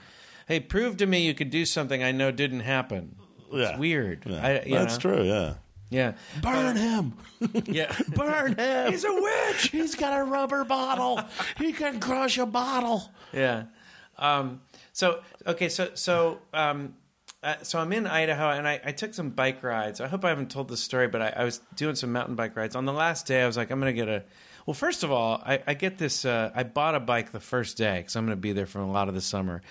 hey, 0.46 0.60
prove 0.60 0.98
to 0.98 1.06
me 1.06 1.26
you 1.26 1.32
could 1.34 1.48
do 1.50 1.64
something 1.64 2.04
I 2.04 2.12
know 2.12 2.30
didn't 2.30 2.60
happen. 2.60 3.16
Yeah. 3.50 3.70
It's 3.70 3.78
weird. 3.78 4.22
Yeah. 4.26 4.46
I, 4.46 4.62
you 4.66 4.74
That's 4.74 5.02
know? 5.02 5.14
true. 5.14 5.22
Yeah. 5.24 5.54
Yeah. 5.90 6.14
Burn 6.42 6.76
him! 6.76 7.14
Yeah. 7.66 7.94
Burn 8.08 8.56
him! 8.56 8.90
He's 8.90 9.04
a 9.04 9.12
witch. 9.12 9.68
He's 9.70 9.94
got 9.94 10.18
a 10.18 10.24
rubber 10.24 10.64
bottle. 10.64 11.20
he 11.58 11.72
can 11.72 12.00
crush 12.00 12.38
a 12.38 12.46
bottle. 12.46 13.10
Yeah. 13.32 13.64
Um, 14.18 14.62
so 14.92 15.20
okay, 15.46 15.68
so 15.68 15.90
so 15.94 16.38
um, 16.54 16.94
uh, 17.42 17.54
so 17.62 17.78
I'm 17.78 17.92
in 17.92 18.06
Idaho, 18.06 18.50
and 18.50 18.66
I, 18.66 18.80
I 18.84 18.92
took 18.92 19.14
some 19.14 19.30
bike 19.30 19.62
rides. 19.62 20.00
I 20.00 20.08
hope 20.08 20.24
I 20.24 20.30
haven't 20.30 20.50
told 20.50 20.68
this 20.68 20.80
story, 20.80 21.08
but 21.08 21.22
I, 21.22 21.28
I 21.36 21.44
was 21.44 21.60
doing 21.76 21.94
some 21.94 22.10
mountain 22.12 22.34
bike 22.34 22.56
rides. 22.56 22.74
On 22.74 22.86
the 22.86 22.92
last 22.92 23.26
day, 23.26 23.42
I 23.42 23.46
was 23.46 23.56
like, 23.56 23.70
I'm 23.70 23.78
going 23.80 23.94
to 23.94 23.96
get 24.04 24.08
a. 24.08 24.24
Well, 24.64 24.74
first 24.74 25.04
of 25.04 25.12
all, 25.12 25.42
I, 25.46 25.62
I 25.66 25.74
get 25.74 25.98
this. 25.98 26.24
Uh, 26.24 26.50
I 26.54 26.64
bought 26.64 26.94
a 26.94 27.00
bike 27.00 27.32
the 27.32 27.40
first 27.40 27.76
day 27.76 27.98
because 27.98 28.16
I'm 28.16 28.24
going 28.24 28.36
to 28.36 28.40
be 28.40 28.52
there 28.52 28.66
for 28.66 28.80
a 28.80 28.86
lot 28.86 29.08
of 29.08 29.14
the 29.14 29.20
summer, 29.20 29.62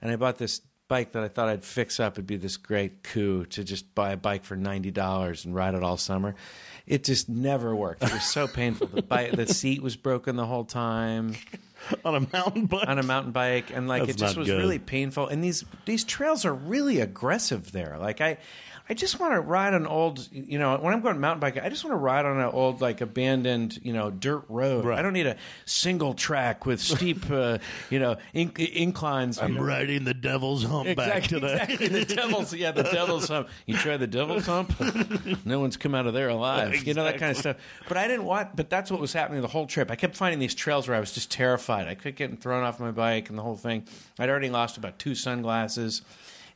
and 0.00 0.10
I 0.10 0.16
bought 0.16 0.38
this 0.38 0.62
bike 0.88 1.12
that 1.12 1.22
I 1.22 1.28
thought 1.28 1.48
I'd 1.48 1.64
fix 1.64 2.00
up. 2.00 2.14
It'd 2.14 2.26
be 2.26 2.36
this 2.36 2.56
great 2.56 3.02
coup 3.02 3.44
to 3.46 3.62
just 3.62 3.94
buy 3.94 4.12
a 4.12 4.16
bike 4.16 4.44
for 4.44 4.56
ninety 4.56 4.90
dollars 4.90 5.44
and 5.44 5.54
ride 5.54 5.74
it 5.74 5.82
all 5.82 5.96
summer. 5.96 6.34
It 6.86 7.04
just 7.04 7.28
never 7.28 7.76
worked. 7.76 8.02
It 8.02 8.12
was 8.12 8.24
so 8.24 8.48
painful. 8.54 8.86
The 8.88 9.02
bike, 9.02 9.32
the 9.32 9.46
seat 9.46 9.82
was 9.82 9.94
broken 9.96 10.36
the 10.36 10.46
whole 10.46 10.64
time. 10.64 11.34
on 12.04 12.14
a 12.16 12.26
mountain 12.32 12.66
bike. 12.66 12.88
on 12.88 12.98
a 12.98 13.02
mountain 13.02 13.32
bike, 13.32 13.70
and 13.72 13.86
like 13.86 14.06
That's 14.06 14.16
it 14.16 14.18
just 14.18 14.36
was 14.36 14.48
good. 14.48 14.58
really 14.58 14.78
painful. 14.78 15.28
And 15.28 15.44
these 15.44 15.64
these 15.84 16.04
trails 16.04 16.44
are 16.44 16.54
really 16.54 17.00
aggressive 17.00 17.72
there. 17.72 17.96
Like 18.00 18.20
I. 18.20 18.38
I 18.90 18.94
just 18.94 19.20
want 19.20 19.34
to 19.34 19.40
ride 19.40 19.74
an 19.74 19.86
old, 19.86 20.26
you 20.32 20.58
know, 20.58 20.76
when 20.78 20.94
I'm 20.94 21.00
going 21.02 21.20
mountain 21.20 21.40
biking, 21.40 21.62
I 21.62 21.68
just 21.68 21.84
want 21.84 21.92
to 21.92 21.98
ride 21.98 22.24
on 22.24 22.38
an 22.38 22.46
old, 22.50 22.80
like, 22.80 23.02
abandoned, 23.02 23.78
you 23.82 23.92
know, 23.92 24.10
dirt 24.10 24.44
road. 24.48 24.86
Right. 24.86 24.98
I 24.98 25.02
don't 25.02 25.12
need 25.12 25.26
a 25.26 25.36
single 25.66 26.14
track 26.14 26.64
with 26.64 26.80
steep, 26.80 27.30
uh, 27.30 27.58
you 27.90 27.98
know, 27.98 28.16
inc- 28.34 28.58
inclines. 28.72 29.38
I'm 29.40 29.54
know. 29.54 29.62
riding 29.62 30.04
the 30.04 30.14
devil's 30.14 30.64
hump 30.64 30.96
back 30.96 31.24
Exactly, 31.24 31.40
today. 31.40 31.52
exactly. 31.54 31.88
The 31.98 32.14
devil's, 32.14 32.54
yeah, 32.54 32.70
the 32.72 32.82
devil's 32.84 33.28
hump. 33.28 33.48
You 33.66 33.76
try 33.76 33.96
the 33.98 34.06
devil's 34.06 34.46
hump, 34.46 34.72
no 35.44 35.60
one's 35.60 35.76
come 35.76 35.94
out 35.94 36.06
of 36.06 36.14
there 36.14 36.28
alive. 36.28 36.86
You 36.86 36.94
know 36.94 37.04
that 37.04 37.18
kind 37.18 37.30
of 37.32 37.36
stuff. 37.36 37.56
But 37.88 37.96
I 37.96 38.08
didn't 38.08 38.24
want. 38.24 38.56
But 38.56 38.70
that's 38.70 38.90
what 38.90 39.00
was 39.00 39.12
happening 39.12 39.42
the 39.42 39.48
whole 39.48 39.66
trip. 39.66 39.90
I 39.90 39.96
kept 39.96 40.16
finding 40.16 40.38
these 40.38 40.54
trails 40.54 40.88
where 40.88 40.96
I 40.96 41.00
was 41.00 41.12
just 41.12 41.30
terrified. 41.30 41.88
I 41.88 41.94
kept 41.94 42.16
getting 42.16 42.36
thrown 42.36 42.64
off 42.64 42.80
my 42.80 42.90
bike 42.90 43.28
and 43.28 43.38
the 43.38 43.42
whole 43.42 43.56
thing. 43.56 43.84
I'd 44.18 44.28
already 44.30 44.48
lost 44.50 44.76
about 44.78 44.98
two 44.98 45.14
sunglasses, 45.14 46.02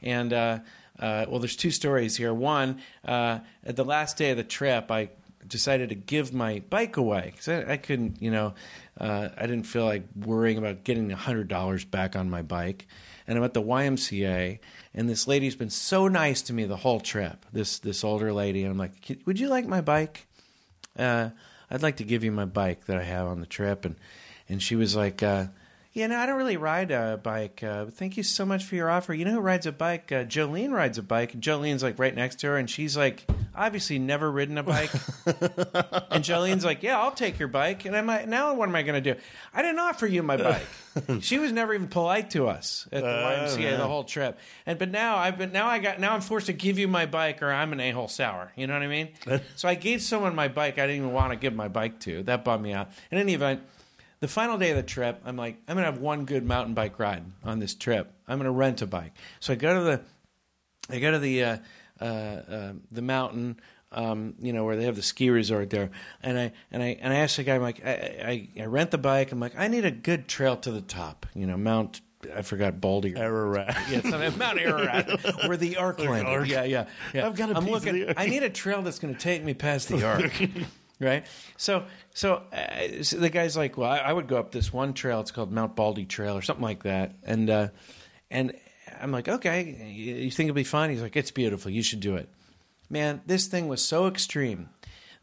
and 0.02 0.32
uh, 0.32 0.58
uh, 1.02 1.26
well, 1.28 1.40
there's 1.40 1.56
two 1.56 1.72
stories 1.72 2.16
here. 2.16 2.32
One, 2.32 2.80
uh, 3.04 3.40
at 3.66 3.74
the 3.74 3.84
last 3.84 4.16
day 4.16 4.30
of 4.30 4.36
the 4.36 4.44
trip, 4.44 4.88
I 4.90 5.10
decided 5.44 5.88
to 5.88 5.96
give 5.96 6.32
my 6.32 6.62
bike 6.70 6.96
away 6.96 7.32
because 7.32 7.48
I, 7.48 7.72
I 7.72 7.76
couldn't, 7.76 8.22
you 8.22 8.30
know, 8.30 8.54
uh, 9.00 9.30
I 9.36 9.42
didn't 9.48 9.64
feel 9.64 9.84
like 9.84 10.04
worrying 10.14 10.58
about 10.58 10.84
getting 10.84 11.10
hundred 11.10 11.48
dollars 11.48 11.84
back 11.84 12.14
on 12.14 12.30
my 12.30 12.42
bike. 12.42 12.86
And 13.26 13.36
I'm 13.36 13.42
at 13.42 13.52
the 13.52 13.62
YMCA, 13.62 14.60
and 14.94 15.08
this 15.08 15.26
lady's 15.26 15.56
been 15.56 15.70
so 15.70 16.06
nice 16.06 16.40
to 16.42 16.52
me 16.52 16.66
the 16.66 16.76
whole 16.76 17.00
trip. 17.00 17.46
This 17.52 17.80
this 17.80 18.04
older 18.04 18.32
lady, 18.32 18.62
and 18.62 18.70
I'm 18.70 18.78
like, 18.78 19.18
"Would 19.26 19.40
you 19.40 19.48
like 19.48 19.66
my 19.66 19.80
bike? 19.80 20.26
Uh, 20.96 21.30
I'd 21.68 21.82
like 21.82 21.96
to 21.96 22.04
give 22.04 22.22
you 22.22 22.30
my 22.30 22.44
bike 22.44 22.86
that 22.86 22.98
I 22.98 23.02
have 23.02 23.26
on 23.26 23.40
the 23.40 23.46
trip." 23.46 23.84
And 23.84 23.96
and 24.48 24.62
she 24.62 24.76
was 24.76 24.94
like, 24.94 25.22
uh, 25.22 25.46
"Yeah, 25.92 26.06
no, 26.06 26.18
I 26.18 26.26
don't 26.26 26.38
really 26.38 26.56
ride 26.56 26.90
a 26.90 27.18
bike. 27.22 27.62
Uh, 27.62 27.86
thank 27.86 28.16
you 28.16 28.22
so 28.22 28.46
much 28.46 28.64
for 28.64 28.74
your 28.74 28.90
offer. 28.90 29.12
You 29.14 29.24
know 29.24 29.32
who 29.32 29.40
rides 29.40 29.66
a 29.66 29.72
bike? 29.72 30.10
Uh, 30.10 30.24
Jolene 30.24 30.70
rides 30.70 30.98
a 30.98 31.02
bike. 31.02 31.38
Jolene's 31.38 31.82
like 31.82 31.98
right 31.98 32.14
next 32.14 32.40
to 32.40 32.48
her, 32.48 32.56
and 32.56 32.68
she's 32.68 32.96
like 32.96 33.26
obviously 33.54 33.98
never 33.98 34.30
ridden 34.30 34.58
a 34.58 34.62
bike. 34.62 34.92
and 35.26 36.24
Jolene's 36.24 36.64
like, 36.64 36.82
"Yeah, 36.82 37.00
I'll 37.00 37.12
take 37.12 37.38
your 37.38 37.48
bike." 37.48 37.84
And 37.84 37.96
I'm 37.96 38.06
like, 38.06 38.28
"Now 38.28 38.54
what 38.54 38.68
am 38.68 38.74
I 38.74 38.82
going 38.82 39.02
to 39.02 39.14
do? 39.14 39.20
I 39.52 39.62
didn't 39.62 39.78
offer 39.78 40.06
you 40.06 40.22
my 40.22 40.36
bike." 40.36 40.66
she 41.20 41.38
was 41.38 41.52
never 41.52 41.74
even 41.74 41.88
polite 41.88 42.30
to 42.30 42.48
us 42.48 42.86
at 42.92 43.02
the 43.02 43.08
YMCA 43.08 43.78
the 43.78 43.86
whole 43.86 44.04
trip. 44.04 44.38
And 44.66 44.78
but 44.78 44.90
now 44.90 45.16
I've 45.16 45.38
been 45.38 45.52
now 45.52 45.66
I 45.66 45.78
got 45.78 46.00
now 46.00 46.14
I'm 46.14 46.20
forced 46.20 46.46
to 46.46 46.52
give 46.52 46.78
you 46.78 46.88
my 46.88 47.06
bike 47.06 47.42
or 47.42 47.50
I'm 47.50 47.72
an 47.72 47.80
a 47.80 47.90
hole 47.90 48.08
sour. 48.08 48.52
You 48.56 48.66
know 48.66 48.74
what 48.74 48.82
I 48.82 48.88
mean? 48.88 49.08
so 49.56 49.68
I 49.68 49.74
gave 49.74 50.02
someone 50.02 50.34
my 50.34 50.48
bike 50.48 50.78
I 50.78 50.86
didn't 50.86 51.02
even 51.02 51.12
want 51.12 51.32
to 51.32 51.36
give 51.36 51.54
my 51.54 51.68
bike 51.68 52.00
to. 52.00 52.22
That 52.24 52.44
bummed 52.44 52.62
me 52.62 52.72
out. 52.72 52.90
In 53.10 53.18
any 53.18 53.34
event, 53.34 53.62
the 54.22 54.28
final 54.28 54.56
day 54.56 54.70
of 54.70 54.76
the 54.76 54.84
trip, 54.84 55.20
I'm 55.24 55.36
like, 55.36 55.56
I'm 55.66 55.74
gonna 55.74 55.86
have 55.86 55.98
one 55.98 56.26
good 56.26 56.46
mountain 56.46 56.74
bike 56.74 57.00
ride 57.00 57.24
on 57.42 57.58
this 57.58 57.74
trip. 57.74 58.12
I'm 58.28 58.38
gonna 58.38 58.52
rent 58.52 58.80
a 58.80 58.86
bike. 58.86 59.12
So 59.40 59.52
I 59.52 59.56
go 59.56 59.74
to 59.74 59.80
the 59.82 60.00
I 60.94 61.00
go 61.00 61.10
to 61.10 61.18
the 61.18 61.42
uh, 61.42 61.56
uh, 62.00 62.04
uh, 62.04 62.72
the 62.92 63.02
mountain, 63.02 63.58
um, 63.90 64.34
you 64.40 64.52
know, 64.52 64.64
where 64.64 64.76
they 64.76 64.84
have 64.84 64.94
the 64.94 65.02
ski 65.02 65.28
resort 65.30 65.70
there, 65.70 65.90
and 66.22 66.38
I 66.38 66.52
and 66.70 66.84
I 66.84 66.98
and 67.00 67.12
I 67.12 67.16
asked 67.16 67.36
the 67.36 67.42
guy, 67.42 67.56
I'm 67.56 67.62
like, 67.62 67.84
I, 67.84 68.48
I, 68.56 68.62
I 68.62 68.66
rent 68.66 68.92
the 68.92 68.98
bike. 68.98 69.32
I'm 69.32 69.40
like, 69.40 69.58
I 69.58 69.66
need 69.66 69.84
a 69.84 69.90
good 69.90 70.28
trail 70.28 70.56
to 70.58 70.70
the 70.70 70.82
top, 70.82 71.26
you 71.34 71.48
know, 71.48 71.56
Mount. 71.56 72.00
I 72.32 72.42
forgot 72.42 72.80
Baldy. 72.80 73.14
Ararat. 73.16 73.76
Yeah, 73.90 74.02
something, 74.02 74.38
Mount 74.38 74.60
Ararat, 74.60 75.48
where 75.48 75.56
the 75.56 75.78
Ark 75.78 75.98
landed. 75.98 76.26
Ark. 76.26 76.46
Yeah, 76.48 76.62
yeah, 76.62 76.86
yeah. 77.12 77.26
I've 77.26 77.34
got 77.34 77.50
a 77.50 77.56
I'm 77.56 77.66
looking. 77.66 78.14
I 78.16 78.26
need 78.26 78.44
a 78.44 78.50
trail 78.50 78.82
that's 78.82 79.00
going 79.00 79.12
to 79.12 79.18
take 79.20 79.42
me 79.42 79.52
past 79.52 79.88
the 79.88 80.06
Ark. 80.06 80.32
right. 81.08 81.26
So, 81.56 81.84
so, 82.14 82.42
uh, 82.52 83.02
so 83.02 83.16
the 83.18 83.30
guy's 83.30 83.56
like, 83.56 83.76
well, 83.76 83.90
I, 83.90 83.98
I 83.98 84.12
would 84.12 84.28
go 84.28 84.38
up 84.38 84.52
this 84.52 84.72
one 84.72 84.94
trail. 84.94 85.20
It's 85.20 85.30
called 85.30 85.52
Mount 85.52 85.76
Baldy 85.76 86.04
Trail 86.04 86.36
or 86.36 86.42
something 86.42 86.62
like 86.62 86.84
that, 86.84 87.14
and 87.24 87.50
uh, 87.50 87.68
and 88.30 88.54
I'm 89.00 89.12
like, 89.12 89.28
okay, 89.28 89.92
you 89.92 90.30
think 90.30 90.48
it'll 90.48 90.54
be 90.54 90.64
fun? 90.64 90.90
He's 90.90 91.02
like, 91.02 91.16
it's 91.16 91.30
beautiful. 91.30 91.70
You 91.70 91.82
should 91.82 92.00
do 92.00 92.16
it. 92.16 92.28
Man, 92.88 93.22
this 93.26 93.46
thing 93.46 93.68
was 93.68 93.84
so 93.84 94.06
extreme 94.06 94.68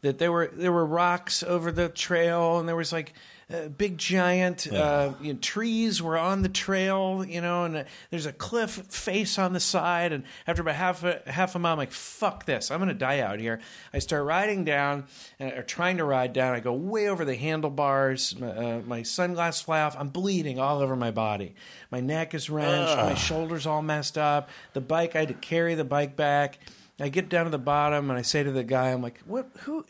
that 0.02 0.18
there 0.18 0.32
were 0.32 0.50
there 0.52 0.72
were 0.72 0.86
rocks 0.86 1.42
over 1.42 1.70
the 1.72 1.88
trail, 1.88 2.58
and 2.58 2.68
there 2.68 2.76
was 2.76 2.92
like 2.92 3.12
uh, 3.52 3.68
big 3.68 3.98
giant 3.98 4.72
uh, 4.72 5.12
you 5.20 5.32
know, 5.32 5.38
trees 5.40 6.02
were 6.02 6.16
on 6.16 6.42
the 6.42 6.48
trail, 6.48 7.24
you 7.26 7.40
know, 7.40 7.64
and 7.64 7.76
uh, 7.76 7.84
there's 8.10 8.26
a 8.26 8.32
cliff 8.32 8.70
face 8.70 9.38
on 9.38 9.52
the 9.52 9.60
side. 9.60 10.12
And 10.12 10.24
after 10.46 10.62
about 10.62 10.76
half 10.76 11.02
a 11.04 11.22
half 11.26 11.54
a 11.54 11.58
mile, 11.58 11.72
I'm 11.72 11.78
like, 11.78 11.92
"Fuck 11.92 12.44
this! 12.44 12.70
I'm 12.70 12.78
going 12.78 12.88
to 12.88 12.94
die 12.94 13.20
out 13.20 13.40
here." 13.40 13.60
I 13.92 13.98
start 13.98 14.24
riding 14.24 14.64
down, 14.64 15.04
or 15.40 15.62
trying 15.62 15.96
to 15.96 16.04
ride 16.04 16.32
down. 16.32 16.54
I 16.54 16.60
go 16.60 16.72
way 16.72 17.08
over 17.08 17.24
the 17.24 17.36
handlebars. 17.36 18.38
My, 18.38 18.48
uh, 18.48 18.82
my 18.86 19.02
sunglasses 19.02 19.62
fly 19.62 19.80
off. 19.82 19.96
I'm 19.98 20.08
bleeding 20.08 20.58
all 20.58 20.80
over 20.80 20.96
my 20.96 21.10
body. 21.10 21.54
My 21.90 22.00
neck 22.00 22.34
is 22.34 22.48
wrenched. 22.50 22.96
My 22.96 23.14
shoulders 23.14 23.66
all 23.66 23.82
messed 23.82 24.16
up. 24.16 24.50
The 24.74 24.80
bike, 24.80 25.16
I 25.16 25.20
had 25.20 25.28
to 25.28 25.34
carry 25.34 25.74
the 25.74 25.84
bike 25.84 26.16
back. 26.16 26.58
I 27.00 27.08
get 27.08 27.28
down 27.30 27.44
to 27.46 27.50
the 27.50 27.58
bottom 27.58 28.10
and 28.10 28.18
I 28.18 28.22
say 28.22 28.42
to 28.42 28.52
the 28.52 28.62
guy, 28.62 28.90
I'm 28.90 29.02
like, 29.02 29.18
"What? 29.26 29.48
Who? 29.60 29.84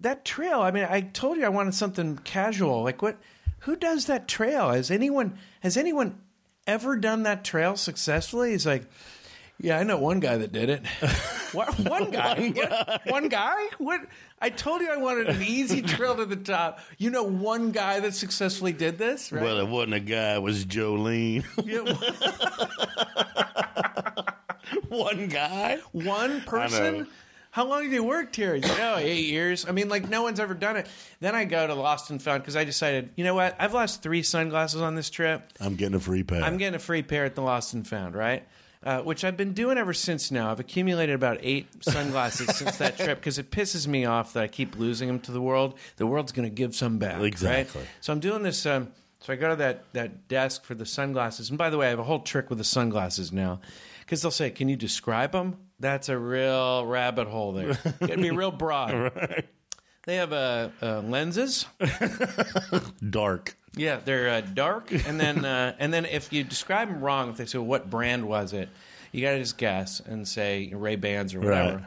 That 0.00 0.24
trail? 0.24 0.60
I 0.60 0.70
mean, 0.70 0.86
I 0.88 1.00
told 1.00 1.38
you 1.38 1.44
I 1.44 1.48
wanted 1.48 1.74
something 1.74 2.18
casual. 2.18 2.82
Like 2.82 3.02
what? 3.02 3.18
Who 3.60 3.76
does 3.76 4.06
that 4.06 4.28
trail? 4.28 4.70
Has 4.70 4.90
anyone? 4.90 5.38
Has 5.60 5.76
anyone 5.76 6.20
ever 6.66 6.96
done 6.96 7.24
that 7.24 7.44
trail 7.44 7.76
successfully?" 7.76 8.52
He's 8.52 8.66
like, 8.66 8.84
"Yeah, 9.60 9.78
I 9.78 9.82
know 9.82 9.98
one 9.98 10.20
guy 10.20 10.38
that 10.38 10.52
did 10.52 10.70
it. 10.70 10.86
what? 11.52 11.76
One 11.80 12.10
guy? 12.10 12.50
What? 12.50 13.10
One 13.10 13.28
guy? 13.28 13.66
What? 13.78 14.02
I 14.40 14.50
told 14.50 14.82
you 14.82 14.92
I 14.92 14.98
wanted 14.98 15.28
an 15.28 15.42
easy 15.42 15.82
trail 15.82 16.14
to 16.16 16.26
the 16.26 16.36
top. 16.36 16.78
You 16.98 17.10
know, 17.10 17.24
one 17.24 17.72
guy 17.72 17.98
that 17.98 18.14
successfully 18.14 18.72
did 18.72 18.98
this, 18.98 19.32
right? 19.32 19.42
Well, 19.42 19.58
it 19.58 19.66
wasn't 19.66 19.94
a 19.94 20.00
guy. 20.00 20.36
It 20.36 20.42
was 20.42 20.64
Jolene. 20.64 21.44
One 24.88 25.28
guy. 25.28 25.78
One 25.92 26.40
person? 26.42 27.08
How 27.50 27.66
long 27.66 27.82
have 27.82 27.92
you 27.92 28.04
worked 28.04 28.36
here? 28.36 28.54
He's 28.54 28.68
like, 28.68 28.78
oh, 28.80 28.96
eight 28.98 29.26
years. 29.26 29.66
I 29.66 29.72
mean, 29.72 29.88
like, 29.88 30.08
no 30.08 30.22
one's 30.22 30.38
ever 30.38 30.54
done 30.54 30.76
it. 30.76 30.86
Then 31.20 31.34
I 31.34 31.44
go 31.44 31.66
to 31.66 31.74
Lost 31.74 32.10
and 32.10 32.22
Found 32.22 32.42
because 32.42 32.56
I 32.56 32.64
decided, 32.64 33.10
you 33.16 33.24
know 33.24 33.34
what? 33.34 33.56
I've 33.58 33.72
lost 33.72 34.02
three 34.02 34.22
sunglasses 34.22 34.82
on 34.82 34.94
this 34.94 35.08
trip. 35.08 35.50
I'm 35.60 35.74
getting 35.74 35.94
a 35.94 36.00
free 36.00 36.22
pair. 36.22 36.42
I'm 36.42 36.58
getting 36.58 36.74
a 36.74 36.80
free 36.80 37.02
pair 37.02 37.24
at 37.24 37.34
the 37.34 37.42
Lost 37.42 37.74
and 37.74 37.86
Found, 37.88 38.14
right? 38.14 38.46
Uh, 38.82 39.00
which 39.00 39.24
I've 39.24 39.36
been 39.36 39.54
doing 39.54 39.76
ever 39.76 39.92
since 39.92 40.30
now. 40.30 40.50
I've 40.50 40.60
accumulated 40.60 41.14
about 41.14 41.38
eight 41.42 41.66
sunglasses 41.82 42.56
since 42.56 42.76
that 42.76 42.96
trip 42.98 43.18
because 43.18 43.38
it 43.38 43.50
pisses 43.50 43.88
me 43.88 44.04
off 44.04 44.34
that 44.34 44.42
I 44.44 44.46
keep 44.46 44.76
losing 44.76 45.08
them 45.08 45.18
to 45.20 45.32
the 45.32 45.40
world. 45.40 45.78
The 45.96 46.06
world's 46.06 46.30
going 46.32 46.48
to 46.48 46.54
give 46.54 46.76
some 46.76 46.98
back. 46.98 47.20
Exactly. 47.20 47.80
Right? 47.80 47.88
So 48.00 48.12
I'm 48.12 48.20
doing 48.20 48.42
this. 48.44 48.66
Um, 48.66 48.92
so 49.20 49.32
I 49.32 49.36
go 49.36 49.48
to 49.48 49.56
that, 49.56 49.92
that 49.94 50.28
desk 50.28 50.62
for 50.62 50.76
the 50.76 50.86
sunglasses. 50.86 51.48
And 51.48 51.58
by 51.58 51.70
the 51.70 51.78
way, 51.78 51.86
I 51.86 51.90
have 51.90 51.98
a 51.98 52.04
whole 52.04 52.20
trick 52.20 52.50
with 52.50 52.58
the 52.58 52.64
sunglasses 52.64 53.32
now 53.32 53.60
because 54.00 54.22
they'll 54.22 54.30
say, 54.30 54.50
Can 54.50 54.68
you 54.68 54.76
describe 54.76 55.32
them? 55.32 55.56
That's 55.80 56.08
a 56.08 56.18
real 56.18 56.84
rabbit 56.86 57.28
hole 57.28 57.52
there. 57.52 57.74
To 58.06 58.16
be 58.16 58.30
real 58.30 58.50
broad. 58.50 59.44
They 60.06 60.16
have 60.16 60.32
uh, 60.32 60.70
uh, 60.82 61.00
lenses. 61.02 61.66
Dark. 63.10 63.56
Yeah, 63.76 64.00
they're 64.04 64.28
uh, 64.28 64.40
dark, 64.40 64.90
and 65.06 65.20
then 65.20 65.44
uh, 65.44 65.74
and 65.78 65.92
then 65.92 66.04
if 66.04 66.32
you 66.32 66.42
describe 66.42 66.88
them 66.88 67.00
wrong, 67.00 67.28
if 67.30 67.36
they 67.36 67.44
say 67.46 67.58
what 67.58 67.88
brand 67.90 68.26
was 68.26 68.52
it, 68.52 68.68
you 69.12 69.20
got 69.20 69.32
to 69.32 69.38
just 69.38 69.56
guess 69.58 70.00
and 70.00 70.26
say 70.26 70.72
Ray 70.74 70.96
Bans 70.96 71.34
or 71.34 71.40
whatever. 71.40 71.76
Right. 71.76 71.84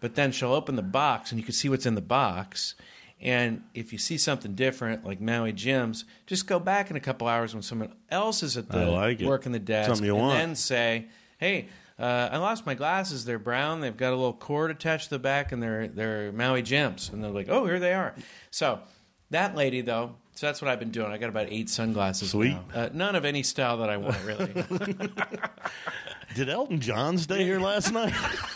But 0.00 0.14
then 0.14 0.32
she'll 0.32 0.52
open 0.52 0.76
the 0.76 0.82
box, 0.82 1.32
and 1.32 1.38
you 1.40 1.44
can 1.44 1.52
see 1.52 1.68
what's 1.68 1.84
in 1.86 1.96
the 1.96 2.00
box. 2.00 2.74
And 3.20 3.62
if 3.74 3.92
you 3.92 3.98
see 3.98 4.16
something 4.16 4.54
different, 4.54 5.04
like 5.04 5.20
Maui 5.20 5.52
Jim's, 5.52 6.04
just 6.26 6.46
go 6.46 6.58
back 6.58 6.90
in 6.90 6.96
a 6.96 7.00
couple 7.00 7.26
hours 7.26 7.52
when 7.52 7.62
someone 7.62 7.92
else 8.10 8.42
is 8.42 8.56
at 8.56 8.68
the 8.70 8.78
I 8.80 8.84
like 8.84 9.20
it. 9.20 9.26
working 9.26 9.52
the 9.52 9.58
desk, 9.58 9.88
Something 9.88 10.06
you 10.06 10.14
and 10.14 10.22
want. 10.22 10.38
then 10.38 10.54
say, 10.54 11.06
"Hey, 11.38 11.68
uh, 11.98 12.28
I 12.32 12.38
lost 12.38 12.66
my 12.66 12.74
glasses. 12.74 13.24
They're 13.24 13.38
brown. 13.38 13.80
They've 13.80 13.96
got 13.96 14.12
a 14.12 14.16
little 14.16 14.32
cord 14.32 14.70
attached 14.70 15.04
to 15.04 15.10
the 15.10 15.18
back, 15.18 15.52
and 15.52 15.62
they're 15.62 15.88
they're 15.88 16.32
Maui 16.32 16.62
Jim's." 16.62 17.08
And 17.10 17.22
they're 17.22 17.30
like, 17.30 17.48
"Oh, 17.48 17.64
here 17.66 17.78
they 17.78 17.94
are." 17.94 18.14
So 18.50 18.80
that 19.30 19.54
lady, 19.54 19.80
though, 19.80 20.16
so 20.34 20.46
that's 20.46 20.60
what 20.60 20.70
I've 20.70 20.80
been 20.80 20.90
doing. 20.90 21.12
I 21.12 21.18
got 21.18 21.28
about 21.28 21.46
eight 21.50 21.70
sunglasses. 21.70 22.30
Sweet. 22.30 22.52
now. 22.52 22.64
Uh, 22.74 22.88
none 22.92 23.14
of 23.14 23.24
any 23.24 23.42
style 23.42 23.78
that 23.78 23.90
I 23.90 23.96
want, 23.96 24.16
really. 24.24 24.52
Did 26.34 26.48
Elton 26.48 26.80
John 26.80 27.18
stay 27.18 27.44
here 27.44 27.60
last 27.60 27.92
night? 27.92 28.12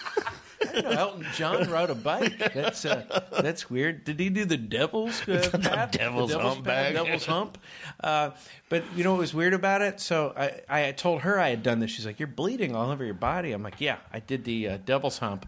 Elton 0.84 1.26
John 1.34 1.70
rode 1.70 1.90
a 1.90 1.94
bike. 1.94 2.38
That's 2.54 2.84
uh, 2.84 3.22
that's 3.40 3.68
weird. 3.70 4.04
Did 4.04 4.20
he 4.20 4.28
do 4.30 4.44
the 4.44 4.56
Devil's 4.56 5.26
uh, 5.28 5.50
path? 5.62 5.92
Devil's 5.92 6.32
the 6.32 6.38
Hump 6.38 6.56
path, 6.56 6.64
bag. 6.64 6.94
Devil's 6.94 7.26
Hump. 7.26 7.58
Uh, 8.02 8.30
but 8.68 8.84
you 8.96 9.04
know 9.04 9.12
what 9.12 9.20
was 9.20 9.34
weird 9.34 9.54
about 9.54 9.82
it? 9.82 10.00
So 10.00 10.32
I, 10.36 10.86
I 10.88 10.92
told 10.92 11.22
her 11.22 11.38
I 11.38 11.50
had 11.50 11.62
done 11.62 11.80
this. 11.80 11.90
She's 11.90 12.06
like, 12.06 12.18
"You're 12.18 12.28
bleeding 12.28 12.74
all 12.74 12.90
over 12.90 13.04
your 13.04 13.14
body." 13.14 13.52
I'm 13.52 13.62
like, 13.62 13.80
"Yeah, 13.80 13.98
I 14.12 14.20
did 14.20 14.44
the 14.44 14.68
uh, 14.68 14.78
Devil's 14.84 15.18
Hump," 15.18 15.46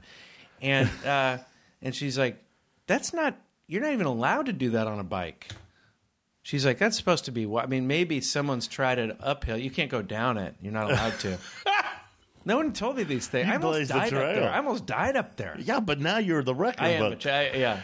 and 0.60 0.88
uh, 1.04 1.38
and 1.82 1.94
she's 1.94 2.18
like, 2.18 2.42
"That's 2.86 3.12
not. 3.12 3.36
You're 3.66 3.82
not 3.82 3.92
even 3.92 4.06
allowed 4.06 4.46
to 4.46 4.52
do 4.52 4.70
that 4.70 4.86
on 4.86 4.98
a 4.98 5.04
bike." 5.04 5.48
She's 6.42 6.64
like, 6.64 6.78
"That's 6.78 6.96
supposed 6.96 7.26
to 7.26 7.32
be. 7.32 7.46
what 7.46 7.64
I 7.64 7.66
mean, 7.66 7.86
maybe 7.86 8.20
someone's 8.20 8.66
tried 8.66 8.98
it 8.98 9.16
uphill. 9.20 9.58
You 9.58 9.70
can't 9.70 9.90
go 9.90 10.02
down 10.02 10.38
it. 10.38 10.54
You're 10.60 10.72
not 10.72 10.90
allowed 10.90 11.18
to." 11.20 11.38
No 12.44 12.56
one 12.56 12.72
told 12.72 12.96
me 12.96 13.02
these 13.04 13.26
things. 13.26 13.46
You 13.46 13.52
I 13.52 13.56
almost 13.56 13.72
blazed 13.72 13.90
the 13.90 13.94
died 13.94 14.14
up 14.14 14.34
there. 14.34 14.50
I 14.50 14.56
almost 14.56 14.86
died 14.86 15.16
up 15.16 15.36
there. 15.36 15.56
yeah, 15.58 15.80
but 15.80 16.00
now 16.00 16.18
you're 16.18 16.42
the 16.42 16.54
record. 16.54 16.82
I 16.82 16.88
am. 16.90 17.00
but 17.02 17.10
Which 17.10 17.26
I, 17.26 17.50
yeah. 17.52 17.80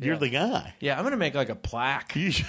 You're 0.00 0.14
Yeah. 0.14 0.18
the 0.20 0.28
guy. 0.30 0.74
Yeah, 0.80 0.96
I'm 0.98 1.04
gonna 1.04 1.16
make 1.16 1.34
like 1.34 1.50
a 1.50 1.54
plaque. 1.54 2.16
You 2.16 2.30
should 2.32 2.46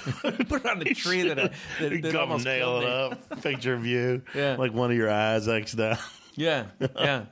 Put 0.47 0.63
it 0.63 0.65
on 0.65 0.79
the 0.79 0.93
tree 0.93 1.23
that, 1.27 1.37
I, 1.39 1.49
that, 1.79 1.91
you 1.91 2.01
that 2.01 2.11
come 2.11 2.21
almost 2.21 2.45
nail 2.45 2.79
killed 2.79 2.83
it 2.83 2.87
me. 2.87 3.35
up. 3.37 3.43
Picture 3.43 3.73
of 3.73 3.85
you. 3.85 4.21
Yeah. 4.33 4.55
Like 4.57 4.73
one 4.73 4.91
of 4.91 4.97
your 4.97 5.11
eyes 5.11 5.47
X'd 5.47 5.79
out. 5.81 5.97
Yeah, 6.35 6.65
yeah. 6.95 7.25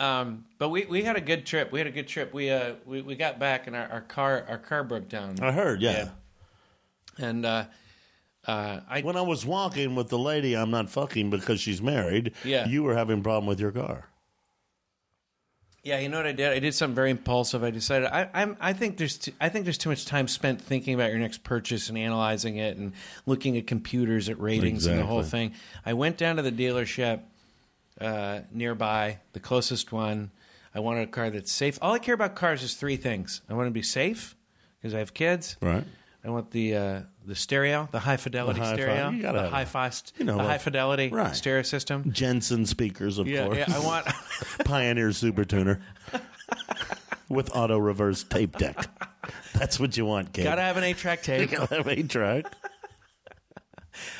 Um, 0.00 0.44
but 0.58 0.70
we, 0.70 0.84
we 0.86 1.02
had 1.02 1.16
a 1.16 1.20
good 1.20 1.46
trip. 1.46 1.70
We 1.70 1.78
had 1.78 1.86
a 1.86 1.92
good 1.92 2.08
trip. 2.08 2.34
We 2.34 2.50
uh 2.50 2.74
we, 2.84 3.00
we 3.02 3.14
got 3.14 3.38
back 3.38 3.66
and 3.68 3.76
our, 3.76 3.86
our 3.86 4.00
car 4.00 4.44
our 4.48 4.58
car 4.58 4.82
broke 4.84 5.08
down. 5.08 5.36
I 5.40 5.52
heard, 5.52 5.80
yeah. 5.80 6.10
Yeah. 7.18 7.26
And 7.28 7.46
uh, 7.46 7.64
uh, 8.46 8.80
I 8.88 9.00
When 9.02 9.16
I 9.16 9.22
was 9.22 9.44
walking 9.46 9.94
with 9.94 10.08
the 10.08 10.18
lady 10.18 10.54
I'm 10.54 10.70
not 10.70 10.90
fucking 10.90 11.30
because 11.30 11.60
she's 11.60 11.80
married, 11.82 12.32
Yeah. 12.44 12.66
you 12.66 12.82
were 12.82 12.94
having 12.94 13.20
a 13.20 13.22
problem 13.22 13.46
with 13.46 13.60
your 13.60 13.72
car. 13.72 14.08
Yeah, 15.82 15.98
you 15.98 16.08
know 16.08 16.16
what 16.16 16.26
I 16.26 16.32
did? 16.32 16.50
I 16.50 16.60
did 16.60 16.72
something 16.72 16.94
very 16.94 17.10
impulsive. 17.10 17.62
I 17.62 17.70
decided 17.70 18.08
I, 18.08 18.30
I'm. 18.32 18.56
I 18.58 18.72
think 18.72 18.96
there's. 18.96 19.18
Too, 19.18 19.32
I 19.38 19.50
think 19.50 19.64
there's 19.66 19.76
too 19.76 19.90
much 19.90 20.06
time 20.06 20.28
spent 20.28 20.62
thinking 20.62 20.94
about 20.94 21.10
your 21.10 21.18
next 21.18 21.44
purchase 21.44 21.90
and 21.90 21.98
analyzing 21.98 22.56
it 22.56 22.78
and 22.78 22.94
looking 23.26 23.58
at 23.58 23.66
computers, 23.66 24.30
at 24.30 24.40
ratings, 24.40 24.86
and 24.86 24.98
the 24.98 25.04
whole 25.04 25.22
thing. 25.22 25.52
I 25.84 25.92
went 25.92 26.16
down 26.16 26.36
to 26.36 26.42
the 26.42 26.50
dealership 26.50 27.20
uh, 28.00 28.40
nearby, 28.50 29.18
the 29.34 29.40
closest 29.40 29.92
one. 29.92 30.30
I 30.74 30.80
wanted 30.80 31.02
a 31.02 31.10
car 31.10 31.28
that's 31.28 31.52
safe. 31.52 31.78
All 31.82 31.92
I 31.92 31.98
care 31.98 32.14
about 32.14 32.34
cars 32.34 32.62
is 32.62 32.74
three 32.74 32.96
things. 32.96 33.42
I 33.50 33.52
want 33.52 33.66
to 33.66 33.70
be 33.70 33.82
safe 33.82 34.34
because 34.80 34.94
I 34.94 35.00
have 35.00 35.12
kids. 35.12 35.58
Right. 35.60 35.84
I 36.24 36.30
want 36.30 36.50
the 36.50 36.74
uh, 36.76 37.00
the 37.26 37.34
stereo, 37.34 37.88
the 37.92 37.98
high 37.98 38.16
fidelity 38.16 38.60
The 38.60 38.74
stereo, 38.74 39.10
the 39.32 39.48
high 39.50 39.64
fast, 39.66 40.14
You 40.18 40.24
know, 40.24 40.36
the 40.38 40.42
high 40.44 40.58
fidelity 40.58 41.08
Right. 41.10 41.34
stereo 41.36 41.62
system. 41.62 42.10
Jensen 42.12 42.64
speakers, 42.66 43.18
of 43.18 43.26
Yeah, 43.26 43.44
course. 43.46 43.58
yeah. 43.58 43.64
I 43.74 43.78
want. 43.80 44.06
Pioneer 44.64 45.12
Super 45.12 45.44
Tuner 45.44 45.80
with 47.28 47.54
auto 47.54 47.78
reverse 47.78 48.24
tape 48.24 48.56
deck. 48.56 48.86
That's 49.54 49.78
what 49.80 49.96
you 49.96 50.04
want, 50.06 50.32
kid. 50.32 50.44
Gotta 50.44 50.62
have 50.62 50.76
an 50.76 50.84
eight 50.84 50.96
track 50.98 51.22
tape. 51.22 51.50
Gotta 51.50 51.76
have 51.76 51.88
eight 51.88 52.08
track. 52.08 52.46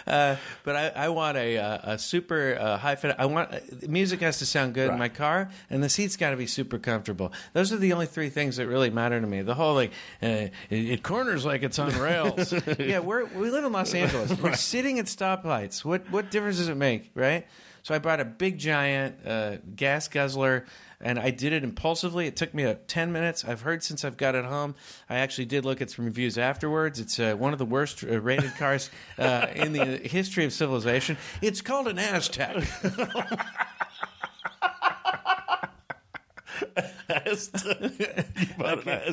Uh, 0.07 0.37
but 0.65 0.77
I, 0.77 0.89
I 1.05 1.09
want 1.09 1.37
a, 1.37 1.59
uh, 1.59 1.95
a 1.95 1.99
super 1.99 2.57
uh, 2.61 2.77
high 2.77 2.97
fit. 2.97 3.15
I 3.19 3.27
want 3.27 3.53
uh, 3.53 3.59
music 3.89 4.21
has 4.21 4.39
to 4.39 4.47
sound 4.47 4.75
good 4.75 4.91
in 4.91 4.99
my 4.99 5.09
car, 5.09 5.51
and 5.71 5.83
the 5.83 5.89
seats 5.89 6.17
got 6.17 6.31
to 6.31 6.37
be 6.37 6.47
super 6.47 6.79
comfortable. 6.79 7.33
Those 7.53 7.73
are 7.73 7.77
the 7.79 7.93
only 7.93 8.07
three 8.07 8.29
things 8.29 8.57
that 8.57 8.67
really 8.67 8.91
matter 8.91 9.21
to 9.21 9.27
me. 9.27 9.43
The 9.43 9.55
whole 9.55 9.75
like 9.75 9.93
uh, 10.23 10.27
it, 10.27 10.53
it 10.71 11.03
corners 11.03 11.45
like 11.45 11.63
it's 11.63 11.79
on 11.79 11.99
rails. 11.99 12.53
yeah, 12.79 12.99
we're 12.99 13.25
we 13.25 13.51
live 13.51 13.65
in 13.65 13.73
Los 13.73 13.95
Angeles. 13.95 14.39
We're 14.41 14.55
sitting 14.55 14.99
at 14.99 15.07
stoplights. 15.07 15.85
What 15.85 16.11
what 16.11 16.31
difference 16.31 16.59
does 16.59 16.69
it 16.69 16.77
make, 16.77 17.11
right? 17.15 17.47
So 17.83 17.95
I 17.95 17.99
bought 17.99 18.19
a 18.19 18.25
big 18.25 18.57
giant 18.59 19.27
uh, 19.27 19.57
gas 19.77 20.09
guzzler, 20.09 20.65
and 21.05 21.19
I 21.19 21.31
did 21.31 21.53
it 21.53 21.63
impulsively. 21.63 22.27
It 22.27 22.35
took 22.35 22.55
me 22.55 22.65
uh, 22.65 22.77
ten 22.89 23.13
minutes. 23.13 23.45
I've 23.45 23.61
heard 23.61 23.85
since 23.85 24.05
I've 24.05 24.17
got 24.17 24.35
it 24.35 24.45
home. 24.45 24.75
I 25.09 25.17
actually 25.17 25.45
did 25.45 25.65
look 25.65 25.81
at 25.81 25.91
some 25.91 26.07
reviews 26.07 26.39
afterwards. 26.39 26.99
It's 26.99 27.21
uh, 27.21 27.35
one 27.35 27.53
of 27.53 27.59
the 27.59 27.67
worst 27.67 28.03
uh, 28.03 28.21
rated 28.21 28.57
cars 28.57 28.91
uh, 29.19 29.49
in 29.55 29.73
the 29.73 29.85
history 29.85 30.45
of 30.45 30.53
civilization. 30.53 31.17
It's 31.43 31.61
called 31.61 31.89
an 31.89 31.99
Aztek. 31.99 32.65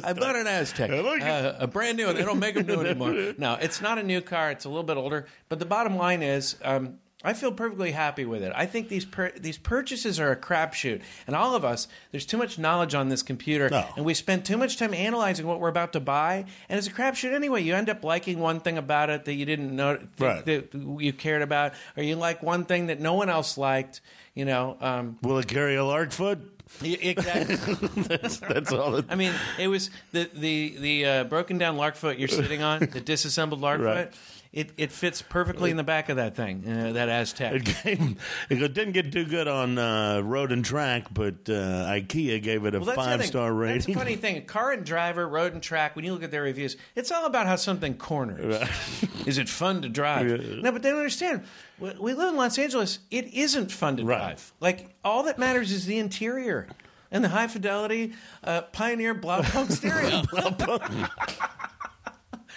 I 0.04 0.14
bought 0.14 0.36
an 0.36 0.46
Aztek, 0.46 1.22
uh, 1.22 1.56
a 1.60 1.68
brand 1.68 1.98
new 1.98 2.08
one. 2.08 2.16
They 2.16 2.24
don't 2.24 2.40
make 2.40 2.56
them 2.56 2.66
new 2.66 2.80
anymore. 2.80 3.12
No, 3.38 3.56
it's 3.56 3.82
not 3.82 3.98
a 3.98 4.04
new 4.04 4.22
car. 4.22 4.52
It's 4.52 4.66
a 4.66 4.70
little 4.70 4.84
bit 4.84 4.98
older. 4.98 5.26
But 5.50 5.60
the 5.60 5.66
bottom 5.66 5.96
line 5.96 6.22
is, 6.22 6.56
um, 6.64 7.00
I 7.24 7.34
feel 7.34 7.52
perfectly 7.52 7.92
happy 7.92 8.26
with 8.26 8.42
it. 8.44 8.52
I 8.56 8.66
think 8.66 8.90
these 8.90 9.06
pur- 9.06 9.32
these 9.38 9.58
purchases 9.58 10.20
are 10.20 10.32
a 10.32 10.36
crapshoot, 10.36 11.02
and 11.28 11.36
all 11.36 11.56
of 11.56 11.64
us, 11.64 11.88
there's 12.12 12.26
too 12.26 12.38
much 12.38 12.58
knowledge 12.58 12.96
on 12.96 13.10
this 13.10 13.22
computer, 13.24 13.70
No. 13.70 13.86
and 13.96 14.06
we 14.06 14.14
spend 14.14 14.44
too 14.46 14.58
much 14.58 14.78
time 14.78 14.94
analyzing 14.94 15.46
what 15.46 15.60
we're 15.60 15.70
about 15.70 15.94
to 15.94 16.00
buy, 16.00 16.46
and 16.70 16.78
it's 16.78 16.88
a 16.88 16.92
crapshoot 16.92 17.34
anyway. 17.34 17.62
You 17.62 17.76
end 17.76 17.90
up 17.90 18.04
liking 18.04 18.40
one 18.40 18.60
thing 18.60 18.78
about 18.78 19.10
it 19.10 19.26
that 19.26 19.34
you 19.34 19.46
didn't 19.46 19.76
know 19.76 20.00
Right. 20.18 20.44
that 20.46 20.74
you 20.74 21.14
cared 21.14 21.42
about, 21.42 21.74
or 21.96 22.04
you 22.04 22.16
like 22.16 22.42
one 22.42 22.66
thing 22.66 22.88
that 22.88 23.00
no 23.00 23.14
one 23.14 23.30
else 23.30 23.58
liked. 23.58 24.02
You 24.34 24.46
know, 24.46 24.78
um, 24.80 25.18
Will 25.22 25.38
it 25.40 25.48
carry 25.48 25.76
a 25.76 25.80
Larkfoot? 25.82 26.40
y- 26.82 26.98
exactly. 27.02 27.56
That's, 28.04 28.38
that's 28.40 28.72
all. 28.72 28.96
It, 28.96 29.06
I 29.10 29.16
mean, 29.16 29.34
it 29.60 29.68
was 29.68 29.90
the 30.14 30.30
the 30.34 30.76
the 30.80 31.06
uh, 31.06 31.24
broken 31.26 31.58
down 31.58 31.76
Larkfoot 31.76 32.18
you're 32.18 32.30
sitting 32.30 32.62
on, 32.64 32.80
the 32.80 33.02
disassembled 33.02 33.62
Larkfoot. 33.62 33.84
Right. 33.96 34.12
It 34.54 34.72
it 34.76 34.92
fits 34.92 35.22
perfectly 35.22 35.72
in 35.72 35.78
the 35.78 35.84
back 35.84 36.10
of 36.10 36.18
that 36.18 36.36
thing, 36.36 36.66
uh, 36.68 36.92
that 36.92 37.08
Aztek. 37.08 37.54
it, 37.54 37.66
came, 37.66 38.18
it 38.50 38.74
didn't 38.74 38.92
get 38.92 39.10
too 39.14 39.24
good 39.24 39.48
on 39.48 39.78
uh, 39.78 40.20
road 40.26 40.52
and 40.52 40.66
track, 40.66 41.06
but 41.14 41.36
uh, 41.48 41.88
IKEA 41.88 42.44
gave 42.44 42.66
it 42.66 42.76
a 42.76 42.82
Well, 42.82 42.94
five 42.94 43.26
star 43.26 43.54
rating. 43.54 43.76
That's 43.76 43.86
the 43.86 43.94
funny 43.94 44.16
thing. 44.18 44.44
Car 44.46 44.74
and 44.74 44.86
Driver, 44.86 45.26
Road 45.26 45.54
and 45.54 45.64
Track. 45.64 45.96
When 45.96 46.04
you 46.04 46.12
look 46.12 46.24
at 46.24 46.32
their 46.32 46.42
reviews, 46.42 46.76
it's 46.96 47.14
all 47.14 47.26
about 47.26 47.48
how 47.48 47.56
something 47.56 47.94
corners. 47.94 48.68
Is 49.26 49.38
it 49.38 49.48
fun 49.48 49.84
to 49.84 49.90
drive? 49.90 50.30
Yeah. 50.30 50.62
No, 50.62 50.74
but 50.74 50.82
they 50.84 50.90
don't 50.90 50.98
understand. 50.98 51.46
We 51.80 52.14
live 52.14 52.28
in 52.30 52.36
Los 52.36 52.60
Angeles. 52.60 53.00
It 53.10 53.34
isn't 53.34 53.72
fun 53.72 53.96
to 53.98 54.04
Right. 54.04 54.18
drive. 54.18 54.52
Like 54.60 54.94
all 55.06 55.24
that 55.24 55.40
matters 55.40 55.72
is 55.72 55.86
the 55.86 55.98
interior 55.98 56.68
and 57.10 57.24
the 57.24 57.30
high 57.30 57.48
fidelity 57.48 58.14
uh, 58.44 58.64
Pioneer 58.64 59.16
Blaupunkt 59.16 59.72
stereo. 59.72 60.24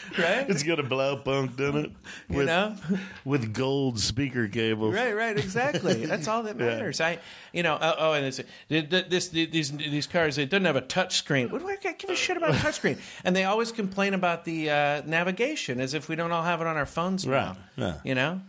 right? 0.19 0.49
It's 0.49 0.63
got 0.63 0.79
a 0.79 0.83
Blaupunkt 0.83 1.59
in 1.61 1.77
it 1.85 1.91
You 2.29 2.37
with, 2.39 2.47
know? 2.47 2.77
with 3.25 3.53
gold 3.53 3.99
speaker 4.01 4.49
cables. 4.49 4.95
Right, 4.95 5.15
right, 5.15 5.37
exactly. 5.39 6.07
That's 6.07 6.29
all 6.29 6.43
that 6.45 6.57
matters. 6.59 7.01
I, 7.01 7.19
you 7.53 7.63
know, 7.63 7.75
uh, 7.75 7.95
oh, 7.99 8.13
and 8.13 8.27
it's, 8.27 8.41
this, 8.69 9.05
this, 9.09 9.29
these, 9.29 9.73
these 9.73 10.07
cars, 10.07 10.39
it 10.39 10.51
doesn't 10.51 10.65
have 10.65 10.77
a 10.77 10.81
touch 10.81 11.17
screen. 11.17 11.51
What 11.51 11.61
do 11.63 11.69
I 11.69 11.77
give 11.77 12.11
a 12.11 12.17
shit 12.17 12.37
about 12.37 12.55
a 12.55 12.59
touch 12.59 12.75
screen? 12.77 12.99
And 13.25 13.35
they 13.35 13.45
always 13.45 13.73
complain 13.73 14.13
about 14.15 14.45
the 14.45 14.71
uh, 14.71 15.03
navigation 15.07 15.81
as 15.81 15.95
if 15.95 16.09
we 16.09 16.17
don't 16.17 16.31
all 16.33 16.43
have 16.43 16.61
it 16.61 16.67
on 16.67 16.77
our 16.77 16.87
phones 16.87 17.27
now. 17.27 17.33
Right, 17.33 17.57
yeah. 17.77 17.95
You 18.05 18.15
know? 18.15 18.41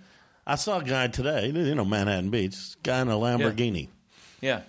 I 0.47 0.55
saw 0.55 0.79
a 0.79 0.83
guy 0.83 1.07
today, 1.07 1.47
you 1.47 1.75
know, 1.75 1.85
Manhattan 1.85 2.29
Beach, 2.29 2.55
guy 2.83 3.01
in 3.01 3.07
a 3.07 3.13
Lamborghini. 3.13 3.89
Yeah. 4.41 4.61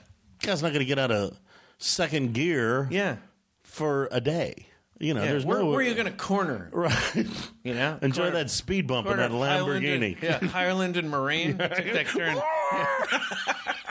Guy's 0.43 0.63
not 0.63 0.69
going 0.69 0.81
to 0.81 0.85
get 0.87 0.99
out 0.99 1.11
of 1.11 1.39
second 1.79 2.33
gear 2.35 2.89
Yeah. 2.91 3.17
for 3.63 4.09
a 4.13 4.21
day. 4.21 4.69
You 4.99 5.13
know, 5.15 5.23
yeah. 5.23 5.31
there's 5.33 5.45
where, 5.45 5.59
no 5.59 5.67
where 5.67 5.79
are 5.81 5.83
you 5.83 5.95
going 5.95 6.07
to 6.07 6.13
corner? 6.13 6.71
right. 6.73 7.27
You 7.63 7.75
know? 7.75 7.99
Enjoy 8.03 8.23
Corner- 8.25 8.39
that 8.39 8.51
speed 8.51 8.87
bump 8.87 9.07
in 9.09 9.19
that 9.19 9.31
of 9.31 9.39
Highland 9.39 9.85
and- 9.85 10.03
Lamborghini. 10.17 10.23
yeah, 10.23 10.39
Highland 10.39 10.97
and 10.97 11.11
Marine. 11.11 11.59
Take 11.59 11.93
that 11.93 12.07
turn. 12.07 12.39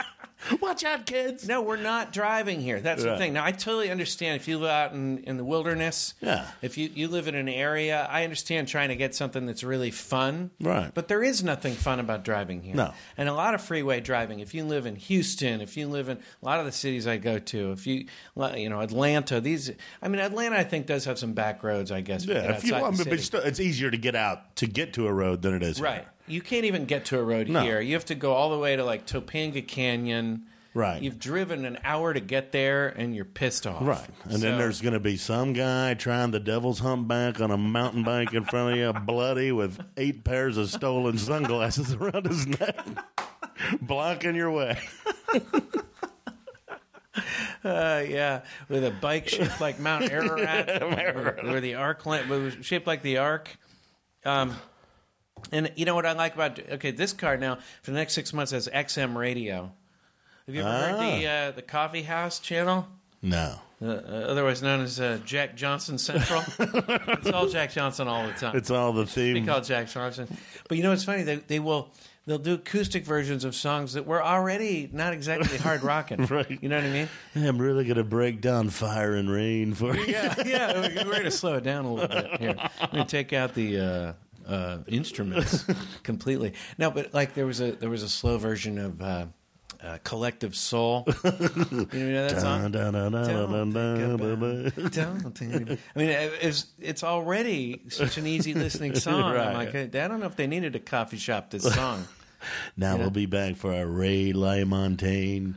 Watch 0.60 0.84
out, 0.84 1.06
kids. 1.06 1.46
No, 1.48 1.62
we're 1.62 1.76
not 1.76 2.12
driving 2.12 2.60
here. 2.60 2.80
That's 2.80 3.02
the 3.02 3.16
thing. 3.16 3.32
Now, 3.32 3.44
I 3.44 3.52
totally 3.52 3.90
understand 3.90 4.36
if 4.36 4.48
you 4.48 4.58
live 4.58 4.70
out 4.70 4.92
in, 4.92 5.18
in 5.18 5.36
the 5.36 5.44
wilderness. 5.44 6.14
Yeah. 6.20 6.46
If 6.62 6.78
you, 6.78 6.90
you 6.94 7.08
live 7.08 7.28
in 7.28 7.34
an 7.34 7.48
area, 7.48 8.06
I 8.10 8.24
understand 8.24 8.68
trying 8.68 8.88
to 8.88 8.96
get 8.96 9.14
something 9.14 9.46
that's 9.46 9.64
really 9.64 9.90
fun. 9.90 10.50
Right. 10.60 10.90
But 10.92 11.08
there 11.08 11.22
is 11.22 11.42
nothing 11.42 11.74
fun 11.74 12.00
about 12.00 12.24
driving 12.24 12.62
here. 12.62 12.74
No. 12.74 12.94
And 13.16 13.28
a 13.28 13.34
lot 13.34 13.54
of 13.54 13.62
freeway 13.62 14.00
driving. 14.00 14.40
If 14.40 14.54
you 14.54 14.64
live 14.64 14.86
in 14.86 14.96
Houston, 14.96 15.60
if 15.60 15.76
you 15.76 15.88
live 15.88 16.08
in 16.08 16.18
a 16.18 16.44
lot 16.44 16.60
of 16.60 16.66
the 16.66 16.72
cities 16.72 17.06
I 17.06 17.16
go 17.16 17.38
to, 17.38 17.72
if 17.72 17.86
you, 17.86 18.06
you 18.56 18.68
know, 18.68 18.80
Atlanta, 18.80 19.40
these, 19.40 19.70
I 20.02 20.08
mean, 20.08 20.20
Atlanta, 20.20 20.56
I 20.56 20.64
think, 20.64 20.86
does 20.86 21.04
have 21.04 21.18
some 21.18 21.32
back 21.32 21.62
roads, 21.62 21.90
I 21.90 22.00
guess. 22.00 22.24
Yeah, 22.24 22.52
if 22.52 22.64
you 22.64 22.74
outside 22.74 22.82
want, 22.82 22.96
the 22.98 23.04
but 23.04 23.12
it's, 23.14 23.24
still, 23.24 23.40
it's 23.40 23.60
easier 23.60 23.90
to 23.90 23.98
get 23.98 24.14
out 24.14 24.56
to 24.56 24.66
get 24.66 24.94
to 24.94 25.06
a 25.06 25.12
road 25.12 25.42
than 25.42 25.54
it 25.54 25.62
is 25.62 25.78
here. 25.78 26.06
You 26.26 26.40
can't 26.40 26.64
even 26.64 26.84
get 26.86 27.06
to 27.06 27.18
a 27.18 27.22
road 27.22 27.48
No. 27.48 27.60
here. 27.62 27.80
You 27.80 27.94
have 27.94 28.06
to 28.06 28.14
go 28.14 28.32
all 28.32 28.50
the 28.50 28.58
way 28.58 28.76
to 28.76 28.84
like 28.84 29.06
Topanga 29.06 29.66
Canyon. 29.66 30.46
Right. 30.74 31.00
You've 31.00 31.18
driven 31.18 31.64
an 31.64 31.78
hour 31.84 32.12
to 32.12 32.20
get 32.20 32.52
there 32.52 32.88
and 32.88 33.16
you're 33.16 33.24
pissed 33.24 33.66
off. 33.66 33.80
Right. 33.80 34.10
And 34.24 34.42
then 34.42 34.58
there's 34.58 34.82
going 34.82 34.92
to 34.92 35.00
be 35.00 35.16
some 35.16 35.54
guy 35.54 35.94
trying 35.94 36.32
the 36.32 36.40
devil's 36.40 36.80
humpback 36.80 37.40
on 37.40 37.50
a 37.50 37.56
mountain 37.56 38.02
bike 38.02 38.34
in 38.34 38.44
front 38.44 38.72
of 38.72 38.78
you, 38.78 38.92
bloody 38.92 39.52
with 39.52 39.80
eight 39.96 40.22
pairs 40.24 40.58
of 40.58 40.68
stolen 40.68 41.16
sunglasses 41.16 41.94
around 41.94 42.26
his 42.26 42.46
neck, 42.46 42.76
blocking 43.80 44.34
your 44.34 44.50
way. 44.50 44.78
Uh, 47.64 48.04
yeah, 48.06 48.42
with 48.68 48.84
a 48.84 48.90
bike 48.92 49.28
shaped 49.28 49.60
like 49.60 49.80
Mount 49.80 50.04
Ararat, 50.12 50.82
where, 50.82 51.38
where 51.42 51.60
the 51.60 51.74
arc 51.74 52.06
lamp 52.06 52.28
was 52.28 52.54
shaped 52.60 52.86
like 52.86 53.02
the 53.02 53.18
arc. 53.18 53.56
Um, 54.24 54.54
and 55.52 55.72
you 55.76 55.84
know 55.84 55.94
what 55.94 56.06
I 56.06 56.12
like 56.12 56.34
about 56.34 56.58
okay, 56.72 56.90
this 56.90 57.12
car 57.12 57.36
now 57.36 57.58
for 57.82 57.90
the 57.90 57.96
next 57.96 58.14
six 58.14 58.32
months 58.32 58.52
has 58.52 58.68
XM 58.68 59.16
radio. 59.16 59.72
Have 60.46 60.54
you 60.54 60.62
ever 60.62 60.70
heard 60.70 61.00
the 61.00 61.26
uh, 61.26 61.50
the 61.52 61.62
Coffee 61.62 62.02
House 62.02 62.38
channel? 62.38 62.86
No. 63.22 63.58
Uh, 63.82 63.88
uh, 63.88 63.90
otherwise 64.28 64.62
known 64.62 64.80
as 64.80 64.98
uh, 65.00 65.18
Jack 65.26 65.54
Johnson 65.54 65.98
Central. 65.98 66.42
it's 66.58 67.30
all 67.30 67.46
Jack 67.46 67.72
Johnson 67.72 68.08
all 68.08 68.26
the 68.26 68.32
time. 68.32 68.56
It's 68.56 68.70
all 68.70 68.92
the 68.94 69.04
Be 69.04 69.10
theme. 69.10 69.46
called 69.46 69.64
Jack 69.64 69.88
Johnson. 69.88 70.28
But 70.66 70.78
you 70.78 70.82
know 70.82 70.90
what's 70.90 71.04
funny? 71.04 71.24
They, 71.24 71.36
they 71.36 71.58
will 71.58 71.90
they'll 72.24 72.38
do 72.38 72.54
acoustic 72.54 73.04
versions 73.04 73.44
of 73.44 73.54
songs 73.54 73.92
that 73.92 74.06
were 74.06 74.22
already 74.22 74.88
not 74.92 75.12
exactly 75.12 75.58
hard 75.58 75.82
rocking. 75.82 76.26
Right. 76.30 76.58
You 76.60 76.68
know 76.68 76.76
what 76.76 76.84
I 76.86 76.90
mean? 76.90 77.08
I'm 77.34 77.58
really 77.58 77.84
going 77.84 77.98
to 77.98 78.04
break 78.04 78.40
down 78.40 78.70
fire 78.70 79.14
and 79.14 79.30
rain 79.30 79.74
for 79.74 79.94
you. 79.94 80.04
Yeah, 80.06 80.34
yeah. 80.44 80.80
We're 80.80 81.04
going 81.04 81.24
to 81.24 81.30
slow 81.30 81.54
it 81.54 81.62
down 81.62 81.84
a 81.84 81.92
little 81.92 82.08
bit 82.08 82.40
here. 82.40 82.56
I'm 82.80 82.90
going 82.90 83.04
to 83.06 83.10
take 83.10 83.32
out 83.32 83.54
the 83.54 83.78
uh, 83.78 84.12
uh, 84.46 84.78
instruments 84.86 85.64
completely. 86.02 86.54
No, 86.78 86.90
but 86.90 87.12
like 87.14 87.34
there 87.34 87.46
was 87.46 87.60
a 87.60 87.72
there 87.72 87.90
was 87.90 88.02
a 88.02 88.08
slow 88.08 88.38
version 88.38 88.78
of 88.78 89.02
uh, 89.02 89.26
uh, 89.82 89.98
Collective 90.04 90.56
Soul. 90.56 91.04
you 91.24 91.32
know 91.32 92.28
that 92.28 92.40
song? 92.40 92.70
Don't 94.90 95.38
think 95.38 95.70
I 95.94 95.98
mean, 95.98 96.08
it's 96.40 96.66
it's 96.78 97.04
already 97.04 97.82
such 97.88 98.18
an 98.18 98.26
easy 98.26 98.54
listening 98.54 98.94
song. 98.98 99.36
I'm 99.36 99.54
like, 99.54 99.74
I 99.74 99.86
don't 99.86 100.20
know 100.20 100.26
if 100.26 100.36
they 100.36 100.46
needed 100.46 100.74
a 100.76 100.80
coffee 100.80 101.18
shop 101.18 101.50
this 101.50 101.62
song. 101.62 102.06
Now 102.76 102.96
we'll 102.96 103.10
be 103.10 103.26
back 103.26 103.56
for 103.56 103.74
our 103.74 103.86
Ray 103.86 104.32
LaMontagne 104.32 105.54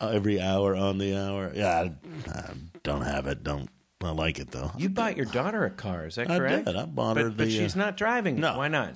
uh, 0.00 0.08
every 0.08 0.40
hour 0.40 0.74
on 0.74 0.98
the 0.98 1.16
hour. 1.16 1.52
Yeah, 1.54 1.68
I, 1.68 1.92
I 2.30 2.52
don't 2.82 3.02
have 3.02 3.26
it. 3.26 3.42
Don't 3.42 3.70
I 4.02 4.10
like 4.12 4.38
it 4.38 4.50
though? 4.50 4.72
You 4.78 4.88
bought 4.88 5.16
your 5.16 5.26
daughter 5.26 5.64
a 5.64 5.70
car, 5.70 6.06
is 6.06 6.14
that 6.14 6.26
correct? 6.28 6.68
I 6.68 6.72
did. 6.72 6.80
I 6.80 6.84
bought 6.86 7.14
but, 7.14 7.22
her 7.24 7.28
but 7.30 7.38
the, 7.46 7.50
she's 7.50 7.76
uh, 7.76 7.80
not 7.80 7.96
driving. 7.96 8.38
it. 8.38 8.40
no. 8.40 8.56
Why 8.56 8.68
not? 8.68 8.94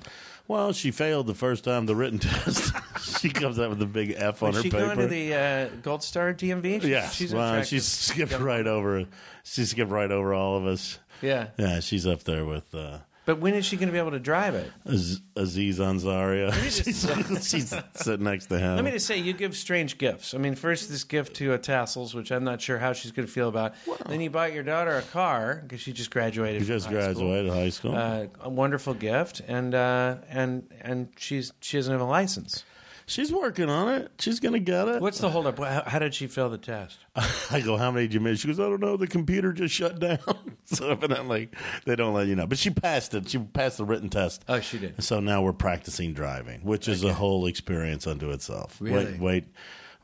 Well, 0.48 0.72
she 0.72 0.90
failed 0.90 1.26
the 1.26 1.34
first 1.34 1.64
time 1.64 1.86
the 1.86 1.94
written 1.96 2.18
test. 2.20 2.72
she 3.02 3.30
comes 3.30 3.58
out 3.58 3.70
with 3.70 3.80
a 3.82 3.86
big 3.86 4.14
F 4.16 4.42
on 4.42 4.48
Was 4.48 4.56
her 4.56 4.62
she 4.62 4.70
paper. 4.70 4.84
going 4.86 4.98
to 4.98 5.06
the 5.06 5.34
uh, 5.34 5.68
Gold 5.82 6.02
Star 6.02 6.32
DMV? 6.34 6.80
She's, 6.82 6.90
yeah, 6.90 7.08
she's 7.08 7.34
well, 7.34 7.62
she 7.62 7.80
skipped 7.80 8.38
right 8.38 8.66
over. 8.66 9.04
She 9.42 9.64
skipped 9.64 9.90
right 9.90 10.10
over 10.10 10.32
all 10.34 10.56
of 10.56 10.66
us. 10.66 10.98
yeah. 11.22 11.48
Yeah, 11.58 11.80
she's 11.80 12.06
up 12.06 12.24
there 12.24 12.44
with 12.44 12.74
uh, 12.74 12.98
But 13.26 13.38
when 13.38 13.54
is 13.54 13.64
she 13.64 13.76
going 13.76 13.88
to 13.88 13.92
be 13.92 13.98
able 13.98 14.10
to 14.10 14.18
drive 14.18 14.54
it? 14.54 14.70
Az- 14.84 15.20
Aziz 15.36 15.78
Ansari. 15.78 16.52
she's, 16.64 17.48
she's 17.48 17.74
sitting 17.94 18.24
next 18.24 18.46
to 18.46 18.58
him. 18.58 18.76
Let 18.76 18.84
me 18.84 18.90
just 18.90 19.06
say, 19.06 19.18
you 19.18 19.32
give 19.32 19.56
strange 19.56 19.96
gifts. 19.98 20.34
I 20.34 20.38
mean, 20.38 20.54
first 20.54 20.90
this 20.90 21.04
gift 21.04 21.34
to 21.36 21.54
a 21.54 21.58
tassels, 21.58 22.14
which 22.14 22.30
I'm 22.30 22.44
not 22.44 22.60
sure 22.60 22.78
how 22.78 22.92
she's 22.92 23.12
going 23.12 23.26
to 23.26 23.32
feel 23.32 23.48
about. 23.48 23.74
Then 24.06 24.20
you 24.20 24.30
bought 24.30 24.52
your 24.52 24.62
daughter 24.62 24.96
a 24.96 25.02
car 25.02 25.60
because 25.62 25.80
she 25.80 25.92
just 25.92 26.10
graduated. 26.10 26.60
from 26.62 26.66
just 26.66 26.86
high 26.86 26.92
school. 27.12 27.28
graduated 27.28 27.52
high 27.52 27.70
school. 27.70 27.94
Uh, 27.94 28.26
a 28.42 28.50
wonderful 28.50 28.94
gift, 28.94 29.40
and 29.48 29.74
uh, 29.74 30.16
and 30.28 30.66
and 30.80 31.08
she's 31.16 31.52
she 31.60 31.78
doesn't 31.78 31.92
have 31.92 32.00
a 32.00 32.04
license. 32.04 32.64
She's 33.06 33.32
working 33.32 33.68
on 33.68 33.88
it. 33.92 34.10
She's 34.18 34.40
gonna 34.40 34.58
get 34.58 34.88
it. 34.88 35.00
What's 35.00 35.18
the 35.18 35.30
holdup? 35.30 35.58
How, 35.58 35.82
how 35.86 35.98
did 35.98 36.14
she 36.14 36.26
fail 36.26 36.48
the 36.48 36.58
test? 36.58 36.98
I 37.50 37.60
go, 37.60 37.76
how 37.76 37.90
many 37.90 38.06
did 38.06 38.14
you 38.14 38.20
miss? 38.20 38.40
She 38.40 38.48
goes, 38.48 38.60
I 38.60 38.64
don't 38.64 38.80
know. 38.80 38.96
The 38.96 39.06
computer 39.06 39.52
just 39.52 39.74
shut 39.74 39.98
down. 39.98 40.18
so 40.64 40.90
evidently, 40.90 41.50
they 41.84 41.96
don't 41.96 42.14
let 42.14 42.26
you 42.26 42.36
know. 42.36 42.46
But 42.46 42.58
she 42.58 42.70
passed 42.70 43.14
it. 43.14 43.28
She 43.28 43.38
passed 43.38 43.78
the 43.78 43.84
written 43.84 44.08
test. 44.08 44.44
Oh, 44.48 44.60
she 44.60 44.78
did. 44.78 45.02
So 45.02 45.20
now 45.20 45.42
we're 45.42 45.52
practicing 45.52 46.12
driving, 46.12 46.60
which 46.62 46.88
is 46.88 47.04
a 47.04 47.12
whole 47.12 47.46
experience 47.46 48.06
unto 48.06 48.30
itself. 48.30 48.76
Really? 48.80 49.04
Wait, 49.12 49.20
wait. 49.20 49.44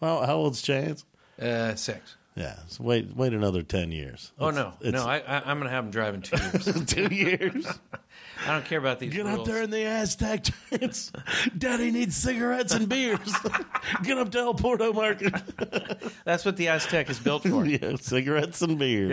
Well, 0.01 0.24
how 0.24 0.36
old's 0.36 0.62
Chance? 0.62 1.05
Uh, 1.40 1.74
six. 1.74 2.16
Yeah. 2.37 2.57
So 2.68 2.85
wait, 2.85 3.14
wait 3.16 3.33
another 3.33 3.62
ten 3.62 3.91
years. 3.93 4.33
Oh 4.39 4.51
no, 4.51 4.72
it's 4.81 4.93
no! 4.93 5.05
I, 5.05 5.18
I, 5.18 5.39
I'm 5.51 5.59
going 5.59 5.64
to 5.64 5.70
have 5.70 5.85
him 5.85 5.91
driving 5.91 6.22
two 6.22 6.37
years. 6.37 6.85
two 6.87 7.14
years. 7.14 7.66
I 8.47 8.53
don't 8.53 8.64
care 8.64 8.78
about 8.78 8.99
these 9.01 9.12
Get 9.12 9.26
rules. 9.26 9.41
up 9.41 9.45
there 9.47 9.62
in 9.62 9.70
the 9.70 9.76
Aztek 9.78 10.51
Chance. 10.70 11.12
Daddy 11.59 11.91
needs 11.91 12.16
cigarettes 12.16 12.72
and 12.72 12.89
beers. 12.89 13.35
Get 14.03 14.16
up 14.16 14.31
to 14.31 14.39
El 14.39 14.55
Porto 14.55 14.93
Market. 14.95 15.35
That's 16.24 16.45
what 16.47 16.57
the 16.57 16.66
Aztek 16.66 17.11
is 17.11 17.18
built 17.18 17.43
for. 17.43 17.66
yeah, 17.66 17.97
cigarettes 18.01 18.62
and 18.62 18.78
beers. 18.78 19.11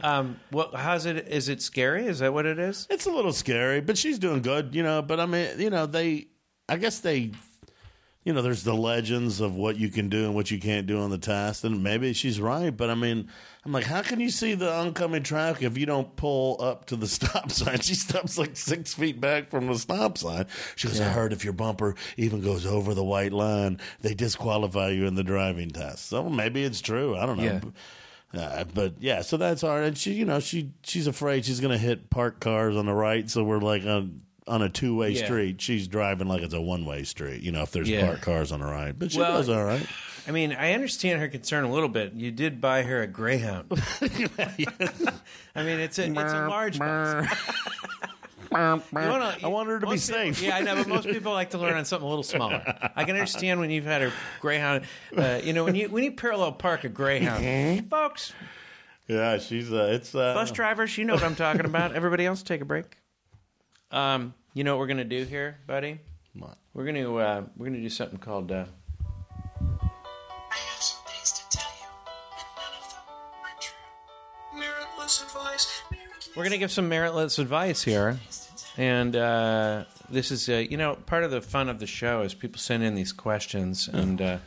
Yeah. 0.00 0.18
Um, 0.18 0.38
what? 0.50 0.74
How's 0.74 1.06
it? 1.06 1.28
Is 1.28 1.48
it 1.48 1.62
scary? 1.62 2.06
Is 2.06 2.18
that 2.18 2.32
what 2.34 2.44
it 2.44 2.58
is? 2.58 2.86
It's 2.90 3.06
a 3.06 3.10
little 3.10 3.32
scary, 3.32 3.80
but 3.80 3.96
she's 3.96 4.18
doing 4.18 4.42
good, 4.42 4.74
you 4.74 4.82
know. 4.82 5.00
But 5.00 5.18
I 5.20 5.26
mean, 5.26 5.58
you 5.58 5.70
know, 5.70 5.86
they, 5.86 6.28
I 6.68 6.76
guess 6.76 6.98
they, 7.00 7.32
you 8.28 8.34
know, 8.34 8.42
there's 8.42 8.62
the 8.62 8.74
legends 8.74 9.40
of 9.40 9.56
what 9.56 9.78
you 9.78 9.88
can 9.88 10.10
do 10.10 10.26
and 10.26 10.34
what 10.34 10.50
you 10.50 10.60
can't 10.60 10.86
do 10.86 11.00
on 11.00 11.08
the 11.08 11.16
test, 11.16 11.64
and 11.64 11.82
maybe 11.82 12.12
she's 12.12 12.42
right. 12.42 12.76
But 12.76 12.90
I 12.90 12.94
mean, 12.94 13.30
I'm 13.64 13.72
like, 13.72 13.84
how 13.86 14.02
can 14.02 14.20
you 14.20 14.28
see 14.28 14.52
the 14.52 14.70
oncoming 14.70 15.22
traffic 15.22 15.62
if 15.62 15.78
you 15.78 15.86
don't 15.86 16.14
pull 16.14 16.60
up 16.60 16.84
to 16.88 16.96
the 16.96 17.06
stop 17.08 17.50
sign? 17.50 17.80
She 17.80 17.94
stops 17.94 18.36
like 18.36 18.54
six 18.54 18.92
feet 18.92 19.18
back 19.18 19.48
from 19.48 19.68
the 19.68 19.78
stop 19.78 20.18
sign. 20.18 20.44
She 20.76 20.88
goes, 20.88 21.00
I 21.00 21.04
heard 21.04 21.32
if 21.32 21.42
your 21.42 21.54
bumper 21.54 21.94
even 22.18 22.42
goes 22.42 22.66
over 22.66 22.92
the 22.92 23.02
white 23.02 23.32
line, 23.32 23.80
they 24.02 24.12
disqualify 24.12 24.90
you 24.90 25.06
in 25.06 25.14
the 25.14 25.24
driving 25.24 25.70
test. 25.70 26.10
So 26.10 26.28
maybe 26.28 26.64
it's 26.64 26.82
true. 26.82 27.16
I 27.16 27.24
don't 27.24 27.38
know. 27.38 27.44
Yeah. 28.34 28.40
Uh, 28.42 28.64
but 28.74 28.92
yeah, 28.98 29.22
so 29.22 29.38
that's 29.38 29.62
hard, 29.62 29.84
and 29.84 29.96
she, 29.96 30.12
you 30.12 30.26
know, 30.26 30.38
she 30.38 30.72
she's 30.82 31.06
afraid 31.06 31.46
she's 31.46 31.60
going 31.60 31.72
to 31.72 31.78
hit 31.78 32.10
parked 32.10 32.40
cars 32.40 32.76
on 32.76 32.84
the 32.84 32.92
right, 32.92 33.30
so 33.30 33.42
we're 33.42 33.58
like 33.58 33.86
on 33.86 34.20
on 34.48 34.62
a 34.62 34.68
two 34.68 34.96
way 34.96 35.10
Yeah. 35.10 35.24
street. 35.26 35.60
She's 35.60 35.86
driving 35.88 36.26
like 36.28 36.42
it's 36.42 36.54
a 36.54 36.60
one 36.60 36.84
way 36.84 37.04
street, 37.04 37.42
you 37.42 37.52
know, 37.52 37.62
if 37.62 37.70
there's 37.72 37.88
Yeah. 37.88 38.06
parked 38.06 38.22
cars 38.22 38.50
on 38.52 38.60
the 38.60 38.66
right. 38.66 38.98
But 38.98 39.12
she 39.12 39.18
Well- 39.20 39.32
does 39.38 39.48
all 39.48 39.64
right. 39.64 39.86
I 40.26 40.30
mean, 40.30 40.52
I 40.52 40.72
understand 40.74 41.20
her 41.20 41.28
concern 41.28 41.64
a 41.64 41.72
little 41.72 41.88
bit. 41.88 42.12
You 42.12 42.30
did 42.30 42.60
buy 42.60 42.82
her 42.82 43.00
a 43.02 43.06
Greyhound. 43.06 43.66
I 44.00 45.62
mean, 45.62 45.80
it's 45.80 45.98
a 45.98 46.04
it's 46.10 46.32
a 46.32 46.48
large 46.48 46.78
bus. 46.78 47.26
Wanna- 48.50 49.36
I 49.42 49.46
want 49.48 49.68
her 49.68 49.78
to 49.80 49.86
be 49.86 49.92
most 49.92 50.08
people- 50.08 50.34
safe. 50.34 50.42
yeah, 50.42 50.56
I 50.56 50.60
know, 50.60 50.74
but 50.76 50.88
most 50.88 51.06
people 51.06 51.32
like 51.32 51.50
to 51.50 51.58
learn 51.58 51.74
on 51.74 51.84
something 51.84 52.06
a 52.06 52.08
little 52.08 52.22
smaller. 52.22 52.62
I 52.96 53.04
can 53.04 53.14
understand 53.14 53.60
when 53.60 53.70
you've 53.70 53.84
had 53.84 54.02
a 54.02 54.12
Greyhound. 54.40 54.84
Uh, 55.16 55.40
you 55.42 55.52
know, 55.52 55.64
when 55.64 55.74
you 55.74 55.88
when 55.88 56.02
you 56.04 56.12
parallel 56.12 56.52
park 56.52 56.84
a 56.84 56.88
Greyhound, 56.88 57.88
folks, 57.90 58.32
Yeah, 59.06 59.38
she's 59.38 59.72
uh, 59.72 59.90
it's 59.92 60.14
uh, 60.14 60.34
bus 60.34 60.50
drivers, 60.50 60.96
you 60.98 61.04
know 61.04 61.14
what 61.14 61.22
I'm 61.24 61.36
talking 61.36 61.64
about. 61.66 61.94
Everybody 61.94 62.24
else, 62.26 62.42
take 62.42 62.60
a 62.60 62.64
break. 62.66 62.96
Um, 63.90 64.34
you 64.54 64.64
know 64.64 64.74
what 64.76 64.80
we're 64.80 64.86
gonna 64.88 65.04
do 65.04 65.24
here, 65.24 65.58
buddy? 65.66 65.98
What? 66.34 66.56
We're 66.74 66.84
gonna 66.84 67.14
uh, 67.16 67.42
we're 67.56 67.66
gonna 67.66 67.80
do 67.80 67.88
something 67.88 68.18
called. 68.18 68.52
Uh, 68.52 68.64
I 69.80 70.54
have 70.54 70.82
some 70.82 71.04
things 71.06 71.32
to 71.32 71.48
tell 71.56 71.70
you, 71.80 71.86
and 72.38 72.48
none 72.56 72.74
of 72.80 72.90
them 72.90 73.02
are 73.44 73.56
true. 73.60 74.60
Meritless 74.60 75.22
advice. 75.22 75.82
We're 76.36 76.44
going 76.44 76.52
to 76.52 76.58
give 76.58 76.70
some 76.70 76.88
meritless 76.88 77.38
advice 77.38 77.82
here. 77.82 78.20
And 78.76 79.16
uh, 79.16 79.84
this 80.08 80.30
is, 80.30 80.48
uh, 80.48 80.64
you 80.70 80.76
know, 80.76 80.94
part 80.94 81.24
of 81.24 81.32
the 81.32 81.40
fun 81.40 81.68
of 81.68 81.80
the 81.80 81.86
show 81.86 82.22
is 82.22 82.32
people 82.32 82.60
send 82.60 82.84
in 82.84 82.94
these 82.94 83.12
questions 83.12 83.88
and 83.88 84.20
uh, 84.22 84.38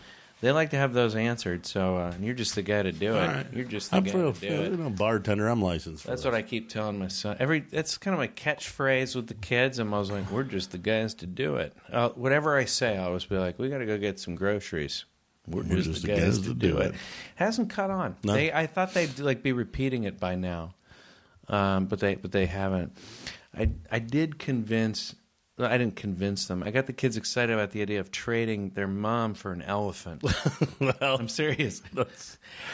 they 0.42 0.52
like 0.52 0.72
to 0.72 0.78
have 0.78 0.94
those 0.94 1.16
answered. 1.16 1.66
So 1.66 1.98
uh, 1.98 2.14
you're 2.20 2.34
just 2.34 2.56
the 2.56 2.62
guy 2.62 2.82
to 2.82 2.92
do 2.92 3.16
it. 3.16 3.28
Right. 3.28 3.46
You're 3.54 3.66
just 3.66 3.92
the 3.92 3.98
I'm 3.98 4.04
guy 4.04 4.12
for, 4.12 4.34
to 4.34 4.40
do 4.40 4.62
it. 4.64 4.80
know, 4.80 4.90
bartender. 4.90 5.48
I'm 5.48 5.62
licensed. 5.62 6.06
That's 6.06 6.26
what 6.26 6.34
I 6.34 6.42
keep 6.42 6.68
telling 6.70 7.00
my 7.00 7.08
son. 7.08 7.38
Every 7.40 7.62
that's 7.62 7.98
kind 7.98 8.14
of 8.14 8.20
my 8.20 8.28
catchphrase 8.28 9.16
with 9.16 9.28
the 9.28 9.36
kids. 9.36 9.80
I'm 9.80 9.94
always 9.94 10.12
like, 10.12 10.30
"We're 10.32 10.44
just 10.44 10.72
the 10.72 10.78
guys 10.78 11.14
to 11.16 11.28
do 11.28 11.56
it." 11.58 11.74
Uh, 11.92 12.10
whatever 12.10 12.58
I 12.58 12.66
say, 12.66 12.98
I 12.98 13.06
always 13.06 13.26
be 13.26 13.38
like, 13.38 13.60
"We 13.60 13.70
got 13.70 13.78
to 13.78 13.86
go 13.86 13.98
get 13.98 14.20
some 14.20 14.36
groceries." 14.36 15.06
We're, 15.48 15.64
just, 15.64 16.04
the 16.04 16.08
guys, 16.08 16.40
to 16.42 16.54
do 16.54 16.78
it. 16.78 16.94
Hasn't 17.36 17.72
caught 17.72 17.90
on. 17.90 18.16
No. 18.24 18.34
They, 18.34 18.52
I 18.52 18.68
thought 18.68 18.94
they'd 18.94 19.18
like 19.20 19.42
be 19.42 19.54
repeating 19.54 20.04
it 20.04 20.20
by 20.20 20.36
now, 20.36 20.76
um, 21.50 21.86
but 21.86 22.00
they 22.00 22.16
but 22.16 22.32
they 22.32 22.46
haven't. 22.46 22.96
I 23.58 23.70
I 23.92 24.00
did 24.00 24.40
convince. 24.40 25.16
I 25.70 25.78
didn't 25.78 25.96
convince 25.96 26.48
them. 26.48 26.64
I 26.64 26.72
got 26.72 26.86
the 26.88 26.94
kids 26.94 27.18
excited 27.18 27.54
about 27.54 27.72
the 27.72 27.82
idea 27.82 28.00
of 28.00 28.12
trading 28.12 28.70
their 28.72 28.88
mom 28.88 29.34
for 29.34 29.52
an 29.52 29.62
elephant. 29.62 30.24
well, 30.80 31.18
I'm 31.20 31.28
serious. 31.28 31.82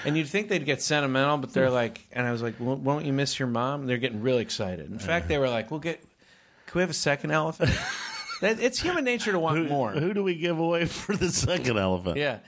And 0.06 0.18
you'd 0.18 0.28
think 0.28 0.50
they'd 0.50 0.66
get 0.66 0.82
sentimental, 0.82 1.38
but 1.38 1.54
they're 1.54 1.70
like, 1.70 2.06
and 2.12 2.26
I 2.26 2.32
was 2.32 2.42
like, 2.42 2.60
"Won't 2.60 2.82
won't 2.82 3.06
you 3.06 3.14
miss 3.14 3.38
your 3.40 3.48
mom?" 3.48 3.86
They're 3.86 3.98
getting 3.98 4.22
really 4.22 4.42
excited. 4.42 4.90
In 4.92 5.00
fact, 5.00 5.28
they 5.28 5.38
were 5.38 5.50
like, 5.50 5.72
"We'll 5.72 5.80
get. 5.80 6.00
Can 6.68 6.80
we 6.80 6.82
have 6.82 6.90
a 6.90 6.94
second 6.94 7.32
elephant?" 7.32 7.72
that, 8.42 8.60
it's 8.60 8.80
human 8.80 9.04
nature 9.04 9.32
to 9.32 9.40
want 9.40 9.58
who, 9.58 9.68
more. 9.68 9.92
who 9.92 10.14
do 10.14 10.24
we 10.24 10.36
give 10.36 10.60
away 10.60 10.86
for 10.86 11.16
the 11.16 11.30
second 11.30 11.78
elephant? 11.78 12.18
Yeah, 12.18 12.40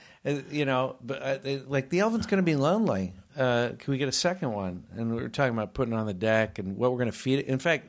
you 0.50 0.64
know, 0.64 0.96
but 1.02 1.22
uh, 1.22 1.38
they- 1.38 1.58
like 1.58 1.90
the 1.90 2.00
elephant's 2.00 2.26
going 2.26 2.42
to 2.42 2.44
be 2.44 2.56
lonely. 2.56 3.12
Uh, 3.36 3.70
can 3.78 3.92
we 3.92 3.98
get 3.98 4.08
a 4.08 4.12
second 4.12 4.52
one? 4.52 4.84
And 4.96 5.14
we 5.14 5.22
were 5.22 5.28
talking 5.28 5.52
about 5.52 5.72
putting 5.74 5.94
it 5.94 5.96
on 5.96 6.06
the 6.06 6.14
deck 6.14 6.58
and 6.58 6.76
what 6.76 6.90
we're 6.92 6.98
going 6.98 7.10
to 7.12 7.16
feed 7.16 7.40
it. 7.40 7.46
In 7.46 7.58
fact, 7.58 7.86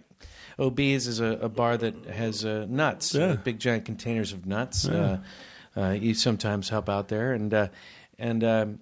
OB's 0.62 1.08
is 1.08 1.20
a, 1.20 1.26
a 1.42 1.50
bar 1.50 1.76
that 1.78 2.06
has 2.06 2.46
uh, 2.46 2.66
nuts, 2.70 3.16
Yeah. 3.16 3.26
uh, 3.32 3.36
big 3.38 3.60
giant 3.60 3.86
containers 3.86 4.32
of 4.34 4.46
nuts. 4.46 4.88
Uh, 4.88 5.18
uh, 5.76 5.90
you 5.90 6.14
sometimes 6.14 6.70
help 6.70 6.88
out 6.90 7.08
there, 7.08 7.34
and 7.34 7.54
uh, 7.54 7.68
and 8.20 8.44
um, 8.44 8.80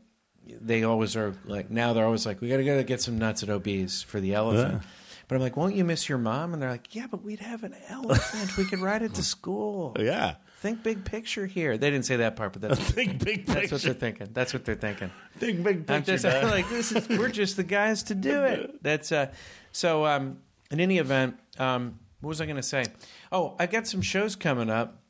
they 0.48 0.84
always 0.84 1.16
are 1.16 1.34
like 1.46 1.70
now 1.72 1.94
they're 1.94 2.06
always 2.06 2.26
like 2.26 2.42
we 2.42 2.50
got 2.50 2.58
to 2.58 2.64
go 2.66 2.82
get 2.84 3.02
some 3.02 3.18
nuts 3.18 3.44
at 3.44 3.50
OB's 3.50 4.02
for 4.04 4.20
the 4.20 4.34
elephant. 4.34 4.82
Yeah. 4.82 4.90
But 5.28 5.36
I'm 5.36 5.42
like, 5.42 5.56
won't 5.56 5.76
you 5.76 5.86
miss 5.86 6.10
your 6.10 6.18
mom? 6.18 6.54
And 6.54 6.62
they're 6.62 6.72
like, 6.72 6.96
yeah, 6.96 7.06
but 7.06 7.22
we'd 7.24 7.40
have 7.40 7.64
an 7.64 7.76
elephant. 7.88 8.58
we 8.58 8.66
could 8.66 8.80
ride 8.80 9.04
it 9.04 9.14
to 9.16 9.24
school. 9.24 9.96
Yeah. 10.00 10.36
Think 10.62 10.84
big 10.84 11.06
picture 11.06 11.46
here. 11.46 11.78
They 11.78 11.90
didn't 11.90 12.06
say 12.06 12.18
that 12.18 12.36
part, 12.36 12.52
but 12.52 12.62
that's 12.64 12.80
Think 12.92 13.24
big 13.24 13.46
picture. 13.46 13.54
that's 13.62 13.72
what 13.72 13.82
they're 13.84 13.94
thinking. 13.94 14.28
That's 14.34 14.52
what 14.54 14.66
they're 14.66 14.76
thinking. 14.76 15.10
Think 15.38 15.64
big 15.64 15.78
I'm 15.90 16.04
picture. 16.04 16.12
just 16.14 16.24
Dad. 16.24 16.44
like 16.50 16.68
this 16.70 16.92
is 16.92 17.08
we're 17.08 17.30
just 17.30 17.56
the 17.56 17.64
guys 17.64 18.04
to 18.04 18.16
do 18.16 18.44
it. 18.44 18.84
That's 18.84 19.12
uh 19.14 19.28
so 19.72 20.06
um 20.06 20.40
in 20.72 20.80
any 20.80 20.98
event, 20.98 21.40
um 21.58 22.00
what 22.22 22.30
was 22.30 22.42
I 22.42 22.46
gonna 22.46 22.62
say? 22.64 22.86
Oh, 23.32 23.56
I 23.60 23.66
got 23.66 23.88
some 23.88 24.02
shows 24.02 24.36
coming 24.36 24.70
up. 24.70 25.02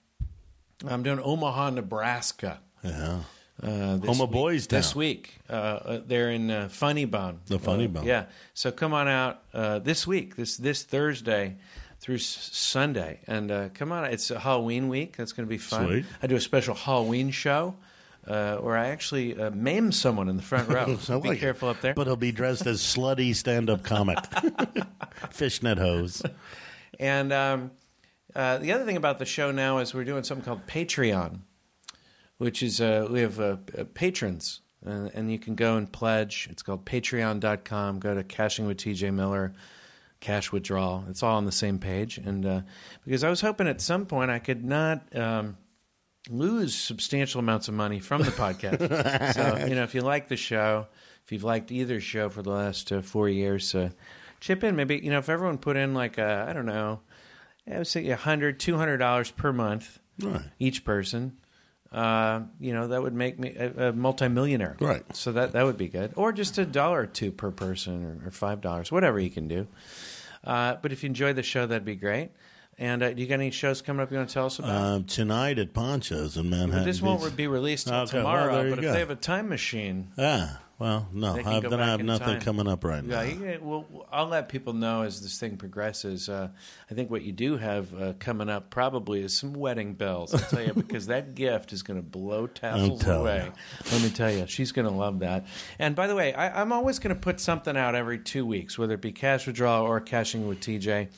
I'm 0.88 1.04
doing 1.04 1.20
Omaha, 1.20 1.72
Nebraska. 1.72 2.60
yeah. 2.84 3.22
Uh, 3.62 3.98
this 3.98 4.08
Home 4.08 4.22
of 4.22 4.30
week- 4.30 4.32
Boys 4.32 4.68
this 4.68 4.96
week. 4.96 5.38
Uh, 5.50 5.54
uh, 5.54 6.02
they're 6.06 6.32
in 6.32 6.50
uh, 6.50 6.70
Funny 6.70 7.04
Bone. 7.04 7.42
The 7.48 7.60
Funny 7.60 7.86
Uh, 7.86 7.88
Bone. 7.90 8.06
Yeah. 8.06 8.26
So 8.54 8.72
come 8.72 8.94
on 8.94 9.10
out 9.10 9.44
uh, 9.54 9.80
this 9.80 10.08
week, 10.08 10.38
this 10.38 10.56
this 10.56 10.84
Thursday 10.84 11.58
through 12.00 12.16
S- 12.16 12.50
Sunday, 12.54 13.20
and 13.28 13.52
uh, 13.52 13.68
come 13.74 13.92
on. 13.92 14.06
It's 14.06 14.32
a 14.32 14.40
Halloween 14.40 14.88
week. 14.88 15.18
That's 15.18 15.34
going 15.34 15.46
to 15.46 15.50
be 15.50 15.58
fun. 15.58 15.88
Sweet. 15.88 16.06
I 16.24 16.28
do 16.28 16.38
a 16.38 16.40
special 16.40 16.74
Halloween 16.74 17.32
show. 17.32 17.76
Uh, 18.30 18.58
where 18.58 18.78
I 18.78 18.90
actually 18.90 19.36
uh, 19.36 19.50
maim 19.50 19.92
someone 19.92 20.30
in 20.30 20.38
the 20.38 20.44
front 20.44 20.70
row. 20.76 20.98
So 20.98 21.20
be 21.20 21.30
like 21.30 21.38
it. 21.40 21.42
careful 21.42 21.68
up 21.68 21.82
there. 21.82 21.96
But 21.96 22.06
he'll 22.06 22.16
be 22.16 22.32
dressed 22.32 22.68
as 22.68 22.80
slutty 22.80 23.36
stand-up 23.36 23.84
comic, 23.84 24.20
fishnet 25.32 25.80
hose. 25.80 26.22
And 27.00 27.34
um, 27.34 27.72
uh, 28.36 28.60
the 28.60 28.72
other 28.74 28.86
thing 28.86 28.98
about 28.98 29.18
the 29.18 29.26
show 29.26 29.52
now 29.52 29.80
is 29.80 29.96
we're 29.96 30.04
doing 30.04 30.24
something 30.24 30.46
called 30.46 30.68
Patreon. 30.68 31.40
which 32.38 32.62
is 32.62 32.80
uh, 32.80 33.08
we 33.10 33.22
have 33.22 33.40
uh, 33.40 33.58
uh, 33.78 33.84
patrons, 33.96 34.62
and 34.86 35.32
you 35.32 35.40
can 35.40 35.56
go 35.56 35.76
and 35.78 35.92
pledge. 35.92 36.48
It's 36.52 36.62
called 36.62 36.86
Patreon.com. 36.86 38.00
Go 38.00 38.14
to 38.16 38.24
Cashing 38.24 38.66
with 38.68 38.78
TJ 38.78 39.14
Miller, 39.14 39.54
cash 40.20 40.52
withdrawal. 40.52 41.04
It's 41.10 41.24
all 41.24 41.36
on 41.38 41.46
the 41.46 41.52
same 41.52 41.80
page, 41.80 42.18
and 42.18 42.46
uh, 42.46 42.62
because 43.06 43.24
I 43.24 43.30
was 43.30 43.42
hoping 43.42 43.68
at 43.68 43.82
some 43.82 44.06
point 44.06 44.30
I 44.32 44.40
could 44.40 44.64
not. 44.64 45.16
Um, 45.16 45.58
lose 46.30 46.76
substantial 46.76 47.40
amounts 47.40 47.68
of 47.68 47.74
money 47.74 48.00
from 48.00 48.22
the 48.24 48.32
podcast. 48.32 49.34
so, 49.34 49.66
you 49.66 49.76
know, 49.76 49.84
if 49.84 49.96
you 49.96 50.02
like 50.02 50.28
the 50.28 50.38
show, 50.38 50.88
if 51.26 51.32
you've 51.32 51.44
liked 51.44 51.72
either 51.72 52.00
show 52.02 52.30
for 52.30 52.42
the 52.42 52.50
last 52.52 52.92
uh, 52.92 53.02
four 53.02 53.30
years, 53.30 53.74
uh, 53.76 53.90
chip 54.40 54.64
in. 54.64 54.76
Maybe, 54.76 55.00
you 55.04 55.12
know, 55.12 55.20
if 55.20 55.30
everyone 55.30 55.58
put 55.58 55.78
in 55.78 55.94
like, 55.94 56.20
I 56.20 56.50
I 56.50 56.54
don't 56.54 56.66
know, 56.66 57.02
I 57.72 57.78
would 57.78 57.88
say 57.88 58.04
$100, 58.06 58.58
$200 58.58 59.36
per 59.36 59.54
month, 59.54 60.00
Right. 60.22 60.42
each 60.60 60.84
person, 60.84 61.38
uh, 61.92 62.42
you 62.60 62.74
know, 62.74 62.88
that 62.90 63.02
would 63.02 63.14
make 63.14 63.40
me 63.40 63.56
a, 63.56 63.90
a 63.90 63.94
multimillionaire. 63.94 64.76
Right. 64.80 65.04
So 65.16 65.32
that, 65.34 65.54
that 65.54 65.64
would 65.66 65.78
be 65.78 65.88
good. 65.88 66.14
Or 66.16 66.32
just 66.34 66.58
a 66.58 66.66
dollar 66.66 67.02
or 67.02 67.06
two 67.08 67.32
per 67.32 67.52
person 67.52 68.04
or, 68.04 68.28
or 68.28 68.32
$5, 68.32 68.92
whatever 68.92 69.20
you 69.20 69.30
can 69.30 69.48
do. 69.48 69.68
Uh, 70.44 70.76
but 70.82 70.92
if 70.92 71.04
you 71.04 71.08
enjoy 71.08 71.34
the 71.34 71.44
show, 71.44 71.66
that'd 71.66 71.86
be 71.86 71.96
great. 71.96 72.32
And 72.80 73.04
uh, 73.04 73.12
do 73.14 73.22
you 73.22 73.28
got 73.28 73.36
any 73.36 73.52
shows 73.52 73.82
coming 73.82 74.02
up 74.02 74.10
you 74.10 74.18
want 74.18 74.30
to 74.30 74.34
tell 74.34 74.46
us 74.46 74.58
about? 74.58 74.70
Uh, 74.72 75.02
tonight 75.06 75.60
at 75.60 75.74
Pancho's 75.74 76.38
in 76.38 76.50
Manhattan. 76.50 76.86
This 76.86 77.00
Beach. 77.00 77.06
won't 77.06 77.36
be 77.36 77.46
released 77.48 77.88
till 77.88 77.96
Okay, 77.98 78.18
tomorrow, 78.18 78.62
you 78.64 78.70
but 78.74 78.84
if 78.84 78.94
they 78.94 79.00
have 79.00 79.10
a 79.10 79.16
time 79.16 79.50
machine, 79.50 80.08
Ah, 80.18 80.62
well, 80.80 81.10
no, 81.12 81.36
I've, 81.36 81.62
go 81.64 81.70
then 81.72 81.82
I 81.82 81.88
have 81.88 82.00
in 82.00 82.06
nothing 82.06 82.28
time. 82.36 82.40
coming 82.42 82.66
up 82.70 82.86
right 82.86 83.04
now. 83.04 83.20
yeah, 83.20 83.58
well, 83.62 83.86
I'll 84.14 84.28
let 84.28 84.48
people 84.48 84.72
know 84.72 85.02
as 85.02 85.20
this 85.22 85.38
thing 85.38 85.58
progresses. 85.58 86.30
Uh, 86.30 86.48
I 86.90 86.94
think 86.94 87.12
what 87.12 87.22
you 87.24 87.34
do 87.34 87.58
have 87.58 87.94
uh, 88.02 88.14
coming 88.18 88.48
up 88.48 88.70
probably 88.70 89.22
is 89.24 89.38
some 89.38 89.52
wedding 89.52 89.96
bells. 89.96 90.34
I'll 90.34 90.40
tell 90.40 90.64
you 90.66 90.72
because 90.76 91.08
that 91.08 91.36
gift 91.36 91.74
is 91.74 91.84
going 91.84 92.00
to 92.02 92.06
blow 92.08 92.48
tassels 92.48 93.06
away. 93.06 93.44
you. 93.48 93.92
Let 93.92 94.02
me 94.04 94.10
tell 94.10 94.32
you, 94.32 94.48
she's 94.48 94.72
going 94.72 94.88
to 94.88 94.94
love 94.94 95.20
that. 95.20 95.48
And 95.80 95.98
by 95.98 96.08
the 96.08 96.16
way, 96.16 96.34
I, 96.34 96.62
I'm 96.62 96.72
always 96.72 96.98
going 97.00 97.14
to 97.14 97.20
put 97.20 97.42
something 97.42 97.76
out 97.76 97.94
every 97.94 98.20
two 98.20 98.46
weeks, 98.46 98.78
whether 98.78 98.94
it 98.94 99.02
be 99.02 99.12
cash 99.12 99.48
withdrawal 99.48 99.86
or 99.86 100.00
cashing 100.00 100.48
with 100.48 100.62
TJ. 100.62 101.10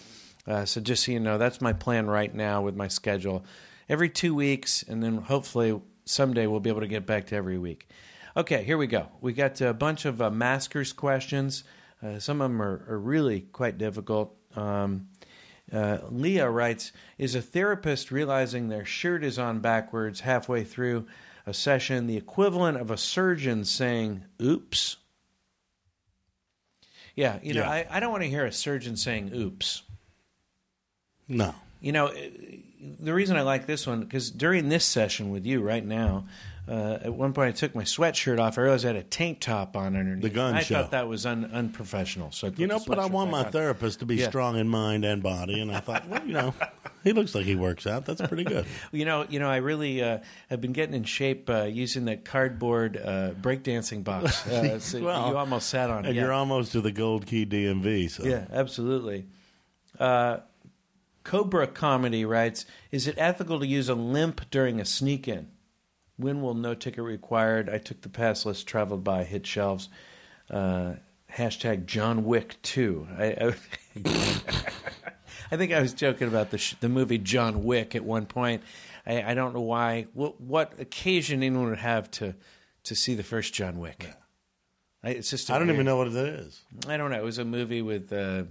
Uh, 0.47 0.65
so 0.65 0.81
just 0.81 1.05
so 1.05 1.11
you 1.11 1.19
know, 1.19 1.37
that's 1.37 1.61
my 1.61 1.73
plan 1.73 2.07
right 2.07 2.33
now 2.33 2.61
with 2.61 2.75
my 2.75 2.87
schedule. 2.87 3.45
Every 3.87 4.09
two 4.09 4.33
weeks, 4.33 4.83
and 4.83 5.03
then 5.03 5.17
hopefully 5.17 5.79
someday 6.05 6.47
we'll 6.47 6.59
be 6.59 6.69
able 6.69 6.81
to 6.81 6.87
get 6.87 7.05
back 7.05 7.27
to 7.27 7.35
every 7.35 7.57
week. 7.57 7.87
Okay, 8.35 8.63
here 8.63 8.77
we 8.77 8.87
go. 8.87 9.07
We 9.19 9.33
got 9.33 9.59
a 9.61 9.73
bunch 9.73 10.05
of 10.05 10.21
uh, 10.21 10.31
maskers 10.31 10.93
questions. 10.93 11.63
Uh, 12.01 12.19
some 12.19 12.41
of 12.41 12.49
them 12.49 12.61
are, 12.61 12.85
are 12.87 12.99
really 12.99 13.41
quite 13.41 13.77
difficult. 13.77 14.35
Um, 14.55 15.09
uh, 15.71 15.99
Leah 16.09 16.49
writes 16.49 16.91
Is 17.17 17.35
a 17.35 17.41
therapist 17.41 18.11
realizing 18.11 18.69
their 18.69 18.85
shirt 18.85 19.23
is 19.23 19.37
on 19.37 19.59
backwards 19.59 20.21
halfway 20.21 20.63
through 20.63 21.07
a 21.45 21.53
session 21.53 22.07
the 22.07 22.17
equivalent 22.17 22.77
of 22.77 22.91
a 22.91 22.97
surgeon 22.97 23.65
saying, 23.65 24.23
oops? 24.41 24.97
Yeah, 27.15 27.39
you 27.41 27.53
know, 27.53 27.61
Yeah. 27.61 27.69
I, 27.69 27.87
I 27.89 27.99
don't 27.99 28.11
want 28.11 28.23
to 28.23 28.29
hear 28.29 28.45
a 28.45 28.51
surgeon 28.51 28.95
saying 28.95 29.31
oops. 29.35 29.83
No. 31.27 31.53
You 31.81 31.91
know, 31.91 32.13
the 32.99 33.13
reason 33.13 33.37
I 33.37 33.41
like 33.41 33.65
this 33.67 33.87
one 33.87 34.01
because 34.01 34.29
during 34.31 34.69
this 34.69 34.85
session 34.85 35.31
with 35.31 35.45
you 35.45 35.61
right 35.61 35.85
now, 35.85 36.25
uh, 36.67 36.99
at 37.03 37.13
one 37.13 37.33
point 37.33 37.49
I 37.49 37.51
took 37.51 37.73
my 37.73 37.83
sweatshirt 37.83 38.39
off. 38.39 38.57
I 38.57 38.61
realized 38.61 38.85
I 38.85 38.89
had 38.89 38.95
a 38.97 39.03
tank 39.03 39.39
top 39.39 39.75
on 39.75 39.95
underneath. 39.95 40.21
The 40.21 40.29
gun 40.29 40.53
I 40.55 40.61
show. 40.61 40.75
thought 40.75 40.91
that 40.91 41.07
was 41.07 41.25
un- 41.25 41.49
unprofessional. 41.51 42.31
So 42.31 42.47
I 42.47 42.51
You 42.55 42.67
know, 42.67 42.79
but 42.85 42.99
I 42.99 43.07
want 43.07 43.31
my 43.31 43.43
on. 43.45 43.51
therapist 43.51 43.99
to 43.99 44.05
be 44.05 44.15
Yeah. 44.17 44.29
strong 44.29 44.57
in 44.57 44.67
mind 44.69 45.03
and 45.03 45.23
body, 45.23 45.59
and 45.59 45.71
I 45.71 45.79
thought, 45.79 46.07
well, 46.07 46.21
you 46.25 46.33
know, 46.33 46.53
he 47.03 47.13
looks 47.13 47.33
like 47.33 47.45
he 47.45 47.55
works 47.55 47.87
out. 47.87 48.05
That's 48.05 48.21
pretty 48.21 48.43
good. 48.43 48.65
You 48.91 49.05
know, 49.05 49.25
you 49.27 49.39
know, 49.39 49.49
I 49.49 49.57
really 49.57 50.03
uh, 50.03 50.19
have 50.51 50.61
been 50.61 50.71
getting 50.73 50.93
in 50.93 51.03
shape 51.03 51.49
uh, 51.49 51.63
using 51.63 52.05
that 52.05 52.25
cardboard 52.25 52.95
uh, 52.97 53.31
breakdancing 53.41 54.03
box. 54.03 54.45
Uh, 54.51 54.77
so 54.79 55.03
Well, 55.03 55.29
you 55.29 55.37
almost 55.37 55.67
sat 55.67 55.89
on 55.89 56.05
it. 56.05 56.09
And 56.09 56.15
yeah. 56.15 56.23
you're 56.23 56.33
almost 56.33 56.73
to 56.73 56.81
the 56.81 56.91
gold 56.91 57.25
key 57.25 57.45
DMV. 57.45 58.11
So 58.11 58.23
Yeah, 58.23 58.45
absolutely. 58.51 59.25
Uh, 59.99 60.37
Cobra 61.23 61.67
Comedy 61.67 62.25
writes 62.25 62.65
Is 62.91 63.07
it 63.07 63.15
ethical 63.17 63.59
to 63.59 63.67
use 63.67 63.89
a 63.89 63.95
limp 63.95 64.49
during 64.49 64.79
a 64.79 64.85
sneak 64.85 65.27
in? 65.27 65.49
When 66.17 66.41
will 66.41 66.53
no 66.53 66.73
ticket 66.73 67.03
required? 67.03 67.69
I 67.69 67.77
took 67.77 68.01
the 68.01 68.09
pass 68.09 68.45
list 68.45 68.67
traveled 68.67 69.03
by, 69.03 69.23
hit 69.23 69.45
shelves. 69.47 69.89
Uh, 70.49 70.93
hashtag 71.33 71.85
John 71.85 72.25
Wick 72.25 72.61
2. 72.61 73.07
I, 73.17 73.25
I, 73.25 73.53
I 75.51 75.57
think 75.57 75.71
I 75.71 75.81
was 75.81 75.93
joking 75.93 76.27
about 76.27 76.51
the, 76.51 76.57
sh- 76.57 76.75
the 76.79 76.89
movie 76.89 77.17
John 77.17 77.63
Wick 77.63 77.95
at 77.95 78.03
one 78.03 78.25
point. 78.25 78.61
I, 79.05 79.31
I 79.31 79.33
don't 79.33 79.53
know 79.53 79.61
why. 79.61 80.07
What, 80.13 80.39
what 80.41 80.79
occasion 80.79 81.41
anyone 81.41 81.69
would 81.69 81.79
have 81.79 82.11
to, 82.11 82.35
to 82.83 82.95
see 82.95 83.15
the 83.15 83.23
first 83.23 83.53
John 83.53 83.79
Wick? 83.79 84.09
I, 85.03 85.11
it's 85.11 85.29
just 85.29 85.49
I 85.49 85.57
don't 85.57 85.71
even 85.71 85.85
know 85.85 85.97
what 85.97 86.07
it 86.07 86.15
is. 86.15 86.61
I 86.87 86.97
don't 86.97 87.09
know. 87.09 87.17
It 87.17 87.23
was 87.23 87.39
a 87.39 87.45
movie 87.45 87.81
with 87.81 88.13
uh, 88.13 88.43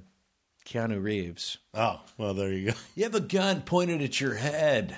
Keanu 0.70 1.02
Reeves. 1.02 1.58
Oh, 1.74 2.00
well, 2.16 2.32
there 2.32 2.52
you 2.52 2.70
go. 2.70 2.76
You 2.94 3.04
have 3.04 3.14
a 3.14 3.20
gun 3.20 3.62
pointed 3.62 4.00
at 4.02 4.20
your 4.20 4.34
head. 4.34 4.96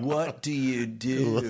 what 0.00 0.42
do 0.42 0.52
you 0.52 0.86
do? 0.86 1.40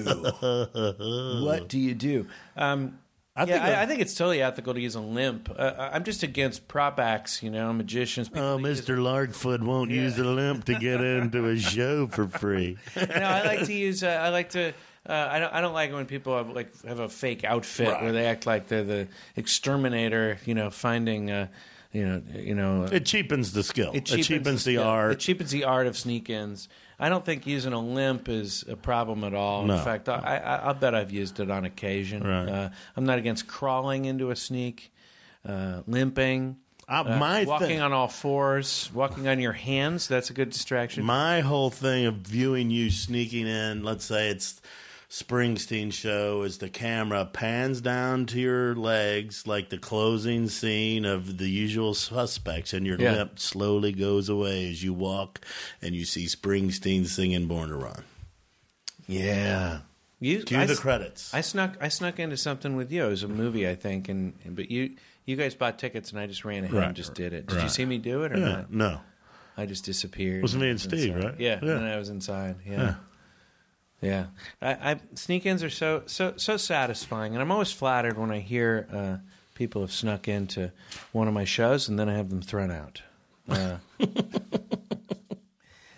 what 1.44 1.68
do 1.68 1.78
you 1.78 1.94
do? 1.94 2.26
Um, 2.56 2.98
I 3.36 3.44
yeah, 3.46 3.46
think 3.46 3.64
I, 3.64 3.82
I 3.82 3.86
think 3.86 4.00
it's 4.00 4.14
totally 4.14 4.40
ethical 4.42 4.74
to 4.74 4.80
use 4.80 4.94
a 4.94 5.00
limp. 5.00 5.50
Uh, 5.56 5.72
I'm 5.92 6.04
just 6.04 6.22
against 6.22 6.68
prop 6.68 7.00
acts, 7.00 7.42
you 7.42 7.50
know, 7.50 7.72
magicians. 7.72 8.30
Oh, 8.32 8.58
that 8.58 8.68
use- 8.68 8.82
Mr. 8.82 8.96
Larkfoot 8.98 9.60
won't 9.62 9.90
use 9.90 10.16
a 10.18 10.24
limp 10.24 10.64
to 10.66 10.78
get 10.78 11.00
into 11.00 11.48
a 11.48 11.56
show 11.58 12.06
for 12.06 12.28
free. 12.28 12.78
no, 12.96 13.02
I 13.04 13.42
like 13.44 13.64
to 13.66 13.72
use. 13.72 14.04
Uh, 14.04 14.08
I 14.08 14.28
like 14.28 14.50
to. 14.50 14.68
Uh, 15.06 15.28
I 15.32 15.38
don't. 15.40 15.52
I 15.52 15.60
don't 15.60 15.74
like 15.74 15.92
when 15.92 16.06
people 16.06 16.36
have 16.36 16.50
like 16.50 16.80
have 16.84 17.00
a 17.00 17.08
fake 17.08 17.42
outfit 17.42 17.88
Right. 17.88 18.02
where 18.04 18.12
they 18.12 18.26
act 18.26 18.46
like 18.46 18.68
they're 18.68 18.84
the 18.84 19.08
exterminator. 19.36 20.38
You 20.44 20.54
know, 20.54 20.70
finding. 20.70 21.30
Uh, 21.94 21.98
you 21.98 22.06
know. 22.06 22.22
You 22.34 22.54
know. 22.54 22.82
It 22.84 23.06
cheapens 23.06 23.52
the 23.52 23.62
skill. 23.62 23.92
It 23.94 24.04
cheapens, 24.06 24.64
the 24.64 24.72
yeah, 24.72 24.80
art. 24.80 25.12
It 25.12 25.18
cheapens 25.20 25.50
the 25.50 25.64
art 25.64 25.86
of 25.86 25.96
sneak-ins. 25.96 26.68
I 26.98 27.08
don't 27.08 27.24
think 27.24 27.46
using 27.46 27.72
a 27.72 27.80
limp 27.80 28.28
is 28.28 28.64
a 28.68 28.76
problem 28.76 29.24
at 29.24 29.34
all. 29.34 29.64
No. 29.64 29.76
In 29.76 29.84
fact, 29.84 30.08
I, 30.08 30.18
I, 30.18 30.56
I'll 30.66 30.74
bet 30.74 30.94
I've 30.94 31.10
used 31.12 31.40
it 31.40 31.50
on 31.50 31.64
occasion. 31.64 32.22
Right. 32.22 32.48
Uh, 32.48 32.68
I'm 32.96 33.04
not 33.04 33.18
against 33.18 33.46
crawling 33.46 34.04
into 34.04 34.30
a 34.30 34.36
sneak, 34.36 34.92
uh, 35.48 35.82
limping, 35.86 36.56
Uh, 36.88 37.04
uh, 37.06 37.16
my 37.18 37.44
walking 37.44 37.66
thing- 37.66 37.80
on 37.80 37.92
all 37.92 38.08
fours, 38.08 38.90
walking 38.94 39.26
on 39.26 39.40
your 39.40 39.52
hands. 39.52 40.06
That's 40.06 40.30
a 40.30 40.34
good 40.34 40.50
distraction. 40.50 41.04
My 41.04 41.40
whole 41.40 41.70
thing 41.70 42.06
of 42.06 42.16
viewing 42.16 42.70
you 42.70 42.90
sneaking 42.90 43.46
in, 43.46 43.82
let's 43.82 44.04
say 44.04 44.28
it's 44.28 44.60
Springsteen 45.18 45.92
show, 45.92 46.42
as 46.42 46.58
the 46.58 46.68
camera 46.68 47.24
pans 47.24 47.80
down 47.80 48.26
to 48.26 48.40
your 48.40 48.74
legs 48.74 49.46
like 49.46 49.68
the 49.68 49.78
closing 49.78 50.48
scene 50.48 51.04
of 51.04 51.38
the 51.38 51.48
usual 51.48 51.94
suspects, 51.94 52.72
and 52.72 52.84
your 52.84 52.98
Yeah. 53.00 53.12
lip 53.12 53.38
slowly 53.38 53.92
goes 53.92 54.28
away 54.28 54.68
as 54.68 54.82
you 54.82 54.92
walk 54.92 55.40
and 55.80 55.94
you 55.94 56.04
see 56.04 56.24
Springsteen 56.26 57.06
singing 57.06 57.46
Born 57.46 57.68
to 57.68 57.76
Run. 57.76 58.02
yeah. 59.06 59.80
You, 60.20 60.42
Cue 60.42 60.58
I 60.58 60.66
the 60.66 60.74
credits. 60.74 61.32
I 61.34 61.42
snuck 61.42 61.76
I 61.80 61.88
snuck 61.88 62.18
into 62.18 62.36
something 62.36 62.74
with 62.76 62.90
you. 62.90 63.04
It 63.04 63.08
was 63.10 63.22
a 63.22 63.28
movie, 63.28 63.68
I 63.68 63.74
think, 63.76 64.08
and 64.08 64.32
but 64.46 64.68
you 64.70 64.96
you 65.26 65.36
guys 65.36 65.54
bought 65.54 65.78
tickets 65.78 66.10
and 66.10 66.18
I 66.18 66.26
just 66.26 66.44
ran 66.44 66.64
ahead 66.64 66.74
Right. 66.74 66.86
and 66.88 66.96
just 66.96 67.14
did 67.14 67.32
it. 67.34 67.46
Did 67.46 67.62
you 67.62 67.68
see 67.68 67.84
me 67.84 67.98
do 67.98 68.24
it 68.24 68.32
or 68.32 68.38
yeah, 68.38 68.46
not? 68.46 68.72
no. 68.72 69.00
I 69.56 69.66
just 69.66 69.84
disappeared. 69.84 70.38
It 70.38 70.42
was 70.42 70.56
me 70.56 70.70
and 70.70 70.80
Steve, 70.80 71.14
inside. 71.14 71.24
right? 71.24 71.34
Yeah, 71.40 71.60
Yeah. 71.62 71.76
and 71.76 71.84
I 71.84 71.98
was 71.98 72.08
inside. 72.08 72.56
Yeah, 72.66 72.72
yeah. 72.72 72.94
I, 74.60 74.92
I 74.92 75.00
sneak-ins 75.14 75.62
are 75.62 75.70
so 75.70 76.02
so 76.06 76.34
so 76.36 76.56
satisfying, 76.56 77.32
and 77.32 77.42
I'm 77.42 77.50
always 77.50 77.72
flattered 77.72 78.18
when 78.18 78.30
I 78.30 78.40
hear 78.40 78.86
uh, 78.92 79.16
people 79.54 79.80
have 79.80 79.92
snuck 79.92 80.28
into 80.28 80.72
one 81.12 81.28
of 81.28 81.34
my 81.34 81.44
shows, 81.44 81.88
and 81.88 81.98
then 81.98 82.08
I 82.08 82.14
have 82.14 82.30
them 82.30 82.42
thrown 82.42 82.70
out. 82.70 83.02
Uh, 83.48 83.76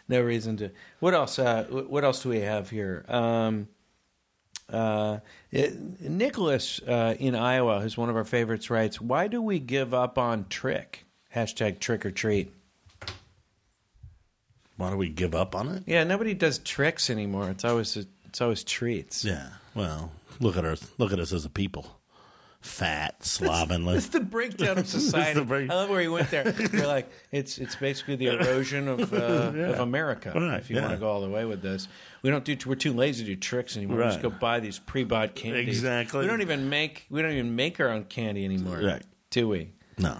no 0.08 0.20
reason 0.20 0.56
to. 0.58 0.70
What 1.00 1.14
else? 1.14 1.38
Uh, 1.38 1.64
what 1.64 2.04
else 2.04 2.22
do 2.22 2.28
we 2.28 2.40
have 2.40 2.70
here? 2.70 3.04
Um, 3.08 3.68
uh, 4.70 5.18
it, 5.50 6.00
Nicholas 6.00 6.80
uh, 6.82 7.14
in 7.18 7.34
Iowa, 7.34 7.80
who's 7.80 7.96
one 7.96 8.08
of 8.08 8.16
our 8.16 8.24
favorites, 8.24 8.70
writes, 8.70 9.00
"Why 9.00 9.28
do 9.28 9.40
we 9.42 9.58
give 9.58 9.94
up 9.94 10.18
on 10.18 10.46
trick?" 10.48 11.04
Hashtag 11.34 11.80
trick 11.80 12.06
or 12.06 12.10
treat. 12.10 12.52
Why 14.76 14.90
do 14.90 14.96
we 14.96 15.08
give 15.08 15.34
up 15.34 15.54
on 15.54 15.68
it? 15.68 15.84
Yeah, 15.86 16.04
nobody 16.04 16.34
does 16.34 16.58
tricks 16.58 17.08
anymore. 17.10 17.48
It's 17.50 17.64
always 17.64 17.96
it's 18.26 18.40
always 18.40 18.62
treats. 18.64 19.24
Yeah. 19.24 19.48
Well, 19.74 20.12
look 20.40 20.56
at 20.56 20.64
us. 20.64 20.86
Look 20.98 21.12
at 21.12 21.18
us 21.20 21.32
as 21.32 21.44
a 21.44 21.50
people. 21.50 21.98
Fat, 22.60 23.22
slovenly. 23.24 23.96
It's 23.96 24.08
the 24.08 24.18
breakdown 24.20 24.78
of 24.78 24.88
society. 24.88 25.44
break- 25.44 25.70
I 25.70 25.74
love 25.74 25.88
where 25.88 26.02
you 26.02 26.10
went 26.10 26.30
there. 26.32 26.52
You're 26.72 26.86
like, 26.88 27.08
it's 27.30 27.58
it's 27.58 27.76
basically 27.76 28.16
the 28.16 28.26
erosion 28.26 28.88
of 28.88 29.12
uh, 29.12 29.16
of 29.54 29.78
America. 29.80 30.32
Right, 30.34 30.58
if 30.58 30.68
you 30.68 30.76
yeah. 30.76 30.82
want 30.82 30.94
to 30.94 30.98
go 30.98 31.08
all 31.08 31.20
the 31.20 31.28
way 31.28 31.44
with 31.44 31.62
this, 31.62 31.86
we 32.22 32.30
don't 32.30 32.44
do. 32.44 32.56
We're 32.66 32.74
too 32.74 32.92
lazy 32.92 33.24
to 33.24 33.30
do 33.30 33.36
tricks 33.36 33.76
anymore. 33.76 33.98
We 33.98 34.02
just 34.04 34.16
Right. 34.16 34.22
go 34.32 34.38
buy 34.38 34.58
these 34.60 34.80
pre-bought 34.80 35.34
candies. 35.36 35.68
Exactly. 35.68 36.20
We 36.22 36.26
don't 36.26 36.40
even 36.42 36.68
make 36.68 37.06
we 37.08 37.22
don't 37.22 37.32
even 37.32 37.54
make 37.54 37.78
our 37.78 37.88
own 37.88 38.04
candy 38.04 38.44
anymore. 38.44 38.78
Right. 38.82 39.02
Do 39.30 39.48
we? 39.48 39.70
No. 39.96 40.18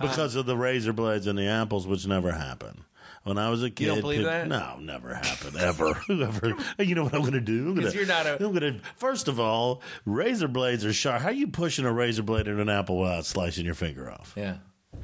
Because 0.00 0.34
of 0.34 0.46
the 0.46 0.56
razor 0.56 0.92
blades 0.92 1.26
and 1.26 1.38
the 1.38 1.46
apples, 1.46 1.86
which 1.86 2.06
never 2.06 2.32
happen. 2.32 2.84
When 3.22 3.36
I 3.36 3.50
was 3.50 3.62
a 3.62 3.68
kid, 3.70 3.86
don't 3.86 4.00
believe 4.00 4.24
that? 4.24 4.48
No, 4.48 4.78
never 4.80 5.14
happened 5.14 5.56
ever. 5.58 5.92
Whoever, 6.06 6.54
you 6.78 6.94
know 6.94 7.04
what 7.04 7.14
I'm 7.14 7.20
going 7.20 7.32
to 7.34 7.40
do? 7.40 7.68
I'm 7.68 7.74
gonna, 7.74 7.86
'Cause 7.88 7.94
you're 7.94 8.06
not 8.06 8.26
a- 8.26 8.32
I'm 8.42 8.52
going 8.54 8.74
to. 8.74 8.80
First 8.96 9.28
of 9.28 9.38
all, 9.38 9.82
razor 10.06 10.48
blades 10.48 10.84
are 10.86 10.92
sharp. 10.92 11.20
How 11.20 11.28
are 11.28 11.32
you 11.32 11.48
pushing 11.48 11.84
a 11.84 11.92
razor 11.92 12.22
blade 12.22 12.48
in 12.48 12.58
an 12.58 12.68
apple 12.70 12.98
without 12.98 13.26
slicing 13.26 13.66
your 13.66 13.74
finger 13.74 14.10
off? 14.10 14.32
Yeah. 14.36 14.56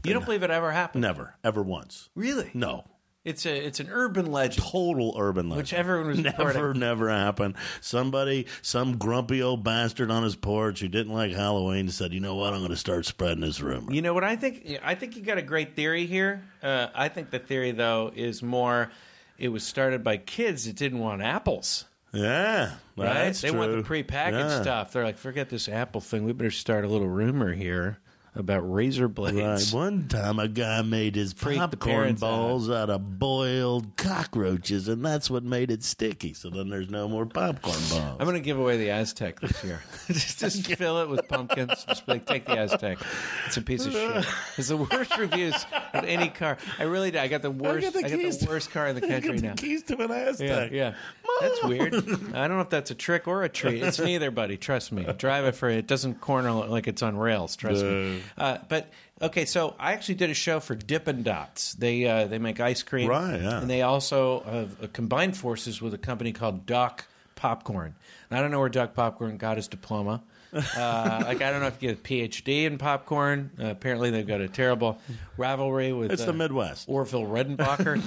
You 0.03 0.13
don't 0.15 0.25
believe 0.25 0.43
it 0.43 0.51
ever 0.51 0.73
happened? 0.73 1.03
Never, 1.03 1.35
ever 1.45 1.63
once. 1.63 2.09
Really? 2.15 2.51
No. 2.55 2.85
It's 3.27 3.45
a 3.45 3.55
it's 3.67 3.81
an 3.81 3.89
urban 3.91 4.31
legend. 4.31 4.65
Total 4.65 5.13
urban 5.19 5.49
legend. 5.49 5.57
Which 5.65 5.73
everyone 5.75 6.07
was 6.07 6.19
never, 6.21 6.45
reporting. 6.47 6.81
never 6.81 7.11
happened. 7.11 7.57
Somebody, 7.81 8.47
some 8.63 8.99
grumpy 8.99 9.43
old 9.43 9.65
bastard 9.65 10.13
on 10.13 10.23
his 10.23 10.37
porch 10.37 10.79
who 10.81 10.87
didn't 10.87 11.13
like 11.13 11.33
Halloween 11.33 11.89
said, 11.89 12.13
"You 12.13 12.21
know 12.21 12.37
what? 12.37 12.53
I'm 12.55 12.61
going 12.61 12.71
to 12.71 12.77
start 12.77 13.05
spreading 13.05 13.41
this 13.41 13.61
rumor." 13.61 13.93
You 13.93 14.01
know 14.01 14.15
what 14.15 14.23
I 14.23 14.37
think? 14.37 14.79
I 14.83 14.95
think 14.95 15.17
you 15.17 15.23
got 15.23 15.39
a 15.39 15.43
great 15.43 15.75
theory 15.75 16.07
here. 16.07 16.45
Uh, 16.63 16.87
I 16.95 17.09
think 17.09 17.31
the 17.31 17.41
theory 17.41 17.73
though 17.73 18.13
is 18.15 18.43
more. 18.45 18.91
It 19.39 19.49
was 19.49 19.65
started 19.65 20.05
by 20.05 20.19
kids 20.19 20.65
that 20.67 20.77
didn't 20.77 21.01
want 21.01 21.21
apples. 21.21 21.85
Yeah, 22.13 22.77
Right? 22.97 23.35
they 23.35 23.51
want 23.51 23.73
the 23.73 23.83
prepackaged 23.83 24.33
Yeah. 24.33 24.63
stuff. 24.63 24.93
They're 24.93 25.05
like, 25.05 25.19
forget 25.19 25.51
this 25.51 25.69
apple 25.69 26.01
thing. 26.01 26.25
We 26.25 26.33
better 26.33 26.51
start 26.51 26.85
a 26.85 26.89
little 26.89 27.09
rumor 27.09 27.53
here 27.53 27.99
about 28.37 28.61
razor 28.61 29.09
blades. 29.09 29.73
Right. 29.73 29.79
One 29.79 30.09
time, 30.09 30.39
a 30.39 30.49
guy 30.49 30.83
made 30.83 31.15
his 31.17 31.33
Freaked 31.33 31.71
the 31.71 31.77
popcorn 31.77 31.95
parents 31.97 32.23
out. 32.23 32.27
balls 32.31 32.71
out 32.71 32.91
of 32.91 33.19
boiled 33.19 33.97
cockroaches, 33.97 34.89
and 34.89 35.05
that's 35.05 35.31
what 35.31 35.43
made 35.43 35.71
it 35.71 35.83
sticky. 35.83 36.35
So 36.35 36.51
then 36.51 36.69
there's 36.69 36.91
no 36.91 37.09
more 37.09 37.27
popcorn 37.27 37.77
balls. 37.91 38.17
I'm 38.19 38.27
going 38.27 38.35
to 38.35 38.41
give 38.41 38.59
away 38.59 38.77
the 38.77 38.89
Aztek 38.89 39.41
this 39.41 39.65
year. 39.65 39.83
just, 40.09 40.39
just 40.41 40.67
fill 40.75 41.01
it 41.03 41.09
with 41.09 41.27
pumpkins. 41.29 41.85
Just 41.89 42.07
be 42.07 42.13
like, 42.13 42.27
take 42.27 42.45
the 42.47 42.53
Aztek. 42.57 43.03
It's 43.47 43.57
a 43.57 43.63
piece 43.63 43.87
of 43.87 43.93
shit. 43.93 44.27
It's 44.59 44.69
the 44.69 44.77
worst 44.77 45.17
reviews 45.19 45.55
of 45.93 46.05
any 46.05 46.29
car. 46.29 46.57
I 46.79 46.85
really 46.85 47.11
did. 47.11 47.21
I 47.21 47.29
got 47.29 47.43
the 47.43 47.51
worst. 47.51 47.87
I 47.89 47.91
the 47.91 48.03
got, 48.03 48.11
keys 48.11 48.39
the 48.39 48.47
to- 48.47 48.53
worst 48.53 48.71
car 48.71 48.87
in 48.89 48.97
the 48.97 49.05
I 49.05 49.09
got 49.09 49.23
country 49.23 49.39
the 49.41 49.47
now. 49.49 49.55
keys 49.55 49.83
to 49.85 49.95
an 50.03 50.09
Yeah, 50.11 50.17
Aztec. 50.29 50.73
yeah. 50.73 50.95
That's 51.41 51.65
weird. 51.65 51.95
I 52.35 52.49
don't 52.49 52.57
know 52.57 52.61
if 52.61 52.71
that's 52.71 52.91
a 52.91 52.95
trick 52.95 53.29
or 53.29 53.43
a 53.43 53.49
treat. 53.49 53.83
It's 53.83 53.99
neither, 53.99 54.31
buddy. 54.31 54.57
Trust 54.57 54.93
me. 54.93 55.05
Drive 55.19 55.45
it 55.45 55.55
for 55.55 55.69
it 55.69 55.87
doesn't 55.87 56.21
corner 56.21 56.51
like 56.53 56.87
it's 56.89 57.03
on 57.03 57.17
rails. 57.19 57.57
Trust 57.57 57.85
me. 57.85 58.23
Uh, 58.37 58.59
but 58.69 58.91
okay, 59.21 59.45
so 59.45 59.75
I 59.79 59.93
actually 59.93 60.17
did 60.17 60.31
a 60.31 60.35
show 60.35 60.61
for 60.61 60.75
Dippin' 60.75 61.23
Dots. 61.23 61.75
They 61.75 62.07
uh, 62.07 62.27
they 62.27 62.39
make 62.39 62.61
ice 62.61 62.83
cream, 62.83 63.09
Right, 63.09 63.41
yeah. 63.41 63.61
And 63.61 63.71
they 63.71 63.83
also 63.83 64.41
have 64.41 64.83
uh, 64.83 64.87
combined 64.93 65.37
forces 65.37 65.81
with 65.81 65.95
a 65.95 65.99
company 65.99 66.33
called 66.33 66.67
Doc 66.67 67.07
Popcorn. 67.35 67.95
And 68.31 68.39
I 68.39 68.43
don't 68.43 68.51
know 68.51 68.61
where 68.61 68.69
Doc 68.69 68.95
Popcorn 68.95 69.37
got 69.37 69.57
his 69.57 69.69
diploma. 69.69 70.23
Uh, 70.53 70.61
like 71.27 71.43
I 71.43 71.51
don't 71.51 71.61
know 71.61 71.67
if 71.67 71.83
you 71.83 71.91
get 71.91 71.99
a 71.99 72.03
PhD 72.03 72.65
in 72.65 72.79
popcorn. 72.79 73.51
Uh, 73.61 73.67
apparently, 73.67 74.11
they've 74.11 74.27
got 74.27 74.41
a 74.41 74.49
terrible 74.49 74.99
rivalry 75.37 75.93
with 75.93 76.13
It's 76.13 76.23
uh, 76.23 76.27
the 76.27 76.33
Midwest. 76.33 76.89
Orville 76.89 77.27
Redenbacher. 77.27 78.03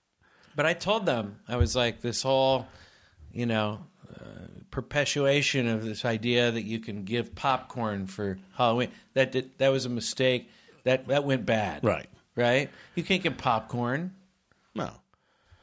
but 0.56 0.66
I 0.66 0.72
told 0.74 1.06
them 1.06 1.36
I 1.48 1.56
was 1.56 1.76
like 1.76 2.00
this 2.00 2.22
whole, 2.22 2.66
you 3.32 3.46
know, 3.46 3.80
uh, 4.10 4.24
perpetuation 4.74 5.68
of 5.68 5.84
this 5.84 6.04
idea 6.04 6.50
that 6.50 6.64
you 6.64 6.80
can 6.80 7.04
give 7.04 7.32
popcorn 7.36 8.08
for 8.08 8.38
Halloween. 8.56 8.90
That 9.14 9.30
did, 9.30 9.56
that 9.58 9.68
was 9.68 9.86
a 9.86 9.88
mistake. 9.88 10.50
That 10.82 11.06
that 11.06 11.22
went 11.24 11.46
bad. 11.46 11.84
Right. 11.84 12.08
Right. 12.34 12.70
You 12.96 13.04
can't 13.04 13.22
get 13.22 13.38
popcorn. 13.38 14.12
No. 14.74 14.90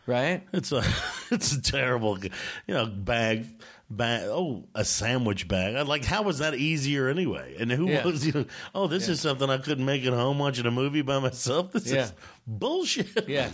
Right. 0.08 0.44
It's 0.54 0.72
a 0.72 0.82
it's 1.32 1.52
a 1.52 1.62
terrible, 1.62 2.18
you 2.20 2.30
know, 2.74 2.86
bag. 2.86 3.48
Bag, 3.94 4.24
oh, 4.28 4.64
a 4.74 4.86
sandwich 4.86 5.50
bag. 5.50 5.76
I'm 5.76 5.86
Like, 5.86 6.06
how 6.06 6.22
was 6.22 6.40
that 6.40 6.56
easier 6.56 7.10
anyway? 7.10 7.58
And 7.60 7.70
who 7.70 7.90
Yeah. 7.90 8.06
was, 8.06 8.26
you 8.26 8.32
know, 8.32 8.46
oh, 8.74 8.88
this 8.88 9.10
is 9.10 9.20
something 9.20 9.50
I 9.50 9.58
couldn't 9.58 9.84
make 9.86 10.06
at 10.06 10.14
home 10.14 10.40
watching 10.40 10.66
a 10.66 10.72
movie 10.72 11.02
by 11.02 11.20
myself? 11.20 11.74
This 11.74 11.88
Yeah. 11.92 12.04
is 12.06 12.14
bullshit. 12.48 13.28
Yeah. 13.28 13.50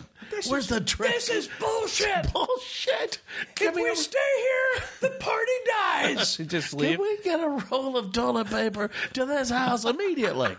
Where's 0.47 0.67
the 0.67 0.79
trick? 0.79 1.11
This 1.11 1.29
is 1.29 1.49
bullshit. 1.59 2.31
bullshit. 2.33 3.17
If 3.59 3.73
we 3.73 3.95
stay 3.95 4.19
here, 4.38 4.83
the 5.01 5.09
party 5.17 5.51
dies. 5.65 6.38
Just 6.45 6.71
leave. 6.75 6.97
Can 6.97 7.01
we 7.01 7.17
get 7.23 7.39
a 7.39 7.49
roll 7.71 7.97
of 7.97 8.11
toilet 8.11 8.47
paper 8.47 8.91
to 9.13 9.25
this 9.25 9.49
house 9.49 9.85
immediately? 9.85 10.55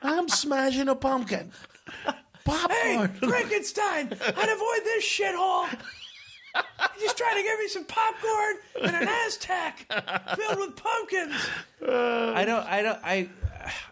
I'm 0.00 0.28
smashing 0.28 0.88
a 0.88 0.94
pumpkin. 0.94 1.50
Popcorn. 2.44 3.08
Frankenstein, 3.28 4.10
I'd 4.12 4.48
avoid 4.48 4.84
this 4.84 5.04
shithole. 5.04 5.68
He's 6.98 7.14
trying 7.14 7.36
to 7.36 7.42
give 7.42 7.58
me 7.58 7.68
some 7.68 7.84
popcorn 7.84 8.56
and 8.82 8.96
an 8.96 9.06
Aztek 9.08 10.36
filled 10.36 10.58
with 10.58 10.76
pumpkins. 10.76 11.34
I 11.82 12.44
don't. 12.44 12.66
I 12.66 12.82
don't. 12.82 12.98
I. 13.04 13.28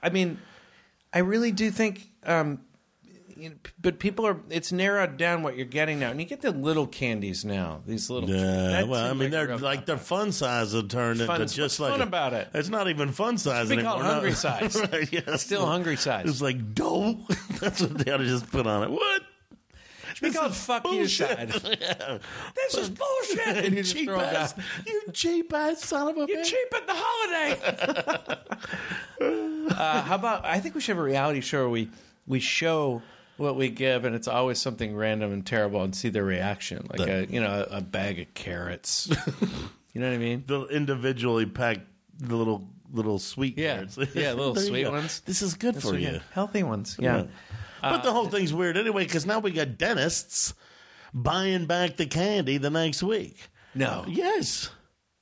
I 0.02 0.10
mean, 0.10 0.38
I 1.12 1.18
really 1.20 1.52
do 1.52 1.70
think. 1.70 2.08
Um, 2.24 2.60
you 3.38 3.50
know, 3.50 3.56
but 3.80 3.98
people 3.98 4.26
are. 4.26 4.40
It's 4.48 4.72
narrowed 4.72 5.18
down 5.18 5.42
what 5.42 5.56
you're 5.56 5.66
getting 5.66 5.98
now, 6.00 6.10
and 6.10 6.18
you 6.20 6.26
get 6.26 6.40
the 6.40 6.52
little 6.52 6.86
candies 6.86 7.44
now. 7.44 7.82
These 7.86 8.08
little. 8.08 8.30
Yeah, 8.30 8.84
well, 8.84 9.04
I 9.04 9.08
seems 9.08 9.20
mean, 9.20 9.30
they're 9.30 9.46
real- 9.46 9.58
like 9.58 9.84
their 9.86 9.98
fun 9.98 10.32
size 10.32 10.72
have 10.72 10.88
turned 10.88 11.20
Fun- 11.20 11.42
into 11.42 11.54
just 11.54 11.78
what's 11.78 11.90
like 11.90 11.98
fun 11.98 12.08
about 12.08 12.32
it? 12.32 12.48
It's 12.54 12.70
not 12.70 12.88
even 12.88 13.12
fun 13.12 13.36
size 13.38 13.68
be 13.68 13.74
anymore. 13.74 13.92
called 13.92 14.04
no. 14.04 14.10
hungry 14.12 14.32
size. 14.32 14.76
right, 14.90 15.12
yes. 15.12 15.42
Still 15.42 15.66
hungry 15.66 15.96
size. 15.96 16.28
It's 16.28 16.40
like 16.40 16.74
dough. 16.74 17.18
That's 17.60 17.82
what 17.82 17.98
they 17.98 18.10
ought 18.10 18.16
to 18.18 18.24
just 18.24 18.50
put 18.50 18.66
on 18.66 18.84
it. 18.84 18.90
What? 18.90 19.22
It 20.22 20.32
fuck 20.52 20.84
you 20.84 20.90
bullshit. 20.90 21.52
side. 21.52 21.78
Yeah. 21.80 22.18
This 22.54 22.74
is 22.76 22.90
bullshit. 22.90 23.46
And 23.64 23.74
you 23.76 23.82
just 23.82 23.94
cheap 23.94 24.08
throw 24.08 24.20
ass, 24.20 24.52
down. 24.54 24.64
you 24.86 25.02
cheap 25.12 25.52
ass 25.52 25.84
son 25.84 26.08
of 26.08 26.16
a 26.16 26.20
You 26.20 26.38
bitch. 26.38 26.44
cheap 26.44 26.74
at 26.74 26.86
the 26.86 26.94
holiday. 26.96 28.40
uh, 29.70 30.02
how 30.02 30.14
about? 30.14 30.44
I 30.44 30.60
think 30.60 30.74
we 30.74 30.80
should 30.80 30.96
have 30.96 31.02
a 31.04 31.06
reality 31.06 31.40
show 31.40 31.60
where 31.60 31.68
we 31.68 31.90
we 32.26 32.40
show 32.40 33.02
what 33.36 33.56
we 33.56 33.68
give, 33.68 34.04
and 34.04 34.14
it's 34.14 34.28
always 34.28 34.58
something 34.60 34.94
random 34.96 35.32
and 35.32 35.44
terrible, 35.46 35.82
and 35.82 35.94
see 35.94 36.08
their 36.08 36.24
reaction, 36.24 36.86
like 36.90 37.08
a 37.08 37.26
you 37.26 37.40
know 37.40 37.66
a, 37.70 37.78
a 37.78 37.80
bag 37.80 38.18
of 38.20 38.32
carrots. 38.34 39.08
you 39.92 40.00
know 40.00 40.08
what 40.08 40.14
I 40.14 40.18
mean? 40.18 40.44
the 40.46 40.66
individually 40.66 41.46
packed 41.46 41.80
the 42.18 42.36
little 42.36 42.68
little 42.92 43.18
sweet 43.18 43.58
Yeah. 43.58 43.74
carrots. 43.76 43.98
Yeah, 44.14 44.32
little 44.32 44.56
sweet 44.56 44.88
ones. 44.88 45.20
This 45.20 45.42
is 45.42 45.54
good 45.54 45.80
for 45.80 45.94
you. 45.94 46.08
yeah, 46.08 46.18
healthy 46.32 46.62
ones. 46.62 46.96
Yeah. 46.98 47.24
But 47.90 48.02
the 48.02 48.12
whole 48.12 48.28
thing's 48.28 48.52
weird 48.52 48.76
anyway 48.76 49.04
because 49.04 49.26
now 49.26 49.38
we 49.38 49.50
got 49.50 49.78
dentists 49.78 50.54
buying 51.12 51.66
back 51.66 51.96
the 51.96 52.06
candy 52.06 52.58
the 52.58 52.70
next 52.70 53.02
week. 53.02 53.48
No. 53.74 54.04
Yes. 54.08 54.70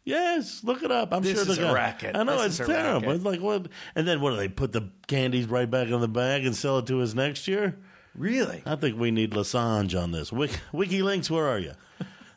Yes, 0.04 0.62
look 0.62 0.82
it 0.82 0.90
up. 0.90 1.14
I'm 1.14 1.22
This 1.22 1.40
sure 1.42 1.50
is 1.50 1.56
the 1.56 1.70
a 1.70 1.72
racket. 1.72 2.14
I 2.14 2.24
know 2.24 2.42
This 2.42 2.60
it's 2.60 2.68
terrible. 2.68 3.12
It's 3.12 3.24
like 3.24 3.40
what? 3.40 3.68
And 3.94 4.06
then 4.06 4.20
what 4.20 4.30
do 4.30 4.36
they 4.36 4.48
put 4.48 4.72
the 4.72 4.90
candies 5.06 5.46
right 5.46 5.70
back 5.70 5.88
in 5.88 5.98
the 6.00 6.08
bag 6.08 6.44
and 6.44 6.54
sell 6.54 6.78
it 6.78 6.86
to 6.88 7.00
us 7.00 7.14
next 7.14 7.48
year? 7.48 7.78
Really? 8.14 8.62
I 8.66 8.76
think 8.76 8.98
we 8.98 9.10
need 9.10 9.32
Assange 9.32 10.00
on 10.00 10.12
this. 10.12 10.30
Wiki, 10.30 10.56
WikiLeaks, 10.72 11.30
where 11.30 11.48
are 11.48 11.58
you? 11.58 11.72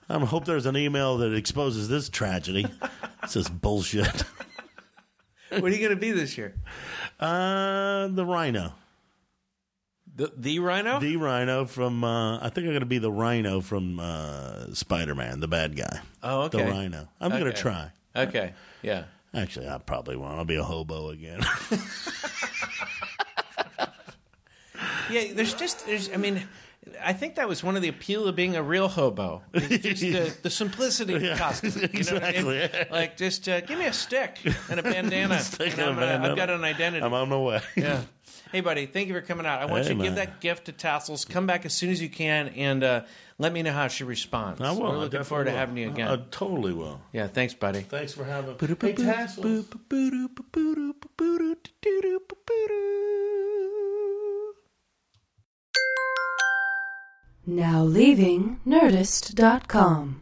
I 0.10 0.18
hope 0.20 0.46
there's 0.46 0.66
an 0.66 0.78
email 0.78 1.18
that 1.18 1.34
exposes 1.36 1.90
this 1.90 2.08
tragedy. 2.08 2.66
this 3.22 3.36
is 3.36 3.50
bullshit. 3.50 4.08
what 5.50 5.64
are 5.64 5.70
you 5.70 5.80
going 5.80 5.90
to 5.90 5.96
be 5.98 6.12
this 6.12 6.38
year? 6.38 6.56
Uh, 7.20 8.08
the 8.08 8.26
Rhino. 8.26 8.74
The 10.18 10.34
the 10.36 10.60
rhino? 10.60 11.00
The 11.00 11.16
Rhino 11.16 11.66
from, 11.66 12.04
uh, 12.04 12.40
I 12.40 12.50
think 12.50 12.66
I'm 12.66 12.72
going 12.74 12.80
to 12.82 12.86
be 12.86 12.98
the 12.98 13.12
Rhino 13.12 13.62
from 13.62 14.00
uh, 14.00 14.74
Spider 14.74 15.16
Man, 15.16 15.40
the 15.40 15.48
bad 15.48 15.76
guy. 15.76 16.02
oh, 16.24 16.42
okay. 16.42 16.58
The 16.58 16.72
Rhino. 16.72 17.08
I'm 17.22 17.32
going 17.32 17.46
to 17.46 17.54
try. 17.54 17.92
Okay. 18.16 18.54
Yeah. 18.82 19.04
Actually, 19.34 19.70
I 19.70 19.78
probably 19.78 20.16
won't. 20.16 20.38
I'll 20.38 20.46
be 20.46 20.56
a 20.56 20.64
hobo 20.64 21.10
again. 21.10 21.42
Yeah, 25.10 25.34
there's 25.34 25.54
just 25.54 25.86
there's 25.86 26.12
I 26.12 26.18
mean 26.18 26.44
I 27.04 27.14
think 27.14 27.36
that 27.36 27.48
was 27.48 27.64
one 27.64 27.76
of 27.76 27.82
the 27.82 27.90
appeal 27.90 28.28
of 28.28 28.36
being 28.36 28.56
a 28.56 28.64
real 28.64 28.88
hobo. 28.88 29.42
It's 29.54 29.84
just 29.84 30.02
the, 30.02 30.38
the 30.44 30.50
simplicity 30.50 31.16
of 31.16 31.22
the 31.22 31.36
costume. 31.36 31.74
You 31.94 32.04
know 32.04 32.14
what 32.14 32.24
I 32.24 32.32
mean? 32.42 32.52
Exactly. 32.52 32.88
Like 32.92 33.18
just 33.18 33.48
uh, 33.50 33.62
give 33.62 33.78
me 33.78 33.86
a 33.86 33.94
stick 33.94 34.40
and 34.70 34.80
a 34.80 34.84
bandana. 34.84 35.40
Stick 35.42 35.78
and 35.78 35.82
a 35.82 35.92
uh, 35.92 35.96
bandana. 35.96 36.30
I've 36.30 36.38
got 36.38 36.50
an 36.50 36.64
identity. 36.64 37.04
I'm 37.06 37.14
on 37.14 37.30
my 37.30 37.38
way. 37.38 37.62
yeah. 37.76 38.02
Hey, 38.52 38.62
buddy, 38.62 38.86
thank 38.86 39.08
you 39.08 39.14
for 39.14 39.22
coming 39.22 39.46
out. 39.46 39.62
I 39.62 39.66
want 39.66 39.84
Hey, 39.86 39.92
you 39.92 39.98
to 39.98 40.04
give 40.04 40.16
that 40.16 40.40
gift 40.42 40.66
to 40.66 40.72
Tassels. 40.72 41.26
Come 41.28 41.46
back 41.48 41.66
as 41.66 41.74
soon 41.74 41.90
as 41.90 42.02
you 42.02 42.10
can 42.10 42.50
and 42.50 42.84
uh, 42.84 43.02
let 43.38 43.52
me 43.54 43.62
know 43.62 43.74
how 43.74 43.88
she 43.88 44.04
responds. 44.04 44.62
I 44.62 44.72
will. 44.72 44.82
We're 44.82 44.88
looking 44.90 45.04
definitely 45.10 45.24
forward 45.26 45.46
to 45.46 45.52
having 45.52 45.78
you 45.78 45.90
again. 45.90 46.08
I 46.08 46.18
totally 46.32 46.74
will. 46.74 47.02
yeah, 47.12 47.28
thanks, 47.28 47.54
buddy. 47.54 47.82
Thanks 47.82 48.14
for 48.14 48.24
having 48.24 48.52
me. 48.52 48.76
Hey, 48.80 48.94
Tassels. 48.94 49.66
Now 57.46 57.84
leaving 57.84 58.60
Nerdist.com. 58.68 60.22